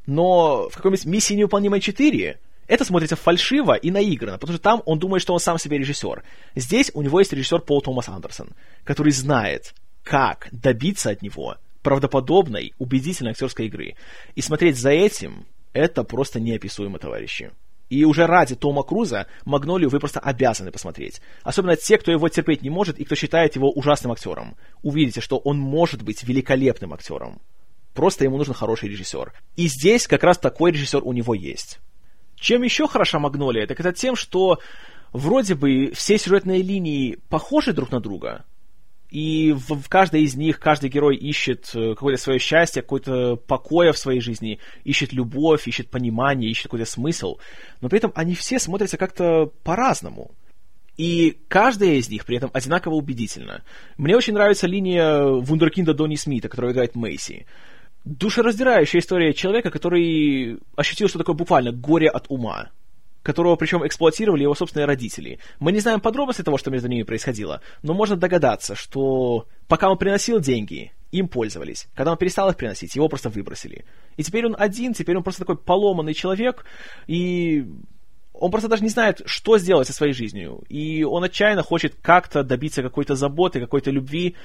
Но 0.07 0.70
в 0.70 0.76
какой-нибудь 0.76 1.05
«Миссии 1.05 1.34
невыполнимой 1.34 1.80
4» 1.80 2.39
это 2.66 2.84
смотрится 2.84 3.14
фальшиво 3.16 3.74
и 3.74 3.91
наигранно, 3.91 4.39
потому 4.39 4.55
что 4.55 4.62
там 4.62 4.82
он 4.86 4.99
думает, 4.99 5.20
что 5.20 5.34
он 5.34 5.41
сам 5.41 5.59
себе 5.59 5.76
режиссер. 5.76 6.22
Здесь 6.55 6.91
у 6.95 7.03
него 7.03 7.18
есть 7.18 7.32
режиссер 7.34 7.61
Пол 7.61 7.82
Томас 7.82 8.09
Андерсон, 8.09 8.55
который 8.84 9.12
знает, 9.12 9.74
как 10.03 10.49
добиться 10.51 11.11
от 11.11 11.20
него 11.20 11.57
правдоподобной, 11.82 12.72
убедительной 12.78 13.32
актерской 13.32 13.66
игры. 13.66 13.97
И 14.34 14.41
смотреть 14.41 14.78
за 14.78 14.91
этим— 14.91 15.45
это 15.73 16.05
просто 16.05 16.41
неописуемо, 16.41 16.99
товарищи. 16.99 17.53
И 17.89 18.05
уже 18.05 18.27
ради 18.27 18.55
Тома 18.55 18.83
Круза 18.83 19.27
Магнолию 19.45 19.89
вы 19.89 19.99
просто 19.99 20.21
обязаны 20.21 20.71
посмотреть. 20.71 21.23
Особенно 21.43 21.77
те, 21.77 21.97
кто 21.97 22.12
его 22.12 22.29
терпеть 22.29 22.62
не 22.62 22.71
может 22.71 22.99
и 22.99 23.05
кто 23.05 23.14
считает 23.14 23.57
его 23.57 23.71
ужасным 23.71 24.12
актером. 24.12 24.57
Увидите, 24.83 25.21
что 25.21 25.39
он 25.39 25.59
может 25.59 26.03
быть 26.03 26.23
великолепным 26.23 26.93
актером. 26.93 27.41
Просто 27.95 28.25
ему 28.25 28.37
нужен 28.37 28.55
хороший 28.55 28.91
режиссер. 28.91 29.33
И 29.57 29.69
здесь 29.69 30.07
как 30.07 30.23
раз 30.23 30.39
такой 30.39 30.73
режиссер 30.73 31.01
у 31.03 31.12
него 31.12 31.35
есть. 31.35 31.81
Чем 32.37 32.62
еще 32.62 32.87
хороша 32.87 33.19
Магнолия, 33.19 33.66
так 33.66 33.81
это 33.81 33.93
тем, 33.93 34.14
что 34.14 34.59
вроде 35.12 35.55
бы 35.55 35.93
все 35.95 36.19
сюжетные 36.19 36.62
линии 36.62 37.19
похожи 37.29 37.73
друг 37.73 37.91
на 37.91 38.01
друга, 38.01 38.45
и 39.11 39.52
в, 39.52 39.74
в 39.74 39.88
каждой 39.88 40.22
из 40.22 40.34
них 40.36 40.61
каждый 40.61 40.90
герой 40.90 41.16
ищет 41.16 41.70
э, 41.74 41.94
какое-то 41.94 42.20
свое 42.20 42.38
счастье, 42.38 42.82
какое-то 42.82 43.36
покоя 43.36 43.92
в 43.92 43.98
своей 43.98 44.20
жизни, 44.20 44.59
ищет 44.84 45.12
любовь, 45.12 45.66
ищет 45.66 45.88
понимание, 45.88 46.50
ищет 46.50 46.64
какой-то 46.64 46.84
смысл. 46.84 47.38
Но 47.80 47.88
при 47.88 47.98
этом 47.98 48.12
они 48.14 48.34
все 48.34 48.59
смотрятся 48.59 48.98
как-то 48.98 49.50
по-разному. 49.64 50.32
И 50.98 51.38
каждая 51.48 51.94
из 51.94 52.11
них 52.11 52.26
при 52.26 52.36
этом 52.36 52.50
одинаково 52.52 52.94
убедительна. 52.94 53.62
Мне 53.96 54.16
очень 54.16 54.34
нравится 54.34 54.66
линия 54.66 55.22
вундеркинда 55.22 55.94
Донни 55.94 56.16
Смита, 56.16 56.48
которая 56.48 56.72
играет 56.72 56.94
Мэйси. 56.94 57.46
Душераздирающая 58.04 59.00
история 59.00 59.32
человека, 59.32 59.70
который 59.70 60.59
ощутил, 60.76 61.09
что 61.09 61.18
такое 61.18 61.36
буквально 61.36 61.72
горе 61.72 62.09
от 62.09 62.26
ума 62.28 62.70
которого 63.29 63.57
причем 63.57 63.87
эксплуатировали 63.87 64.45
его 64.45 64.55
собственные 64.55 64.87
родители. 64.87 65.39
Мы 65.61 65.72
не 65.72 65.81
знаем 65.81 66.01
подробности 66.01 66.41
того, 66.41 66.57
что 66.57 66.70
между 66.70 66.89
ними 66.89 67.03
происходило, 67.03 67.61
но 67.83 67.93
можно 67.93 68.16
догадаться, 68.16 68.74
что 68.74 69.47
пока 69.66 69.91
он 69.91 69.99
приносил 69.99 70.41
деньги, 70.41 70.93
им 71.12 71.29
пользовались. 71.29 71.89
Когда 71.95 72.12
он 72.12 72.16
перестал 72.16 72.49
их 72.49 72.57
приносить, 72.57 72.97
его 72.97 73.07
просто 73.07 73.29
выбросили. 73.29 73.85
И 74.16 74.22
теперь 74.22 74.47
он 74.47 74.57
один, 74.59 74.95
теперь 74.95 75.14
он 75.14 75.22
просто 75.22 75.43
такой 75.43 75.59
поломанный 75.59 76.14
человек, 76.14 76.64
и 77.07 77.66
он 78.33 78.51
просто 78.51 78.68
даже 78.70 78.83
не 78.83 78.89
знает, 78.89 79.20
что 79.26 79.59
сделать 79.59 79.87
со 79.87 79.93
своей 79.93 80.14
жизнью. 80.14 80.62
И 80.70 81.05
он 81.05 81.22
отчаянно 81.22 81.62
хочет 81.62 81.97
как-то 82.01 82.43
добиться 82.43 82.83
какой-то 82.83 83.14
заботы, 83.14 83.61
какой-то 83.61 83.91
любви. 83.91 84.37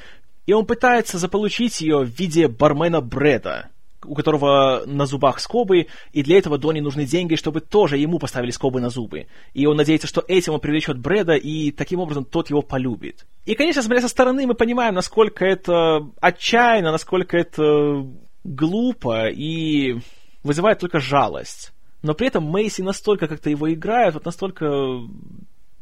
И 0.46 0.52
он 0.52 0.66
пытается 0.66 1.18
заполучить 1.20 1.80
ее 1.80 2.00
в 2.00 2.10
виде 2.20 2.50
бармена 2.50 3.00
Брэда, 3.00 3.70
у 4.06 4.16
которого 4.16 4.84
на 4.86 5.06
зубах 5.06 5.40
скобы, 5.40 5.88
и 6.12 6.24
для 6.24 6.38
этого 6.38 6.58
Донни 6.58 6.80
нужны 6.80 7.06
деньги, 7.06 7.36
чтобы 7.36 7.62
тоже 7.62 7.98
ему 7.98 8.20
поставили 8.20 8.52
скобы 8.52 8.82
на 8.82 8.90
зубы. 8.90 9.28
И 9.54 9.66
он 9.66 9.78
надеется, 9.78 10.08
что 10.08 10.24
этим 10.28 10.54
он 10.54 10.60
привлечет 10.60 10.98
Брэда, 10.98 11.34
и 11.34 11.72
таким 11.72 12.00
образом 12.00 12.26
тот 12.26 12.50
его 12.50 12.62
полюбит. 12.62 13.26
И, 13.46 13.56
конечно, 13.56 13.82
смотря 13.82 14.02
со 14.02 14.08
стороны, 14.08 14.48
мы 14.48 14.54
понимаем, 14.54 14.96
насколько 14.96 15.46
это 15.46 16.08
отчаянно, 16.22 16.92
насколько 16.92 17.38
это 17.38 18.06
глупо 18.44 19.30
и 19.30 20.00
вызывает 20.44 20.80
только 20.80 21.00
жалость. 21.00 21.72
Но 22.02 22.14
при 22.14 22.28
этом 22.28 22.44
Мейси 22.44 22.82
настолько 22.82 23.28
как-то 23.28 23.50
его 23.50 23.72
играет, 23.74 24.14
вот 24.14 24.26
настолько, 24.26 24.68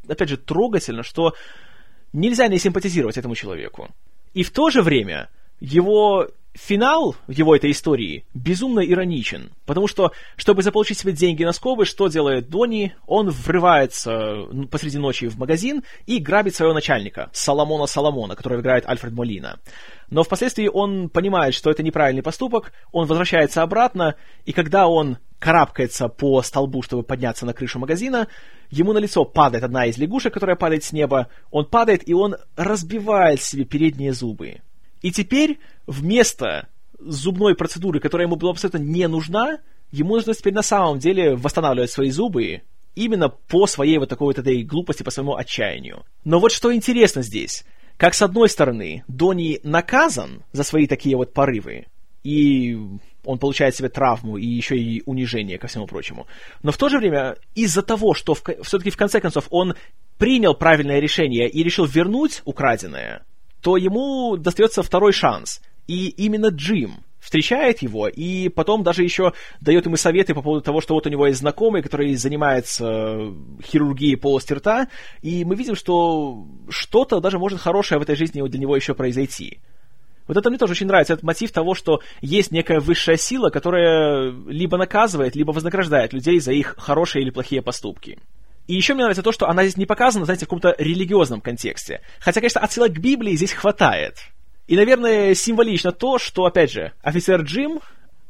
опять 0.07 0.29
же, 0.29 0.37
трогательно, 0.37 1.03
что 1.03 1.33
нельзя 2.13 2.47
не 2.47 2.59
симпатизировать 2.59 3.17
этому 3.17 3.35
человеку. 3.35 3.89
И 4.33 4.43
в 4.43 4.51
то 4.51 4.69
же 4.69 4.81
время 4.81 5.29
его 5.59 6.27
финал 6.53 7.15
его 7.27 7.55
этой 7.55 7.71
истории 7.71 8.25
безумно 8.33 8.81
ироничен, 8.81 9.51
потому 9.65 9.87
что, 9.87 10.11
чтобы 10.35 10.63
заполучить 10.63 10.99
себе 10.99 11.13
деньги 11.13 11.43
на 11.43 11.53
скобы, 11.53 11.85
что 11.85 12.07
делает 12.07 12.49
Донни? 12.49 12.95
Он 13.07 13.29
врывается 13.29 14.47
посреди 14.69 14.97
ночи 14.97 15.27
в 15.27 15.37
магазин 15.37 15.83
и 16.05 16.19
грабит 16.19 16.55
своего 16.55 16.73
начальника, 16.73 17.29
Соломона 17.33 17.85
Соломона, 17.85 18.35
которого 18.35 18.59
играет 18.59 18.85
Альфред 18.87 19.13
Молина. 19.13 19.59
Но 20.09 20.23
впоследствии 20.23 20.67
он 20.67 21.09
понимает, 21.09 21.53
что 21.53 21.71
это 21.71 21.83
неправильный 21.83 22.23
поступок, 22.23 22.73
он 22.91 23.07
возвращается 23.07 23.61
обратно, 23.61 24.15
и 24.45 24.51
когда 24.51 24.87
он 24.87 25.17
карабкается 25.39 26.07
по 26.07 26.41
столбу, 26.43 26.83
чтобы 26.83 27.01
подняться 27.01 27.45
на 27.45 27.53
крышу 27.53 27.79
магазина, 27.79 28.27
ему 28.69 28.93
на 28.93 28.99
лицо 28.99 29.25
падает 29.25 29.63
одна 29.63 29.87
из 29.87 29.97
лягушек, 29.97 30.33
которая 30.33 30.55
падает 30.55 30.83
с 30.83 30.91
неба, 30.91 31.29
он 31.49 31.65
падает, 31.65 32.07
и 32.07 32.13
он 32.13 32.35
разбивает 32.55 33.41
себе 33.41 33.63
передние 33.63 34.13
зубы. 34.13 34.59
И 35.01 35.11
теперь 35.11 35.59
вместо 35.87 36.67
зубной 36.99 37.55
процедуры, 37.55 37.99
которая 37.99 38.27
ему 38.27 38.35
была 38.35 38.51
абсолютно 38.51 38.77
не 38.77 39.07
нужна, 39.07 39.59
ему 39.91 40.15
нужно 40.15 40.33
теперь 40.33 40.53
на 40.53 40.61
самом 40.61 40.99
деле 40.99 41.35
восстанавливать 41.35 41.91
свои 41.91 42.11
зубы 42.11 42.61
именно 42.95 43.29
по 43.29 43.67
своей 43.67 43.97
вот 43.97 44.09
такой 44.09 44.27
вот 44.27 44.39
этой 44.39 44.63
глупости, 44.63 45.03
по 45.03 45.11
своему 45.11 45.35
отчаянию. 45.35 46.05
Но 46.23 46.39
вот 46.39 46.51
что 46.51 46.73
интересно 46.73 47.21
здесь. 47.21 47.63
Как 47.97 48.13
с 48.13 48.21
одной 48.21 48.49
стороны, 48.49 49.03
Донни 49.07 49.59
наказан 49.63 50.43
за 50.51 50.63
свои 50.63 50.87
такие 50.87 51.15
вот 51.15 51.33
порывы, 51.33 51.85
и 52.23 52.77
он 53.23 53.37
получает 53.37 53.75
себе 53.75 53.89
травму 53.89 54.37
и 54.37 54.45
еще 54.45 54.77
и 54.77 55.03
унижение 55.05 55.57
ко 55.57 55.67
всему 55.67 55.85
прочему. 55.85 56.27
Но 56.63 56.71
в 56.71 56.77
то 56.77 56.89
же 56.89 56.97
время, 56.97 57.35
из-за 57.55 57.83
того, 57.83 58.13
что 58.13 58.33
в, 58.33 58.43
все-таки 58.63 58.89
в 58.89 58.97
конце 58.97 59.19
концов 59.19 59.47
он 59.49 59.75
принял 60.17 60.55
правильное 60.55 60.99
решение 60.99 61.47
и 61.49 61.63
решил 61.63 61.85
вернуть 61.85 62.41
украденное, 62.45 63.23
то 63.61 63.77
ему 63.77 64.37
достается 64.37 64.83
второй 64.83 65.13
шанс. 65.13 65.61
И 65.87 66.07
именно 66.07 66.47
Джим 66.47 67.03
встречает 67.19 67.81
его, 67.83 68.07
и 68.07 68.49
потом 68.49 68.83
даже 68.83 69.03
еще 69.03 69.33
дает 69.61 69.85
ему 69.85 69.95
советы 69.95 70.33
по 70.33 70.41
поводу 70.41 70.63
того, 70.63 70.81
что 70.81 70.95
вот 70.95 71.05
у 71.05 71.09
него 71.09 71.27
есть 71.27 71.39
знакомый, 71.39 71.83
который 71.83 72.15
занимается 72.15 73.31
хирургией 73.63 74.17
полости 74.17 74.53
рта, 74.53 74.87
и 75.21 75.45
мы 75.45 75.55
видим, 75.55 75.75
что 75.75 76.45
что-то 76.69 77.19
даже 77.19 77.37
может 77.37 77.59
хорошее 77.59 77.99
в 77.99 78.03
этой 78.03 78.15
жизни 78.15 78.45
для 78.47 78.59
него 78.59 78.75
еще 78.75 78.95
произойти. 78.95 79.59
Вот 80.27 80.37
это 80.37 80.49
мне 80.49 80.57
тоже 80.57 80.71
очень 80.71 80.87
нравится, 80.87 81.13
этот 81.13 81.23
мотив 81.23 81.51
того, 81.51 81.75
что 81.75 81.99
есть 82.21 82.51
некая 82.51 82.79
высшая 82.79 83.17
сила, 83.17 83.49
которая 83.49 84.31
либо 84.47 84.77
наказывает, 84.77 85.35
либо 85.35 85.51
вознаграждает 85.51 86.13
людей 86.13 86.39
за 86.39 86.53
их 86.53 86.75
хорошие 86.77 87.23
или 87.23 87.29
плохие 87.29 87.61
поступки. 87.61 88.17
И 88.67 88.75
еще 88.75 88.93
мне 88.93 89.03
нравится 89.03 89.23
то, 89.23 89.31
что 89.31 89.49
она 89.49 89.63
здесь 89.63 89.77
не 89.77 89.85
показана, 89.85 90.25
знаете, 90.25 90.45
в 90.45 90.47
каком-то 90.47 90.75
религиозном 90.77 91.41
контексте. 91.41 92.01
Хотя, 92.19 92.39
конечно, 92.41 92.61
отсылок 92.61 92.93
к 92.93 92.99
Библии 92.99 93.35
здесь 93.35 93.53
хватает. 93.53 94.17
И, 94.67 94.75
наверное, 94.75 95.33
символично 95.33 95.91
то, 95.91 96.17
что, 96.17 96.45
опять 96.45 96.71
же, 96.71 96.93
офицер 97.01 97.41
Джим 97.41 97.81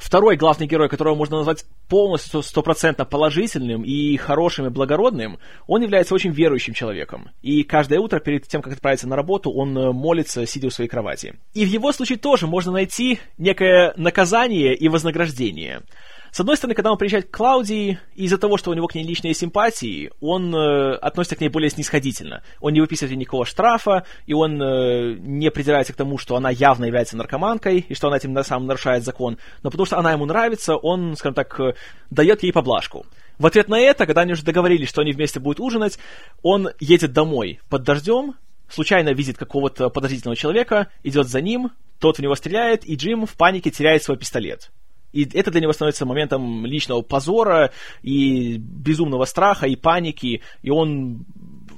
второй 0.01 0.35
главный 0.35 0.65
герой, 0.65 0.89
которого 0.89 1.15
можно 1.15 1.37
назвать 1.37 1.65
полностью 1.87 2.41
стопроцентно 2.41 3.05
положительным 3.05 3.83
и 3.83 4.17
хорошим 4.17 4.65
и 4.65 4.69
благородным, 4.69 5.37
он 5.67 5.83
является 5.83 6.15
очень 6.15 6.31
верующим 6.31 6.73
человеком. 6.73 7.29
И 7.41 7.63
каждое 7.63 7.99
утро 7.99 8.19
перед 8.19 8.47
тем, 8.47 8.61
как 8.61 8.73
отправиться 8.73 9.07
на 9.07 9.15
работу, 9.15 9.51
он 9.51 9.77
э, 9.77 9.91
молится, 9.91 10.45
сидя 10.47 10.67
у 10.67 10.71
своей 10.71 10.89
кровати. 10.89 11.35
И 11.53 11.65
в 11.65 11.67
его 11.67 11.91
случае 11.91 12.17
тоже 12.17 12.47
можно 12.47 12.71
найти 12.71 13.19
некое 13.37 13.93
наказание 13.95 14.75
и 14.75 14.89
вознаграждение. 14.89 15.83
С 16.31 16.39
одной 16.39 16.55
стороны, 16.55 16.75
когда 16.75 16.93
он 16.93 16.97
приезжает 16.97 17.27
к 17.27 17.35
Клаудии, 17.35 17.99
из-за 18.15 18.37
того, 18.37 18.55
что 18.55 18.71
у 18.71 18.73
него 18.73 18.87
к 18.87 18.95
ней 18.95 19.03
личные 19.03 19.33
симпатии, 19.33 20.11
он 20.21 20.55
э, 20.55 20.93
относится 20.95 21.35
к 21.35 21.41
ней 21.41 21.49
более 21.49 21.69
снисходительно. 21.69 22.41
Он 22.61 22.71
не 22.71 22.79
выписывает 22.79 23.11
ей 23.11 23.17
никакого 23.17 23.45
штрафа, 23.45 24.05
и 24.27 24.33
он 24.33 24.61
э, 24.61 25.15
не 25.19 25.51
придирается 25.51 25.91
к 25.91 25.97
тому, 25.97 26.17
что 26.17 26.37
она 26.37 26.49
явно 26.49 26.85
является 26.85 27.17
наркоманкой, 27.17 27.85
и 27.89 27.93
что 27.93 28.07
она 28.07 28.15
этим 28.15 28.31
на 28.31 28.43
самом 28.43 28.67
нарушает 28.67 29.03
закон. 29.03 29.39
Но 29.61 29.71
потому 29.71 29.85
что 29.85 29.97
она 29.97 30.13
ему 30.13 30.25
нравится, 30.25 30.77
он, 30.77 31.17
скажем 31.17 31.33
так, 31.33 31.59
э, 31.59 31.73
дает 32.09 32.43
ей 32.43 32.53
поблажку. 32.53 33.05
В 33.37 33.45
ответ 33.45 33.67
на 33.67 33.77
это, 33.77 34.05
когда 34.05 34.21
они 34.21 34.31
уже 34.31 34.43
договорились, 34.43 34.87
что 34.87 35.01
они 35.01 35.11
вместе 35.11 35.41
будут 35.41 35.59
ужинать, 35.59 35.99
он 36.43 36.69
едет 36.79 37.11
домой 37.11 37.59
под 37.69 37.83
дождем, 37.83 38.35
случайно 38.69 39.09
видит 39.09 39.37
какого-то 39.37 39.89
подозрительного 39.89 40.37
человека, 40.37 40.87
идет 41.03 41.27
за 41.27 41.41
ним, 41.41 41.71
тот 41.99 42.19
в 42.19 42.21
него 42.21 42.35
стреляет, 42.35 42.85
и 42.85 42.95
Джим 42.95 43.25
в 43.25 43.33
панике 43.33 43.69
теряет 43.69 44.03
свой 44.03 44.17
пистолет. 44.17 44.71
И 45.13 45.27
это 45.37 45.51
для 45.51 45.61
него 45.61 45.73
становится 45.73 46.05
моментом 46.05 46.65
личного 46.65 47.01
позора 47.01 47.71
и 48.01 48.57
безумного 48.57 49.25
страха 49.25 49.67
и 49.67 49.75
паники, 49.75 50.41
и 50.61 50.69
он 50.69 51.25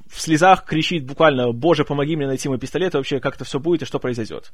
в 0.08 0.22
слезах 0.22 0.66
кричит 0.66 1.06
буквально 1.06 1.52
«Боже, 1.52 1.86
помоги 1.86 2.16
мне 2.16 2.28
найти 2.28 2.48
мой 2.48 2.60
пистолет, 2.60 2.94
и 2.94 2.98
вообще 2.98 3.20
как 3.20 3.36
это 3.36 3.46
все 3.46 3.60
будет 3.60 3.82
и 3.82 3.86
что 3.86 4.00
произойдет». 4.00 4.52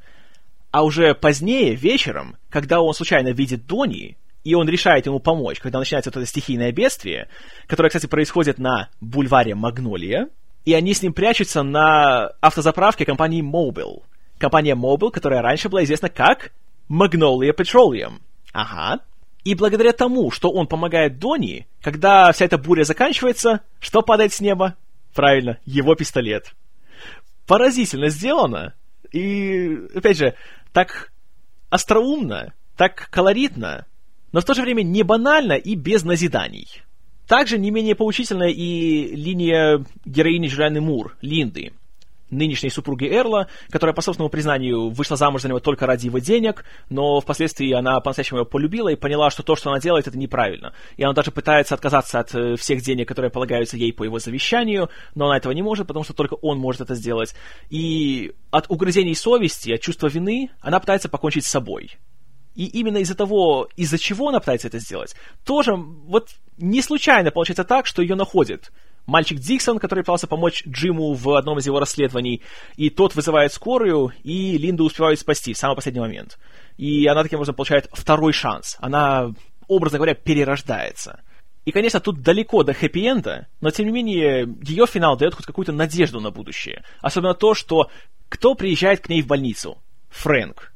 А 0.71 0.83
уже 0.83 1.15
позднее, 1.15 1.73
вечером, 1.73 2.37
когда 2.49 2.79
он 2.79 2.93
случайно 2.93 3.29
видит 3.29 3.65
Дони, 3.65 4.17
и 4.43 4.53
он 4.53 4.69
решает 4.69 5.05
ему 5.05 5.19
помочь, 5.19 5.59
когда 5.59 5.79
начинается 5.79 6.11
вот 6.11 6.17
это 6.17 6.25
стихийное 6.25 6.71
бедствие, 6.71 7.27
которое, 7.67 7.89
кстати, 7.89 8.05
происходит 8.05 8.59
на 8.59 8.89
бульваре 9.01 9.55
Магнолия, 9.55 10.29
и 10.65 10.73
они 10.73 10.93
с 10.93 11.01
ним 11.01 11.13
прячутся 11.13 11.63
на 11.63 12.27
автозаправке 12.39 13.05
компании 13.05 13.43
Mobile. 13.43 14.03
Компания 14.37 14.75
Mobile, 14.75 15.11
которая 15.11 15.41
раньше 15.41 15.69
была 15.69 15.83
известна 15.83 16.09
как 16.09 16.51
Magnolia 16.89 17.53
Petroleum. 17.55 18.19
Ага. 18.59 18.99
И 19.45 19.55
благодаря 19.55 19.93
тому, 19.93 20.31
что 20.31 20.51
он 20.51 20.67
помогает 20.67 21.17
Дони, 21.17 21.65
когда 21.81 22.31
вся 22.33 22.43
эта 22.45 22.57
буря 22.57 22.83
заканчивается, 22.83 23.61
что 23.79 24.01
падает 24.01 24.33
с 24.33 24.41
неба? 24.41 24.75
Правильно, 25.13 25.59
его 25.65 25.95
пистолет. 25.95 26.53
Поразительно 27.47 28.09
сделано. 28.09 28.73
И, 29.13 29.77
опять 29.95 30.17
же, 30.17 30.35
так 30.73 31.11
остроумно, 31.69 32.53
так 32.75 33.09
колоритно, 33.09 33.85
но 34.33 34.41
в 34.41 34.45
то 34.45 34.53
же 34.53 34.61
время 34.61 34.83
не 34.83 35.03
банально 35.03 35.53
и 35.53 35.75
без 35.75 36.03
назиданий. 36.03 36.83
Также 37.27 37.57
не 37.57 37.71
менее 37.71 37.95
поучительная 37.95 38.49
и 38.49 39.15
линия 39.15 39.85
героини 40.03 40.47
Джулианы 40.47 40.81
Мур, 40.81 41.15
Линды, 41.21 41.71
нынешней 42.29 42.69
супруги 42.69 43.05
Эрла, 43.05 43.47
которая, 43.69 43.93
по 43.93 44.01
собственному 44.01 44.29
признанию, 44.29 44.89
вышла 44.89 45.17
замуж 45.17 45.41
за 45.41 45.49
него 45.49 45.59
только 45.59 45.85
ради 45.85 46.07
его 46.07 46.19
денег, 46.19 46.65
но 46.89 47.19
впоследствии 47.21 47.71
она 47.71 47.99
по-настоящему 47.99 48.39
его 48.39 48.45
полюбила 48.45 48.89
и 48.89 48.95
поняла, 48.95 49.29
что 49.29 49.43
то, 49.43 49.55
что 49.55 49.69
она 49.69 49.79
делает, 49.79 50.07
это 50.07 50.17
неправильно. 50.17 50.73
И 50.97 51.03
она 51.03 51.13
даже 51.13 51.31
пытается 51.31 51.75
отказаться 51.75 52.19
от 52.19 52.33
э, 52.35 52.55
всех 52.55 52.81
денег, 52.81 53.07
которые 53.07 53.31
полагаются 53.31 53.77
ей 53.77 53.93
по 53.93 54.03
его 54.03 54.19
завещанию, 54.19 54.89
но 55.15 55.25
она 55.25 55.37
этого 55.37 55.53
не 55.53 55.61
может, 55.61 55.87
потому 55.87 56.03
что 56.03 56.13
только 56.13 56.35
он 56.35 56.57
может 56.57 56.81
это 56.81 56.95
сделать. 56.95 57.35
И 57.69 58.33
от 58.51 58.69
угрызений 58.69 59.15
совести, 59.15 59.71
от 59.71 59.81
чувства 59.81 60.07
вины 60.07 60.49
она 60.61 60.79
пытается 60.79 61.09
покончить 61.09 61.45
с 61.45 61.49
собой. 61.49 61.97
И 62.55 62.65
именно 62.65 62.97
из-за 62.97 63.15
того, 63.15 63.69
из-за 63.77 63.97
чего 63.97 64.29
она 64.29 64.39
пытается 64.39 64.67
это 64.67 64.79
сделать, 64.79 65.15
тоже 65.45 65.75
вот 65.75 66.29
не 66.57 66.81
случайно 66.81 67.31
получается 67.31 67.63
так, 67.63 67.85
что 67.85 68.01
ее 68.01 68.15
находит 68.15 68.71
мальчик 69.05 69.39
Диксон, 69.39 69.79
который 69.79 70.01
пытался 70.01 70.27
помочь 70.27 70.63
Джиму 70.67 71.13
в 71.13 71.35
одном 71.35 71.59
из 71.59 71.65
его 71.65 71.79
расследований, 71.79 72.41
и 72.75 72.89
тот 72.89 73.15
вызывает 73.15 73.53
скорую, 73.53 74.13
и 74.23 74.57
Линду 74.57 74.85
успевают 74.85 75.19
спасти 75.19 75.53
в 75.53 75.57
самый 75.57 75.75
последний 75.75 76.01
момент. 76.01 76.37
И 76.77 77.05
она 77.07 77.23
таким 77.23 77.37
образом 77.37 77.55
получает 77.55 77.89
второй 77.91 78.33
шанс. 78.33 78.77
Она, 78.79 79.33
образно 79.67 79.97
говоря, 79.97 80.13
перерождается. 80.13 81.21
И, 81.65 81.71
конечно, 81.71 81.99
тут 81.99 82.21
далеко 82.21 82.63
до 82.63 82.73
хэппи-энда, 82.73 83.47
но, 83.61 83.69
тем 83.69 83.85
не 83.85 83.91
менее, 83.91 84.47
ее 84.63 84.87
финал 84.87 85.17
дает 85.17 85.35
хоть 85.35 85.45
какую-то 85.45 85.71
надежду 85.71 86.19
на 86.19 86.31
будущее. 86.31 86.83
Особенно 87.01 87.33
то, 87.33 87.53
что 87.53 87.91
кто 88.29 88.55
приезжает 88.55 89.01
к 89.01 89.09
ней 89.09 89.21
в 89.21 89.27
больницу? 89.27 89.77
Фрэнк. 90.09 90.73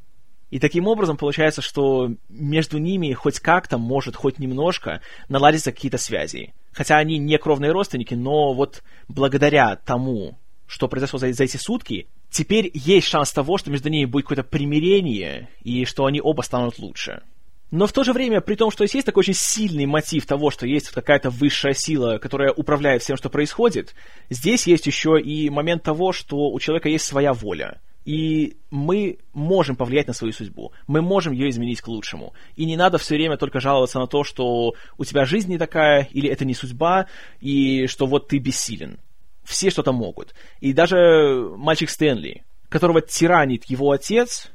И 0.52 0.60
таким 0.60 0.88
образом 0.88 1.18
получается, 1.18 1.64
что 1.64 2.12
между 2.30 2.78
ними 2.78 3.12
хоть 3.14 3.40
как-то 3.40 3.80
может, 3.80 4.16
хоть 4.16 4.38
немножко 4.38 5.02
наладиться 5.28 5.72
какие-то 5.72 5.98
связи. 5.98 6.54
Хотя 6.74 6.98
они 6.98 7.18
не 7.18 7.38
кровные 7.38 7.72
родственники, 7.72 8.14
но 8.14 8.54
вот 8.54 8.84
благодаря 9.08 9.76
тому, 9.76 10.38
что 10.66 10.88
произошло 10.88 11.20
за, 11.20 11.32
за 11.34 11.44
эти 11.44 11.58
сутки, 11.58 12.08
теперь 12.30 12.72
есть 12.74 13.08
шанс 13.08 13.32
того, 13.32 13.58
что 13.58 13.70
между 13.70 13.90
ними 13.90 14.06
будет 14.06 14.26
какое-то 14.26 14.44
примирение, 14.44 15.50
и 15.62 15.86
что 15.86 16.06
они 16.06 16.20
оба 16.22 16.42
станут 16.42 16.80
лучше. 16.80 17.22
Но 17.70 17.88
в 17.88 17.92
то 17.92 18.04
же 18.04 18.14
время, 18.14 18.42
при 18.42 18.56
том, 18.56 18.70
что 18.70 18.84
есть 18.84 19.06
такой 19.06 19.22
очень 19.22 19.34
сильный 19.34 19.86
мотив 19.86 20.26
того, 20.26 20.52
что 20.52 20.68
есть 20.68 20.90
какая-то 20.90 21.30
высшая 21.32 21.74
сила, 21.74 22.18
которая 22.20 22.52
управляет 22.52 23.02
всем, 23.02 23.18
что 23.18 23.30
происходит, 23.30 23.96
здесь 24.30 24.68
есть 24.68 24.86
еще 24.86 25.20
и 25.20 25.50
момент 25.50 25.84
того, 25.84 26.12
что 26.12 26.52
у 26.52 26.60
человека 26.60 26.90
есть 26.90 27.06
своя 27.06 27.34
воля– 27.34 27.80
и 28.06 28.58
мы 28.70 29.20
можем 29.34 29.76
повлиять 29.76 30.08
на 30.08 30.14
свою 30.14 30.34
судьбу. 30.34 30.74
Мы 30.88 31.02
можем 31.02 31.34
ее 31.34 31.50
изменить 31.50 31.82
к 31.82 31.88
лучшему. 31.88 32.34
И 32.56 32.66
не 32.66 32.76
надо 32.76 32.98
все 32.98 33.16
время 33.16 33.38
только 33.38 33.60
жаловаться 33.60 34.00
на 34.00 34.08
то, 34.08 34.24
что 34.24 34.74
у 34.98 35.06
тебя 35.06 35.26
жизнь 35.26 35.50
не 35.50 35.58
такая, 35.58 36.08
или 36.12 36.30
это 36.30 36.46
не 36.46 36.54
судьба, 36.54 37.08
и 37.40 37.88
что 37.88 38.06
вот 38.06 38.28
ты 38.28 38.40
бессилен. 38.40 39.00
Все 39.44 39.70
что-то 39.70 39.92
могут. 39.92 40.34
И 40.60 40.74
даже 40.74 41.50
мальчик 41.56 41.90
Стэнли, 41.90 42.44
которого 42.70 43.02
тиранит 43.02 43.66
его 43.66 43.92
отец, 43.92 44.52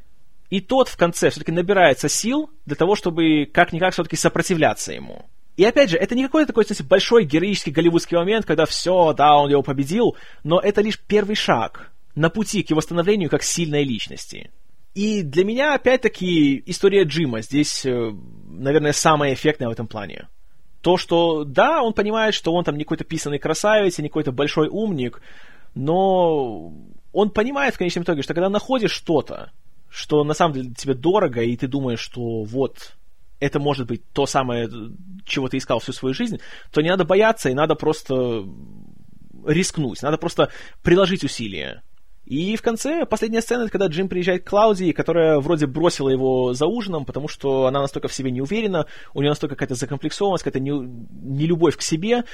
и 0.51 0.61
тот 0.61 0.89
в 0.89 0.97
конце 0.97 1.31
все-таки 1.31 1.53
набирается 1.53 2.09
сил 2.09 2.51
для 2.65 2.77
того, 2.77 2.97
чтобы 2.97 3.47
как-никак 3.47 3.93
все-таки 3.93 4.17
сопротивляться 4.17 4.93
ему. 4.93 5.27
И 5.57 5.65
опять 5.65 5.91
же, 5.91 5.97
это 5.97 6.15
не 6.15 6.23
какой-то 6.23 6.49
такой, 6.49 6.65
кстати, 6.65 6.83
большой 6.83 7.25
героический 7.25 7.73
голливудский 7.73 8.17
момент, 8.17 8.47
когда 8.47 8.65
все, 8.65 9.13
да, 9.13 9.37
он 9.37 9.51
его 9.51 9.63
победил, 9.63 10.17
но 10.45 10.61
это 10.61 10.81
лишь 10.81 11.01
первый 11.01 11.35
шаг 11.35 11.91
на 12.15 12.31
пути 12.31 12.63
к 12.63 12.71
его 12.71 12.81
становлению 12.81 13.31
как 13.31 13.43
сильной 13.43 13.85
личности. 13.85 14.51
И 14.95 15.23
для 15.23 15.45
меня, 15.45 15.75
опять-таки, 15.75 16.63
история 16.67 17.05
Джима 17.05 17.43
здесь, 17.43 17.87
э, 17.87 18.13
наверное, 18.49 18.93
самая 18.93 19.35
эффектная 19.35 19.69
в 19.69 19.73
этом 19.73 19.87
плане. 19.87 20.29
То, 20.81 20.97
что, 20.97 21.45
да, 21.45 21.83
он 21.83 21.93
понимает, 21.93 22.35
что 22.35 22.53
он 22.53 22.65
там 22.65 22.77
не 22.77 22.85
какой-то 22.85 23.05
писанный 23.05 23.39
красавец, 23.39 23.99
не 23.99 24.09
какой-то 24.09 24.33
большой 24.33 24.69
умник, 24.69 25.21
но 25.75 26.73
он 27.13 27.31
понимает 27.31 27.75
в 27.75 27.79
конечном 27.79 28.05
итоге, 28.05 28.23
что 28.23 28.35
когда 28.35 28.49
находишь 28.49 28.93
что-то, 28.93 29.53
что 29.89 30.25
на 30.25 30.35
самом 30.35 30.55
деле 30.55 30.75
тебе 30.75 30.95
дорого, 30.95 31.43
и 31.43 31.57
ты 31.57 31.67
думаешь, 31.67 32.01
что 32.01 32.43
вот, 32.43 32.97
это 33.41 33.61
может 33.61 33.87
быть 33.87 34.03
то 34.13 34.27
самое, 34.27 34.69
чего 35.25 35.49
ты 35.49 35.59
искал 35.59 35.79
всю 35.79 35.93
свою 35.93 36.15
жизнь, 36.15 36.41
то 36.73 36.81
не 36.81 36.89
надо 36.89 37.05
бояться, 37.05 37.51
и 37.51 37.55
надо 37.55 37.75
просто 37.75 38.45
рискнуть, 39.47 40.03
надо 40.03 40.19
просто 40.19 40.51
приложить 40.83 41.25
усилия. 41.25 41.83
И 42.29 42.57
в 42.57 42.63
конце, 42.63 43.07
последняя 43.07 43.41
сцена, 43.41 43.63
это 43.63 43.73
когда 43.73 43.87
Джим 43.87 44.07
приезжает 44.07 44.45
к 44.45 44.51
Клаудии, 44.51 44.93
которая 44.93 45.41
вроде 45.41 45.67
бросила 45.67 46.11
его 46.11 46.53
за 46.53 46.67
ужином, 46.67 47.07
потому 47.07 47.27
что 47.27 47.65
она 47.65 47.81
настолько 47.81 48.09
в 48.09 48.13
себе 48.13 48.31
не 48.31 48.43
уверена, 48.43 48.85
у 49.15 49.21
нее 49.21 49.31
настолько 49.31 49.55
какая-то 49.55 49.77
закомплексованность, 49.77 50.45
какая-то 50.45 50.63
нелюбовь 50.63 51.77
не 51.77 51.79
к 51.79 51.83
себе, 51.83 52.25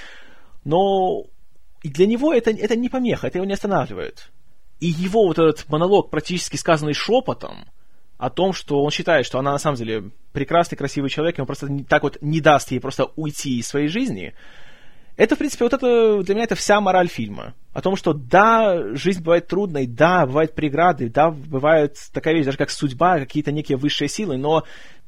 но 0.64 1.26
для 1.84 2.06
него 2.06 2.34
это, 2.34 2.50
это 2.50 2.74
не 2.74 2.88
помеха, 2.88 3.28
это 3.28 3.38
его 3.38 3.46
не 3.46 3.52
останавливает. 3.52 4.32
И 4.80 4.88
его 4.88 5.28
вот 5.28 5.38
этот 5.38 5.68
монолог, 5.68 6.10
практически 6.10 6.56
сказанный 6.56 6.94
шепотом, 6.94 7.66
о 8.18 8.30
том, 8.30 8.52
что 8.52 8.82
он 8.82 8.90
считает, 8.90 9.26
что 9.26 9.38
она 9.38 9.52
на 9.52 9.58
самом 9.58 9.76
деле 9.76 10.10
прекрасный, 10.32 10.76
красивый 10.76 11.08
человек, 11.08 11.38
и 11.38 11.40
он 11.40 11.46
просто 11.46 11.68
так 11.88 12.02
вот 12.02 12.18
не 12.20 12.40
даст 12.40 12.72
ей 12.72 12.80
просто 12.80 13.12
уйти 13.14 13.60
из 13.60 13.68
своей 13.68 13.86
жизни, 13.86 14.34
это, 15.16 15.36
в 15.36 15.38
принципе, 15.38 15.64
вот 15.64 15.72
это 15.72 16.20
для 16.24 16.34
меня 16.34 16.44
это 16.44 16.56
вся 16.56 16.80
мораль 16.80 17.06
фильма. 17.06 17.54
О 17.74 17.82
том, 17.82 17.96
что 17.96 18.12
да, 18.12 18.94
жизнь 18.94 19.20
бывает 19.20 19.48
трудной, 19.48 19.88
да, 19.88 20.24
бывают 20.26 20.54
преграды, 20.54 21.10
да, 21.10 21.30
бывает 21.30 21.98
такая 22.12 22.32
вещь, 22.32 22.46
даже 22.46 22.56
как 22.56 22.70
судьба, 22.70 23.18
какие-то 23.18 23.50
некие 23.50 23.76
высшие 23.76 24.08
силы, 24.08 24.36
но 24.36 24.62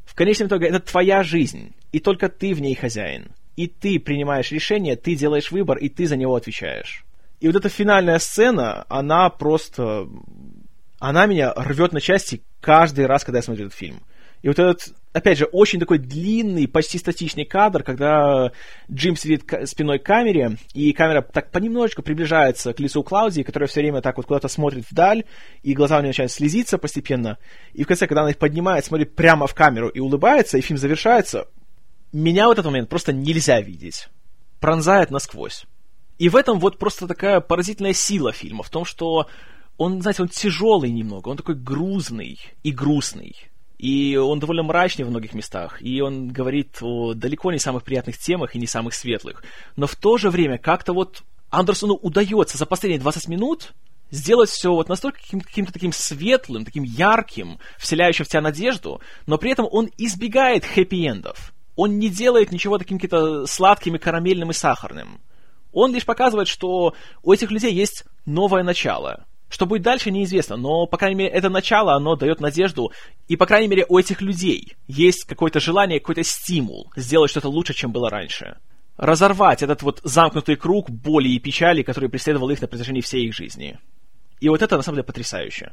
в 0.05 0.14
конечном 0.17 0.49
итоге 0.49 0.67
это 0.67 0.81
твоя 0.81 1.23
жизнь, 1.23 1.75
и 1.93 2.01
только 2.01 2.29
ты 2.29 2.55
в 2.55 2.61
ней 2.61 2.75
хозяин. 2.75 3.29
И 3.55 3.69
ты 3.69 4.01
принимаешь 4.01 4.51
решение, 4.51 4.97
ты 4.97 5.14
делаешь 5.14 5.53
выбор, 5.53 5.79
и 5.79 5.89
ты 5.89 6.07
за 6.07 6.17
него 6.17 6.35
отвечаешь. 6.35 7.05
И 7.41 7.47
вот 7.47 7.57
эта 7.57 7.69
финальная 7.69 8.19
сцена, 8.19 8.85
она 8.89 9.31
просто... 9.31 10.09
Она 10.99 11.27
меня 11.27 11.53
рвет 11.55 11.93
на 11.93 12.01
части 12.01 12.43
каждый 12.61 13.07
раз, 13.07 13.23
когда 13.23 13.39
я 13.39 13.43
смотрю 13.43 13.67
этот 13.67 13.79
фильм. 13.79 14.01
И 14.47 14.49
вот 14.49 14.61
этот, 14.61 14.94
опять 15.12 15.38
же, 15.38 15.47
очень 15.47 15.80
такой 15.80 15.99
длинный, 15.99 16.68
почти 16.68 16.99
статичный 16.99 17.44
кадр, 17.44 17.82
когда 17.82 18.53
Джим 18.88 19.16
сидит 19.16 19.42
спиной 19.64 19.99
к 19.99 20.05
камере, 20.05 20.57
и 20.72 20.92
камера 20.92 21.20
так 21.20 21.51
понемножечку 21.51 22.03
приближается 22.03 22.72
к 22.72 22.78
лицу 22.78 23.03
Клаудии, 23.03 23.42
которая 23.42 23.66
все 23.66 23.80
время 23.80 24.03
так 24.03 24.18
вот 24.18 24.26
куда-то 24.26 24.47
смотрит 24.47 24.88
вдаль, 24.88 25.24
и 25.64 25.74
глаза 25.74 25.97
у 25.97 26.01
нее 26.01 26.11
начинают 26.11 26.30
слезиться 26.30 26.78
постепенно. 26.78 27.38
И 27.72 27.82
в 27.82 27.88
конце, 27.88 28.07
когда 28.07 28.20
она 28.20 28.30
их 28.30 28.38
поднимает, 28.38 28.84
смотрит 28.84 29.16
прямо 29.16 29.49
в 29.49 29.55
камеру 29.57 29.88
и 29.88 29.99
улыбается, 29.99 30.59
и 30.59 30.61
фильм 30.61 30.78
завершается, 30.78 31.49
меня 32.12 32.47
в 32.47 32.53
этот 32.53 32.66
момент 32.66 32.88
просто 32.88 33.12
нельзя 33.12 33.61
видеть. 33.61 34.07
Пронзает 34.61 35.11
насквозь. 35.11 35.64
И 36.18 36.28
в 36.28 36.36
этом 36.36 36.61
вот 36.61 36.78
просто 36.78 37.09
такая 37.09 37.40
поразительная 37.40 37.94
сила 37.94 38.30
фильма, 38.30 38.62
в 38.62 38.70
том, 38.70 38.84
что 38.84 39.26
он, 39.76 40.03
знаете, 40.03 40.22
он 40.22 40.28
тяжелый 40.28 40.92
немного, 40.92 41.30
он 41.30 41.36
такой 41.36 41.57
грузный 41.57 42.38
и 42.62 42.70
грустный. 42.70 43.34
И 43.79 44.16
он 44.16 44.41
довольно 44.41 44.62
мрачный 44.62 45.05
в 45.05 45.11
многих 45.11 45.35
местах, 45.35 45.83
и 45.83 46.01
он 46.01 46.29
говорит 46.29 46.79
о 46.81 47.12
далеко 47.14 47.53
не 47.53 47.59
самых 47.59 47.85
приятных 47.85 48.16
темах 48.16 48.55
и 48.55 48.59
не 48.59 48.66
самых 48.66 48.95
светлых. 48.95 49.45
Но 49.77 49.87
в 49.87 49.95
то 49.97 50.16
же 50.16 50.31
время 50.31 50.57
как-то 50.57 50.95
вот 50.95 51.22
Андерсону 51.51 51.95
удается 51.95 52.57
за 52.57 52.64
последние 52.66 53.01
20 53.01 53.29
минут 53.29 53.74
сделать 54.11 54.49
все 54.49 54.72
вот 54.72 54.89
настолько 54.89 55.18
каким- 55.20 55.66
то 55.66 55.72
таким 55.72 55.93
светлым, 55.93 56.64
таким 56.64 56.85
ярким, 56.85 57.59
вселяющим 57.79 58.24
в 58.24 58.29
тебя 58.29 58.41
надежду, 58.41 59.01
но 59.27 59.37
при 59.37 59.51
этом 59.51 59.66
он 59.70 59.91
избегает 59.99 60.64
хэппи-эндов. 60.64 61.53
Он 61.74 61.99
не 61.99 62.09
делает 62.09 62.53
ничего 62.53 62.79
таким 62.79 62.99
каким-то 62.99 63.47
сладким 63.47 63.97
и 63.97 63.99
карамельным 63.99 64.51
и 64.51 64.55
сахарным. 64.55 65.20
Он 65.72 65.93
лишь 65.93 66.07
показывает, 66.07 66.49
что 66.49 66.95
у 67.22 67.33
этих 67.33 67.51
людей 67.51 67.74
есть 67.74 68.05
новое 68.24 68.62
начало, 68.62 69.27
что 69.49 69.66
будет 69.66 69.82
дальше, 69.82 70.11
неизвестно, 70.11 70.57
но, 70.57 70.86
по 70.86 70.97
крайней 70.97 71.16
мере, 71.16 71.30
это 71.30 71.49
начало, 71.49 71.94
оно 71.94 72.16
дает 72.16 72.40
надежду, 72.40 72.92
и, 73.28 73.36
по 73.36 73.47
крайней 73.47 73.68
мере, 73.68 73.86
у 73.88 73.99
этих 73.99 74.20
людей 74.20 74.76
есть 74.88 75.24
какое-то 75.24 75.61
желание, 75.61 76.01
какой-то 76.01 76.24
стимул 76.24 76.90
сделать 76.97 77.30
что-то 77.30 77.49
лучше, 77.49 77.74
чем 77.74 77.92
было 77.92 78.11
раньше. 78.11 78.59
Разорвать 78.97 79.62
этот 79.62 79.82
вот 79.82 80.01
замкнутый 80.03 80.57
круг 80.57 80.90
боли 80.90 81.28
и 81.28 81.38
печали, 81.38 81.82
который 81.82 82.09
преследовал 82.09 82.51
их 82.51 82.61
на 82.61 82.66
протяжении 82.66 83.03
всей 83.03 83.26
их 83.26 83.34
жизни. 83.34 83.78
И 84.40 84.49
вот 84.49 84.62
это, 84.62 84.76
на 84.76 84.82
самом 84.82 84.97
деле, 84.97 85.05
потрясающе. 85.05 85.72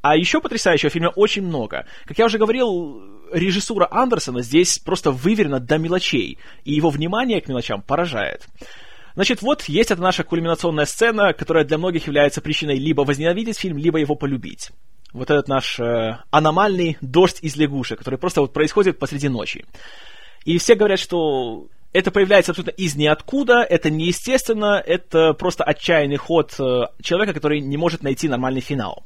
А 0.00 0.16
еще 0.16 0.40
потрясающего 0.40 0.90
фильма 0.90 1.08
очень 1.08 1.42
много. 1.42 1.86
Как 2.04 2.18
я 2.18 2.26
уже 2.26 2.38
говорил, 2.38 3.02
режиссура 3.32 3.88
Андерсона 3.90 4.42
здесь 4.42 4.78
просто 4.78 5.10
выверена 5.10 5.60
до 5.60 5.78
мелочей, 5.78 6.38
и 6.64 6.72
его 6.72 6.90
внимание 6.90 7.40
к 7.40 7.48
мелочам 7.48 7.82
поражает. 7.82 8.46
Значит, 9.18 9.42
вот 9.42 9.64
есть 9.64 9.90
эта 9.90 10.00
наша 10.00 10.22
кульминационная 10.22 10.86
сцена, 10.86 11.32
которая 11.32 11.64
для 11.64 11.76
многих 11.76 12.06
является 12.06 12.40
причиной 12.40 12.78
либо 12.78 13.00
возненавидеть 13.00 13.58
фильм, 13.58 13.76
либо 13.76 13.98
его 13.98 14.14
полюбить. 14.14 14.70
Вот 15.12 15.28
этот 15.28 15.48
наш 15.48 15.80
э, 15.80 16.18
аномальный 16.30 16.98
дождь 17.00 17.40
из 17.42 17.56
лягушек, 17.56 17.98
который 17.98 18.16
просто 18.16 18.42
вот 18.42 18.52
происходит 18.52 19.00
посреди 19.00 19.28
ночи. 19.28 19.64
И 20.44 20.56
все 20.58 20.76
говорят, 20.76 21.00
что 21.00 21.66
это 21.92 22.12
появляется 22.12 22.52
абсолютно 22.52 22.80
из 22.80 22.94
ниоткуда, 22.94 23.64
это 23.68 23.90
неестественно, 23.90 24.80
это 24.86 25.32
просто 25.32 25.64
отчаянный 25.64 26.16
ход 26.16 26.54
э, 26.60 26.84
человека, 27.02 27.34
который 27.34 27.58
не 27.60 27.76
может 27.76 28.04
найти 28.04 28.28
нормальный 28.28 28.60
финал. 28.60 29.02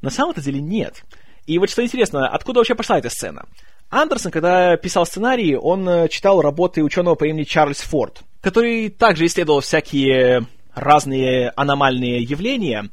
На 0.00 0.10
самом-то 0.10 0.40
деле 0.40 0.60
нет. 0.60 1.02
И 1.46 1.58
вот 1.58 1.70
что 1.70 1.82
интересно, 1.82 2.28
откуда 2.28 2.60
вообще 2.60 2.76
пошла 2.76 3.00
эта 3.00 3.10
сцена? 3.10 3.46
Андерсон, 3.90 4.30
когда 4.32 4.76
писал 4.76 5.04
сценарий, 5.04 5.56
он 5.56 5.88
э, 5.88 6.08
читал 6.08 6.40
работы 6.40 6.82
ученого 6.82 7.16
по 7.16 7.24
имени 7.24 7.44
Чарльз 7.44 7.80
Форд 7.80 8.22
который 8.40 8.88
также 8.88 9.26
исследовал 9.26 9.60
всякие 9.60 10.46
разные 10.74 11.50
аномальные 11.56 12.22
явления, 12.22 12.90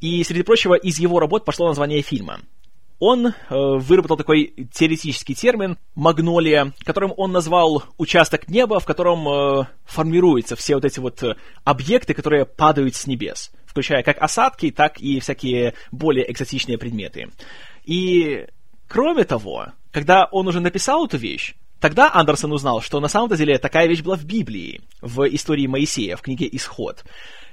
и, 0.00 0.22
среди 0.24 0.42
прочего, 0.42 0.74
из 0.74 0.98
его 0.98 1.20
работ 1.20 1.44
пошло 1.44 1.68
название 1.68 2.02
фильма. 2.02 2.40
Он 2.98 3.28
э, 3.28 3.32
выработал 3.48 4.18
такой 4.18 4.68
теоретический 4.72 5.34
термин 5.34 5.78
«магнолия», 5.94 6.74
которым 6.84 7.14
он 7.16 7.32
назвал 7.32 7.84
участок 7.96 8.48
неба, 8.48 8.78
в 8.78 8.84
котором 8.84 9.26
э, 9.26 9.66
формируются 9.86 10.54
все 10.54 10.74
вот 10.74 10.84
эти 10.84 11.00
вот 11.00 11.22
объекты, 11.64 12.12
которые 12.12 12.44
падают 12.44 12.94
с 12.94 13.06
небес, 13.06 13.52
включая 13.64 14.02
как 14.02 14.20
осадки, 14.20 14.70
так 14.70 15.00
и 15.00 15.18
всякие 15.20 15.74
более 15.92 16.30
экзотичные 16.30 16.76
предметы. 16.76 17.30
И, 17.84 18.46
кроме 18.90 19.24
того, 19.24 19.66
когда 19.92 20.26
он 20.30 20.48
уже 20.48 20.60
написал 20.60 21.06
эту 21.06 21.16
вещь, 21.16 21.54
Тогда 21.80 22.10
Андерсон 22.12 22.52
узнал, 22.52 22.82
что 22.82 23.00
на 23.00 23.08
самом 23.08 23.34
деле 23.34 23.56
такая 23.56 23.88
вещь 23.88 24.02
была 24.02 24.14
в 24.16 24.24
Библии, 24.24 24.82
в 25.00 25.24
истории 25.34 25.66
Моисея, 25.66 26.16
в 26.16 26.20
книге 26.20 26.46
«Исход». 26.52 27.04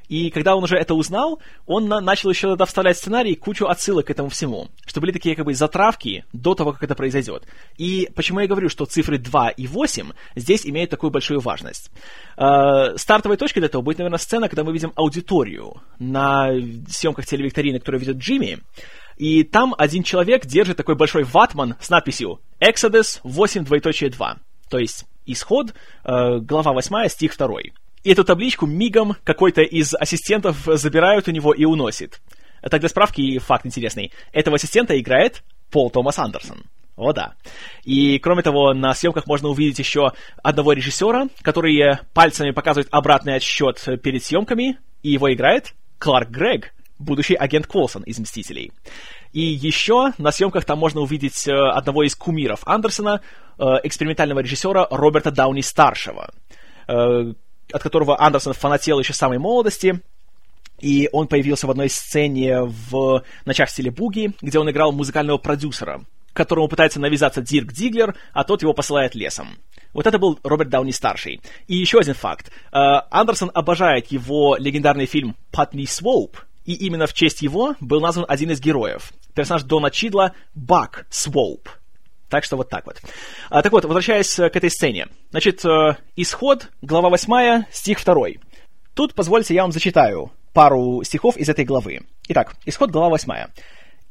И 0.10 0.30
когда 0.32 0.56
он 0.56 0.64
уже 0.64 0.78
это 0.78 0.94
узнал, 0.94 1.42
он 1.66 1.88
на- 1.88 2.00
начал 2.00 2.30
еще 2.30 2.50
тогда 2.50 2.66
вставлять 2.66 2.96
в 2.96 3.00
сценарий 3.00 3.36
кучу 3.36 3.68
отсылок 3.68 4.08
к 4.08 4.10
этому 4.10 4.30
всему, 4.30 4.70
что 4.86 5.02
были 5.02 5.12
такие 5.12 5.36
как 5.36 5.46
бы 5.46 5.54
затравки 5.54 6.24
до 6.32 6.56
того, 6.56 6.72
как 6.72 6.84
это 6.84 6.96
произойдет. 6.96 7.44
И 7.78 8.10
почему 8.16 8.40
я 8.40 8.48
говорю, 8.48 8.70
что 8.70 8.86
цифры 8.86 9.18
2 9.18 9.50
и 9.50 9.68
8 9.68 10.12
здесь 10.36 10.66
имеют 10.66 10.92
такую 10.92 11.12
большую 11.12 11.42
важность? 11.42 11.92
Э, 12.38 12.98
стартовой 12.98 13.36
точкой 13.38 13.60
для 13.60 13.68
этого 13.68 13.82
будет, 13.82 13.98
наверное, 13.98 14.18
сцена, 14.18 14.48
когда 14.48 14.64
мы 14.64 14.72
видим 14.72 14.94
аудиторию 14.96 15.82
на 16.00 16.52
съемках 16.88 17.26
телевикторины, 17.26 17.80
которую 17.80 18.00
ведет 18.00 18.18
Джимми, 18.18 18.60
и 19.18 19.44
там 19.44 19.74
один 19.78 20.04
человек 20.04 20.46
держит 20.46 20.78
такой 20.78 20.96
большой 20.96 21.24
ватман 21.24 21.76
с 21.82 21.90
надписью 21.90 22.40
Exodus 22.60 23.20
8 23.24 23.66
двоеточие 23.66 24.10
2. 24.10 24.38
То 24.70 24.78
есть 24.78 25.06
исход, 25.26 25.74
э, 26.04 26.38
глава 26.40 26.74
8, 26.74 27.08
стих 27.10 27.38
2. 27.38 27.48
И 28.04 28.12
эту 28.12 28.24
табличку 28.24 28.66
мигом 28.66 29.16
какой-то 29.24 29.62
из 29.62 29.94
ассистентов 29.94 30.58
забирают 30.66 31.28
у 31.28 31.32
него 31.32 31.54
и 31.54 31.66
уносит. 31.66 32.22
Так 32.62 32.80
для 32.80 32.90
справки 32.90 33.22
и 33.22 33.40
факт 33.40 33.66
интересный. 33.66 34.12
Этого 34.32 34.56
ассистента 34.56 35.00
играет 35.00 35.44
Пол 35.72 35.90
Томас 35.90 36.20
Андерсон. 36.20 36.64
О 36.96 37.14
да. 37.14 37.36
И 37.84 38.18
кроме 38.20 38.42
того, 38.42 38.74
на 38.74 38.94
съемках 38.94 39.28
можно 39.28 39.50
увидеть 39.50 39.80
еще 39.80 40.14
одного 40.42 40.74
режиссера, 40.74 41.28
который 41.42 42.00
пальцами 42.14 42.52
показывает 42.52 42.88
обратный 42.92 43.36
отсчет 43.36 43.84
перед 44.02 44.24
съемками, 44.24 44.80
и 45.04 45.12
его 45.12 45.32
играет 45.32 45.76
Кларк 46.00 46.30
Грег, 46.30 46.74
будущий 47.00 47.36
агент 47.36 47.68
Колсон 47.68 48.04
из 48.04 48.20
«Мстителей». 48.20 48.72
И 49.34 49.42
еще 49.42 50.14
на 50.18 50.32
съемках 50.32 50.66
там 50.66 50.80
можно 50.80 51.02
увидеть 51.02 51.48
э, 51.48 51.52
одного 51.52 52.04
из 52.04 52.16
кумиров 52.16 52.62
Андерсона, 52.66 53.22
э, 53.60 53.64
экспериментального 53.84 54.40
режиссера 54.40 54.88
Роберта 54.90 55.32
Дауни-старшего, 55.32 56.32
э, 56.88 57.34
от 57.72 57.84
которого 57.84 58.20
Андерсон 58.20 58.54
фанател 58.54 59.00
еще 59.00 59.14
с 59.14 59.18
самой 59.18 59.38
молодости, 59.38 60.02
и 60.80 61.10
он 61.12 61.28
появился 61.28 61.68
в 61.68 61.72
одной 61.72 61.90
сцене 61.90 62.62
в 62.62 63.24
«Ночах 63.46 63.70
в 63.70 63.72
стиле 63.72 63.92
буги», 63.92 64.32
где 64.42 64.60
он 64.60 64.70
играл 64.70 64.92
музыкального 64.92 65.38
продюсера, 65.38 66.04
которому 66.34 66.68
пытается 66.68 67.00
навязаться 67.00 67.42
Дирк 67.42 67.74
Диглер, 67.74 68.16
а 68.32 68.44
тот 68.44 68.62
его 68.62 68.74
посылает 68.74 69.16
лесом. 69.16 69.58
Вот 69.94 70.06
это 70.06 70.20
был 70.20 70.40
Роберт 70.44 70.70
Дауни-старший. 70.70 71.42
И 71.68 71.76
еще 71.76 71.98
один 72.00 72.14
факт. 72.14 72.52
Андерсон 72.72 73.50
обожает 73.54 74.12
его 74.12 74.56
легендарный 74.56 75.08
фильм 75.08 75.36
«Патни 75.52 75.86
Своуп», 75.86 76.38
и 76.68 76.74
именно 76.74 77.08
в 77.08 77.14
честь 77.14 77.42
его 77.42 77.76
был 77.80 78.02
назван 78.02 78.26
один 78.28 78.52
из 78.52 78.60
героев. 78.60 79.14
Персонаж 79.34 79.64
Дона 79.64 79.90
Чидла 79.90 80.34
Бак 80.54 81.08
Своуп. 81.10 81.70
Так 82.30 82.44
что 82.44 82.58
вот 82.58 82.70
так 82.70 82.86
вот. 82.86 83.02
А, 83.50 83.62
так 83.62 83.72
вот, 83.72 83.86
возвращаясь 83.86 84.38
э, 84.38 84.50
к 84.50 84.56
этой 84.58 84.70
сцене. 84.70 85.08
Значит, 85.32 85.64
э, 85.64 85.96
исход, 86.18 86.70
глава 86.82 87.10
8, 87.10 87.64
стих 87.72 88.04
2. 88.04 88.16
Тут, 88.94 89.16
позвольте, 89.16 89.56
я 89.56 89.62
вам 89.62 89.72
зачитаю 89.72 90.34
пару 90.52 91.02
стихов 91.04 91.38
из 91.38 91.48
этой 91.48 91.64
главы. 91.64 92.02
Итак, 92.28 92.58
исход, 92.66 92.92
глава 92.92 93.10
8. 93.10 93.48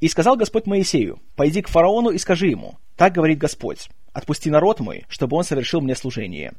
«И 0.00 0.08
сказал 0.08 0.36
Господь 0.36 0.66
Моисею, 0.66 1.20
пойди 1.36 1.60
к 1.60 1.68
фараону 1.68 2.08
и 2.10 2.18
скажи 2.18 2.46
ему, 2.46 2.78
так 2.96 3.12
говорит 3.12 3.38
Господь, 3.38 3.90
отпусти 4.14 4.48
народ 4.48 4.80
мой, 4.80 5.04
чтобы 5.08 5.36
он 5.36 5.44
совершил 5.44 5.82
мне 5.82 5.94
служение. 5.94 6.54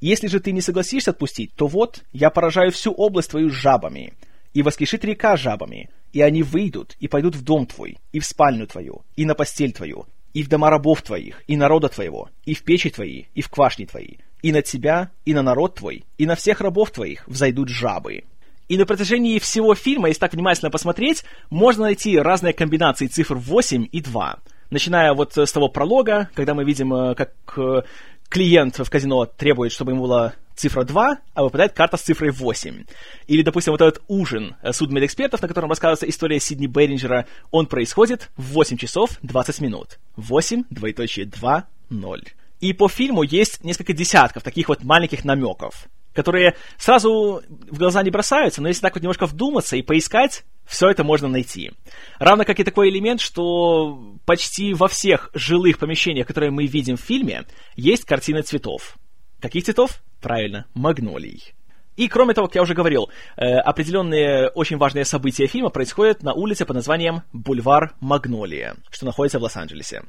Если 0.00 0.26
же 0.26 0.40
ты 0.40 0.52
не 0.52 0.60
согласишься 0.60 1.10
отпустить, 1.12 1.54
то 1.54 1.66
вот, 1.66 2.02
я 2.12 2.28
поражаю 2.30 2.70
всю 2.70 2.92
область 2.92 3.30
твою 3.30 3.50
жабами, 3.50 4.14
и 4.54 4.62
воскрешит 4.62 5.04
река 5.04 5.36
жабами, 5.36 5.90
и 6.12 6.20
они 6.20 6.42
выйдут 6.42 6.96
и 7.00 7.08
пойдут 7.08 7.36
в 7.36 7.42
дом 7.42 7.66
твой, 7.66 7.98
и 8.12 8.20
в 8.20 8.26
спальню 8.26 8.66
твою, 8.66 9.02
и 9.16 9.24
на 9.24 9.34
постель 9.34 9.72
твою, 9.72 10.06
и 10.32 10.42
в 10.42 10.48
дома 10.48 10.70
рабов 10.70 11.02
твоих, 11.02 11.42
и 11.46 11.56
народа 11.56 11.88
твоего, 11.88 12.30
и 12.44 12.54
в 12.54 12.62
печи 12.62 12.90
твои, 12.90 13.24
и 13.34 13.42
в 13.42 13.48
квашни 13.48 13.84
твои, 13.84 14.16
и 14.42 14.52
на 14.52 14.62
тебя, 14.62 15.10
и 15.24 15.34
на 15.34 15.42
народ 15.42 15.76
твой, 15.76 16.04
и 16.16 16.26
на 16.26 16.36
всех 16.36 16.60
рабов 16.60 16.90
твоих 16.90 17.26
взойдут 17.26 17.68
жабы. 17.68 18.24
И 18.68 18.76
на 18.76 18.84
протяжении 18.84 19.38
всего 19.38 19.74
фильма, 19.74 20.08
если 20.08 20.20
так 20.20 20.34
внимательно 20.34 20.70
посмотреть, 20.70 21.24
можно 21.48 21.84
найти 21.84 22.18
разные 22.18 22.52
комбинации 22.52 23.06
цифр 23.06 23.34
8 23.34 23.88
и 23.90 24.00
2. 24.00 24.38
Начиная 24.70 25.14
вот 25.14 25.38
с 25.38 25.50
того 25.50 25.68
пролога, 25.68 26.28
когда 26.34 26.52
мы 26.52 26.64
видим, 26.64 26.92
э, 26.92 27.14
как 27.14 27.32
э, 27.56 27.82
клиент 28.28 28.78
в 28.78 28.90
казино 28.90 29.26
требует, 29.26 29.72
чтобы 29.72 29.92
ему 29.92 30.02
была 30.02 30.34
цифра 30.54 30.84
2, 30.84 31.18
а 31.34 31.42
выпадает 31.42 31.72
карта 31.72 31.96
с 31.96 32.02
цифрой 32.02 32.30
8. 32.30 32.84
Или, 33.28 33.42
допустим, 33.42 33.72
вот 33.72 33.80
этот 33.80 34.02
ужин 34.08 34.56
э, 34.62 34.72
судмедэкспертов, 34.72 35.40
на 35.40 35.48
котором 35.48 35.70
рассказывается 35.70 36.08
история 36.08 36.40
Сидни 36.40 36.66
Беринджера, 36.66 37.26
он 37.50 37.66
происходит 37.66 38.30
в 38.36 38.52
8 38.52 38.76
часов 38.76 39.18
20 39.22 39.60
минут. 39.60 39.98
8, 40.16 40.64
двоеточие 40.70 41.26
2, 41.26 41.64
0. 41.90 42.22
И 42.60 42.72
по 42.72 42.88
фильму 42.88 43.22
есть 43.22 43.62
несколько 43.62 43.92
десятков 43.92 44.42
таких 44.42 44.68
вот 44.68 44.82
маленьких 44.82 45.24
намеков, 45.24 45.86
которые 46.14 46.56
сразу 46.78 47.42
в 47.48 47.78
глаза 47.78 48.02
не 48.02 48.10
бросаются, 48.10 48.60
но 48.62 48.68
если 48.68 48.82
так 48.82 48.94
вот 48.94 49.02
немножко 49.02 49.26
вдуматься 49.26 49.76
и 49.76 49.82
поискать, 49.82 50.44
все 50.66 50.88
это 50.88 51.04
можно 51.04 51.28
найти. 51.28 51.72
Равно 52.18 52.44
как 52.44 52.60
и 52.60 52.64
такой 52.64 52.90
элемент, 52.90 53.20
что 53.20 54.16
почти 54.26 54.74
во 54.74 54.88
всех 54.88 55.30
жилых 55.32 55.78
помещениях, 55.78 56.26
которые 56.26 56.50
мы 56.50 56.66
видим 56.66 56.96
в 56.96 57.00
фильме, 57.00 57.44
есть 57.76 58.04
картины 58.04 58.42
цветов. 58.42 58.96
Каких 59.40 59.64
цветов? 59.64 60.02
Правильно, 60.20 60.66
магнолий. 60.74 61.54
И 61.96 62.06
кроме 62.06 62.32
того, 62.32 62.46
как 62.46 62.54
я 62.54 62.62
уже 62.62 62.74
говорил, 62.74 63.10
э, 63.36 63.44
определенные 63.56 64.50
очень 64.50 64.76
важные 64.76 65.04
события 65.04 65.48
фильма 65.48 65.70
происходят 65.70 66.22
на 66.22 66.32
улице 66.32 66.64
под 66.64 66.76
названием 66.76 67.22
Бульвар 67.32 67.94
Магнолия, 67.98 68.76
что 68.90 69.04
находится 69.04 69.40
в 69.40 69.42
Лос-Анджелесе. 69.42 70.02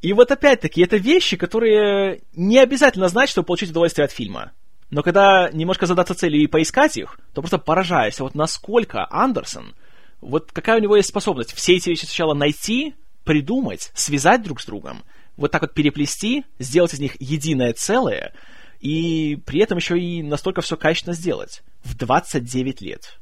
И 0.00 0.12
вот 0.12 0.30
опять-таки, 0.30 0.82
это 0.82 0.96
вещи, 0.96 1.36
которые 1.36 2.22
не 2.34 2.58
обязательно 2.58 3.08
знать, 3.08 3.28
чтобы 3.28 3.46
получить 3.46 3.70
удовольствие 3.70 4.06
от 4.06 4.12
фильма. 4.12 4.52
Но 4.90 5.02
когда 5.02 5.50
немножко 5.52 5.86
задаться 5.86 6.14
целью 6.14 6.42
и 6.42 6.46
поискать 6.46 6.96
их, 6.96 7.18
то 7.32 7.42
просто 7.42 7.58
поражаешься, 7.58 8.24
вот 8.24 8.34
насколько 8.34 9.06
Андерсон, 9.10 9.74
вот 10.20 10.50
какая 10.52 10.78
у 10.78 10.82
него 10.82 10.96
есть 10.96 11.08
способность 11.08 11.52
все 11.52 11.76
эти 11.76 11.90
вещи 11.90 12.06
сначала 12.06 12.34
найти, 12.34 12.94
придумать, 13.24 13.90
связать 13.94 14.42
друг 14.42 14.60
с 14.60 14.66
другом, 14.66 15.04
вот 15.36 15.52
так 15.52 15.62
вот 15.62 15.74
переплести, 15.74 16.44
сделать 16.58 16.94
из 16.94 17.00
них 17.00 17.20
единое 17.20 17.72
целое, 17.72 18.34
и 18.80 19.36
при 19.46 19.60
этом 19.60 19.78
еще 19.78 19.98
и 19.98 20.22
настолько 20.22 20.60
все 20.62 20.76
качественно 20.76 21.14
сделать. 21.14 21.62
В 21.84 21.96
29 21.96 22.80
лет. 22.80 23.20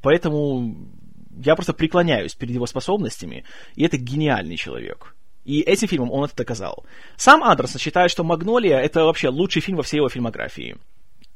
Поэтому 0.00 0.76
я 1.44 1.54
просто 1.56 1.72
преклоняюсь 1.72 2.34
перед 2.34 2.54
его 2.54 2.66
способностями, 2.66 3.44
и 3.74 3.84
это 3.84 3.96
гениальный 3.96 4.56
человек. 4.56 5.13
И 5.44 5.60
этим 5.60 5.88
фильмом 5.88 6.10
он 6.10 6.24
это 6.24 6.36
доказал. 6.36 6.84
Сам 7.16 7.42
Андерсон 7.42 7.80
считает, 7.80 8.10
что 8.10 8.24
«Магнолия»— 8.24 8.78
это 8.80 9.04
вообще 9.04 9.28
лучший 9.28 9.62
фильм 9.62 9.76
во 9.76 9.82
всей 9.82 9.98
его 9.98 10.08
фильмографии. 10.08 10.76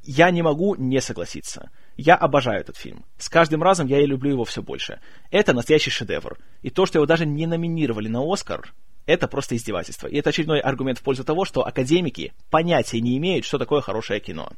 Я 0.02 0.30
не 0.30 0.42
могу 0.42 0.74
не 0.76 1.00
согласиться. 1.00 1.70
Я 1.96 2.14
обожаю 2.14 2.61
этот 2.61 2.76
фильм. 2.76 3.04
С 3.18 3.28
каждым 3.28 3.62
разом 3.62 3.86
я 3.86 4.00
и 4.00 4.06
люблю 4.06 4.30
его 4.30 4.44
все 4.44 4.62
больше. 4.62 5.00
Это 5.30 5.52
настоящий 5.52 5.90
шедевр. 5.90 6.38
И 6.62 6.70
то, 6.70 6.86
что 6.86 6.98
его 6.98 7.06
даже 7.06 7.26
не 7.26 7.46
номинировали 7.46 8.09
на 8.09 8.20
«Оскар», 8.22 8.72
это 9.04 9.26
просто 9.26 9.56
издевательство. 9.56 10.06
И 10.06 10.16
это 10.16 10.30
очередной 10.30 10.61
аргумент 10.61 10.98
в 10.98 11.02
пользу 11.02 11.24
того, 11.24 11.44
что 11.46 11.66
академики 11.66 12.32
понятия 12.50 13.00
не 13.00 13.16
имеют, 13.16 13.46
что 13.46 13.59
такое 13.59 13.80
хорошее 13.80 14.20
кино. 14.20 14.50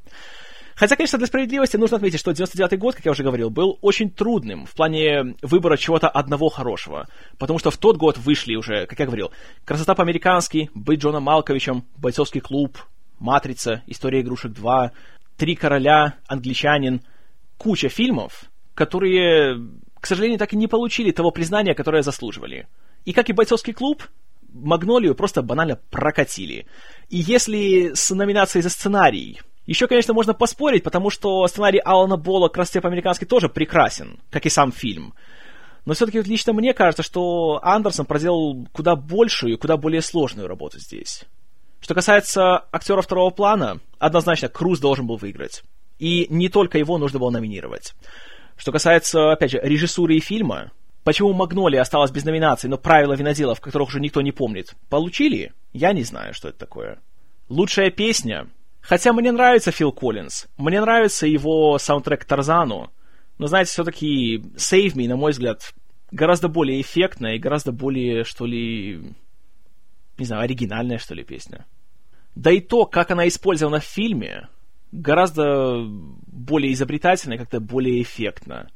Хотя, 0.74 0.96
конечно, 0.96 1.18
для 1.18 1.26
справедливости 1.26 1.76
нужно 1.76 1.96
отметить, 1.96 2.20
что 2.20 2.30
99-й 2.30 2.76
год, 2.76 2.94
как 2.94 3.04
я 3.04 3.12
уже 3.12 3.22
говорил, 3.22 3.50
был 3.50 3.78
очень 3.82 4.10
трудным 4.10 4.66
в 4.66 4.74
плане 4.74 5.36
выбора 5.42 5.76
чего-то 5.76 6.08
одного 6.08 6.48
хорошего. 6.48 7.06
Потому 7.38 7.58
что 7.58 7.70
в 7.70 7.76
тот 7.76 7.96
год 7.96 8.18
вышли 8.18 8.54
уже, 8.54 8.86
как 8.86 8.98
я 8.98 9.06
говорил, 9.06 9.30
«Красота 9.64 9.94
по-американски», 9.94 10.70
«Быть 10.74 11.00
Джоном 11.00 11.24
Малковичем», 11.24 11.84
«Бойцовский 11.96 12.40
клуб», 12.40 12.78
«Матрица», 13.18 13.82
«История 13.86 14.20
игрушек 14.20 14.52
2», 14.52 14.90
«Три 15.36 15.54
короля», 15.54 16.14
«Англичанин», 16.26 17.02
куча 17.58 17.88
фильмов, 17.88 18.44
которые, 18.74 19.58
к 20.00 20.06
сожалению, 20.06 20.38
так 20.38 20.52
и 20.52 20.56
не 20.56 20.66
получили 20.66 21.10
того 21.10 21.30
признания, 21.30 21.74
которое 21.74 22.02
заслуживали. 22.02 22.68
И 23.04 23.12
как 23.12 23.28
и 23.28 23.34
«Бойцовский 23.34 23.72
клуб», 23.72 24.04
Магнолию 24.52 25.14
просто 25.14 25.42
банально 25.42 25.78
прокатили. 25.90 26.66
И 27.08 27.18
если 27.18 27.92
с 27.94 28.10
номинацией 28.10 28.62
за 28.62 28.70
сценарий 28.70 29.40
еще, 29.66 29.86
конечно, 29.86 30.14
можно 30.14 30.34
поспорить, 30.34 30.82
потому 30.82 31.10
что 31.10 31.46
сценарий 31.46 31.80
Алана 31.84 32.16
Бола 32.16 32.48
«Красоте 32.48 32.80
по-американски» 32.80 33.24
тоже 33.24 33.48
прекрасен, 33.48 34.18
как 34.30 34.46
и 34.46 34.50
сам 34.50 34.72
фильм. 34.72 35.14
Но 35.84 35.94
все-таки 35.94 36.18
вот 36.18 36.26
лично 36.26 36.52
мне 36.52 36.74
кажется, 36.74 37.02
что 37.02 37.60
Андерсон 37.62 38.06
проделал 38.06 38.66
куда 38.72 38.96
большую 38.96 39.54
и 39.54 39.56
куда 39.56 39.76
более 39.76 40.02
сложную 40.02 40.48
работу 40.48 40.78
здесь. 40.78 41.24
Что 41.80 41.94
касается 41.94 42.64
актера 42.72 43.00
второго 43.00 43.30
плана, 43.30 43.80
однозначно 43.98 44.48
Круз 44.48 44.80
должен 44.80 45.06
был 45.06 45.16
выиграть. 45.16 45.62
И 45.98 46.26
не 46.30 46.48
только 46.48 46.78
его 46.78 46.98
нужно 46.98 47.18
было 47.18 47.30
номинировать. 47.30 47.94
Что 48.56 48.72
касается, 48.72 49.32
опять 49.32 49.52
же, 49.52 49.60
режиссуры 49.62 50.16
и 50.16 50.20
фильма, 50.20 50.72
почему 51.04 51.32
«Магнолия» 51.32 51.80
осталась 51.80 52.10
без 52.10 52.24
номинаций, 52.24 52.68
но 52.68 52.76
«Правила 52.76 53.14
виноделов», 53.14 53.60
которых 53.60 53.88
уже 53.88 54.00
никто 54.00 54.20
не 54.20 54.32
помнит, 54.32 54.74
получили? 54.90 55.52
Я 55.72 55.92
не 55.92 56.04
знаю, 56.04 56.34
что 56.34 56.48
это 56.48 56.58
такое. 56.58 56.98
Лучшая 57.48 57.90
песня 57.90 58.48
Хотя 58.80 59.12
мне 59.12 59.30
нравится 59.30 59.70
Фил 59.70 59.92
Коллинз, 59.92 60.46
мне 60.56 60.80
нравится 60.80 61.26
его 61.26 61.78
саундтрек 61.78 62.24
Тарзану, 62.24 62.90
но, 63.38 63.46
знаете, 63.46 63.70
все-таки 63.70 64.38
Save 64.56 64.94
Me, 64.94 65.08
на 65.08 65.16
мой 65.16 65.32
взгляд, 65.32 65.74
гораздо 66.10 66.48
более 66.48 66.80
эффектная 66.80 67.36
и 67.36 67.38
гораздо 67.38 67.72
более, 67.72 68.24
что 68.24 68.46
ли, 68.46 69.14
не 70.18 70.24
знаю, 70.24 70.42
оригинальная, 70.42 70.98
что 70.98 71.14
ли, 71.14 71.24
песня. 71.24 71.66
Да 72.34 72.50
и 72.50 72.60
то, 72.60 72.86
как 72.86 73.10
она 73.10 73.28
использована 73.28 73.80
в 73.80 73.84
фильме, 73.84 74.48
гораздо 74.92 75.84
более 75.86 76.72
изобретательно 76.72 77.38
как-то 77.38 77.60
более 77.60 78.02
эффектно. 78.02 78.70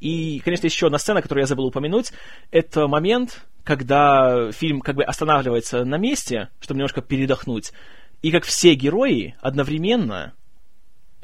И, 0.00 0.40
конечно, 0.40 0.66
еще 0.66 0.86
одна 0.86 0.98
сцена, 0.98 1.20
которую 1.20 1.42
я 1.42 1.46
забыл 1.46 1.66
упомянуть, 1.66 2.12
это 2.50 2.88
момент, 2.88 3.44
когда 3.64 4.50
фильм 4.52 4.80
как 4.80 4.96
бы 4.96 5.04
останавливается 5.04 5.84
на 5.84 5.96
месте, 5.96 6.48
чтобы 6.60 6.78
немножко 6.78 7.02
передохнуть, 7.02 7.72
и 8.22 8.30
как 8.30 8.44
все 8.44 8.74
герои 8.74 9.36
одновременно, 9.40 10.34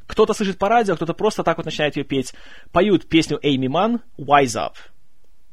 кто-то 0.07 0.35
слышит 0.35 0.59
по 0.59 0.69
радио, 0.69 0.97
кто-то 0.97 1.15
просто 1.15 1.43
так 1.43 1.57
вот 1.57 1.67
начинает 1.67 1.97
ее 1.97 2.05
петь, 2.05 2.35
поют 2.73 3.09
песню 3.09 3.39
Эйми 3.43 3.69
Ман 3.69 4.03
«Wise 4.19 4.57
Up». 4.57 4.75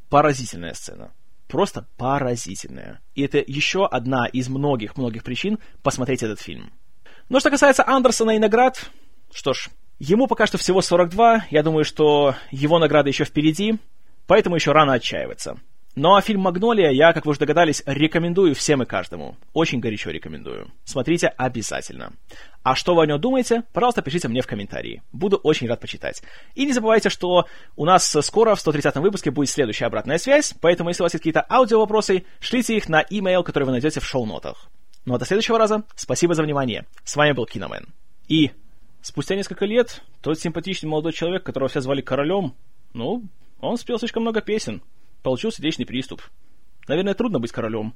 Поразительная 0.09 0.73
сцена. 0.73 1.11
Просто 1.47 1.87
поразительная. 1.97 3.01
И 3.15 3.23
это 3.23 3.43
еще 3.45 3.85
одна 3.85 4.25
из 4.27 4.47
многих-многих 4.49 5.23
причин 5.23 5.59
посмотреть 5.81 6.23
этот 6.23 6.39
фильм. 6.39 6.71
Но 7.29 7.39
что 7.39 7.49
касается 7.49 7.85
Андерсона 7.85 8.31
и 8.31 8.39
наград, 8.39 8.89
что 9.33 9.53
ж, 9.53 9.69
ему 9.99 10.27
пока 10.27 10.45
что 10.45 10.57
всего 10.57 10.81
42, 10.81 11.47
я 11.49 11.63
думаю, 11.63 11.83
что 11.83 12.35
его 12.51 12.79
награда 12.79 13.09
еще 13.09 13.25
впереди, 13.25 13.79
поэтому 14.27 14.55
еще 14.55 14.71
рано 14.71 14.93
отчаиваться. 14.93 15.59
Ну 15.95 16.15
а 16.15 16.21
фильм 16.21 16.41
«Магнолия» 16.41 16.89
я, 16.89 17.13
как 17.13 17.25
вы 17.25 17.31
уже 17.31 17.41
догадались, 17.41 17.83
рекомендую 17.85 18.55
всем 18.55 18.81
и 18.81 18.85
каждому. 18.85 19.37
Очень 19.53 19.79
горячо 19.79 20.09
рекомендую. 20.09 20.71
Смотрите 20.85 21.27
обязательно. 21.27 22.13
А 22.63 22.73
что 22.73 22.95
вы 22.95 23.03
о 23.03 23.05
нем 23.05 23.21
думаете, 23.21 23.61
пожалуйста, 23.73 24.01
пишите 24.01 24.27
мне 24.27 24.41
в 24.41 24.47
комментарии. 24.47 25.03
Буду 25.11 25.37
очень 25.37 25.67
рад 25.67 25.79
почитать. 25.79 26.23
И 26.55 26.65
не 26.65 26.73
забывайте, 26.73 27.09
что 27.09 27.45
у 27.75 27.85
нас 27.85 28.09
скоро 28.21 28.55
в 28.55 28.65
130-м 28.65 29.03
выпуске 29.03 29.29
будет 29.29 29.51
следующая 29.51 29.85
обратная 29.85 30.17
связь, 30.17 30.55
поэтому 30.59 30.89
если 30.89 31.03
у 31.03 31.05
вас 31.05 31.13
есть 31.13 31.21
какие-то 31.21 31.45
аудио-вопросы, 31.47 32.25
шлите 32.39 32.75
их 32.75 32.89
на 32.89 33.01
имейл, 33.07 33.43
который 33.43 33.65
вы 33.65 33.71
найдете 33.71 33.99
в 33.99 34.05
шоу-нотах. 34.05 34.71
Ну 35.05 35.13
а 35.13 35.19
до 35.19 35.25
следующего 35.25 35.59
раза, 35.59 35.83
спасибо 35.95 36.33
за 36.33 36.41
внимание. 36.41 36.87
С 37.03 37.15
вами 37.15 37.33
был 37.33 37.45
Киномен. 37.45 37.89
И 38.27 38.49
спустя 39.03 39.35
несколько 39.35 39.65
лет 39.65 40.01
тот 40.21 40.39
симпатичный 40.39 40.89
молодой 40.89 41.13
человек, 41.13 41.43
которого 41.43 41.69
все 41.69 41.81
звали 41.81 42.01
королем, 42.01 42.55
ну, 42.93 43.21
он 43.59 43.77
спел 43.77 43.99
слишком 43.99 44.23
много 44.23 44.41
песен, 44.41 44.81
получил 45.23 45.51
сердечный 45.51 45.85
приступ. 45.85 46.21
Наверное, 46.87 47.13
трудно 47.13 47.39
быть 47.39 47.51
королем. 47.51 47.95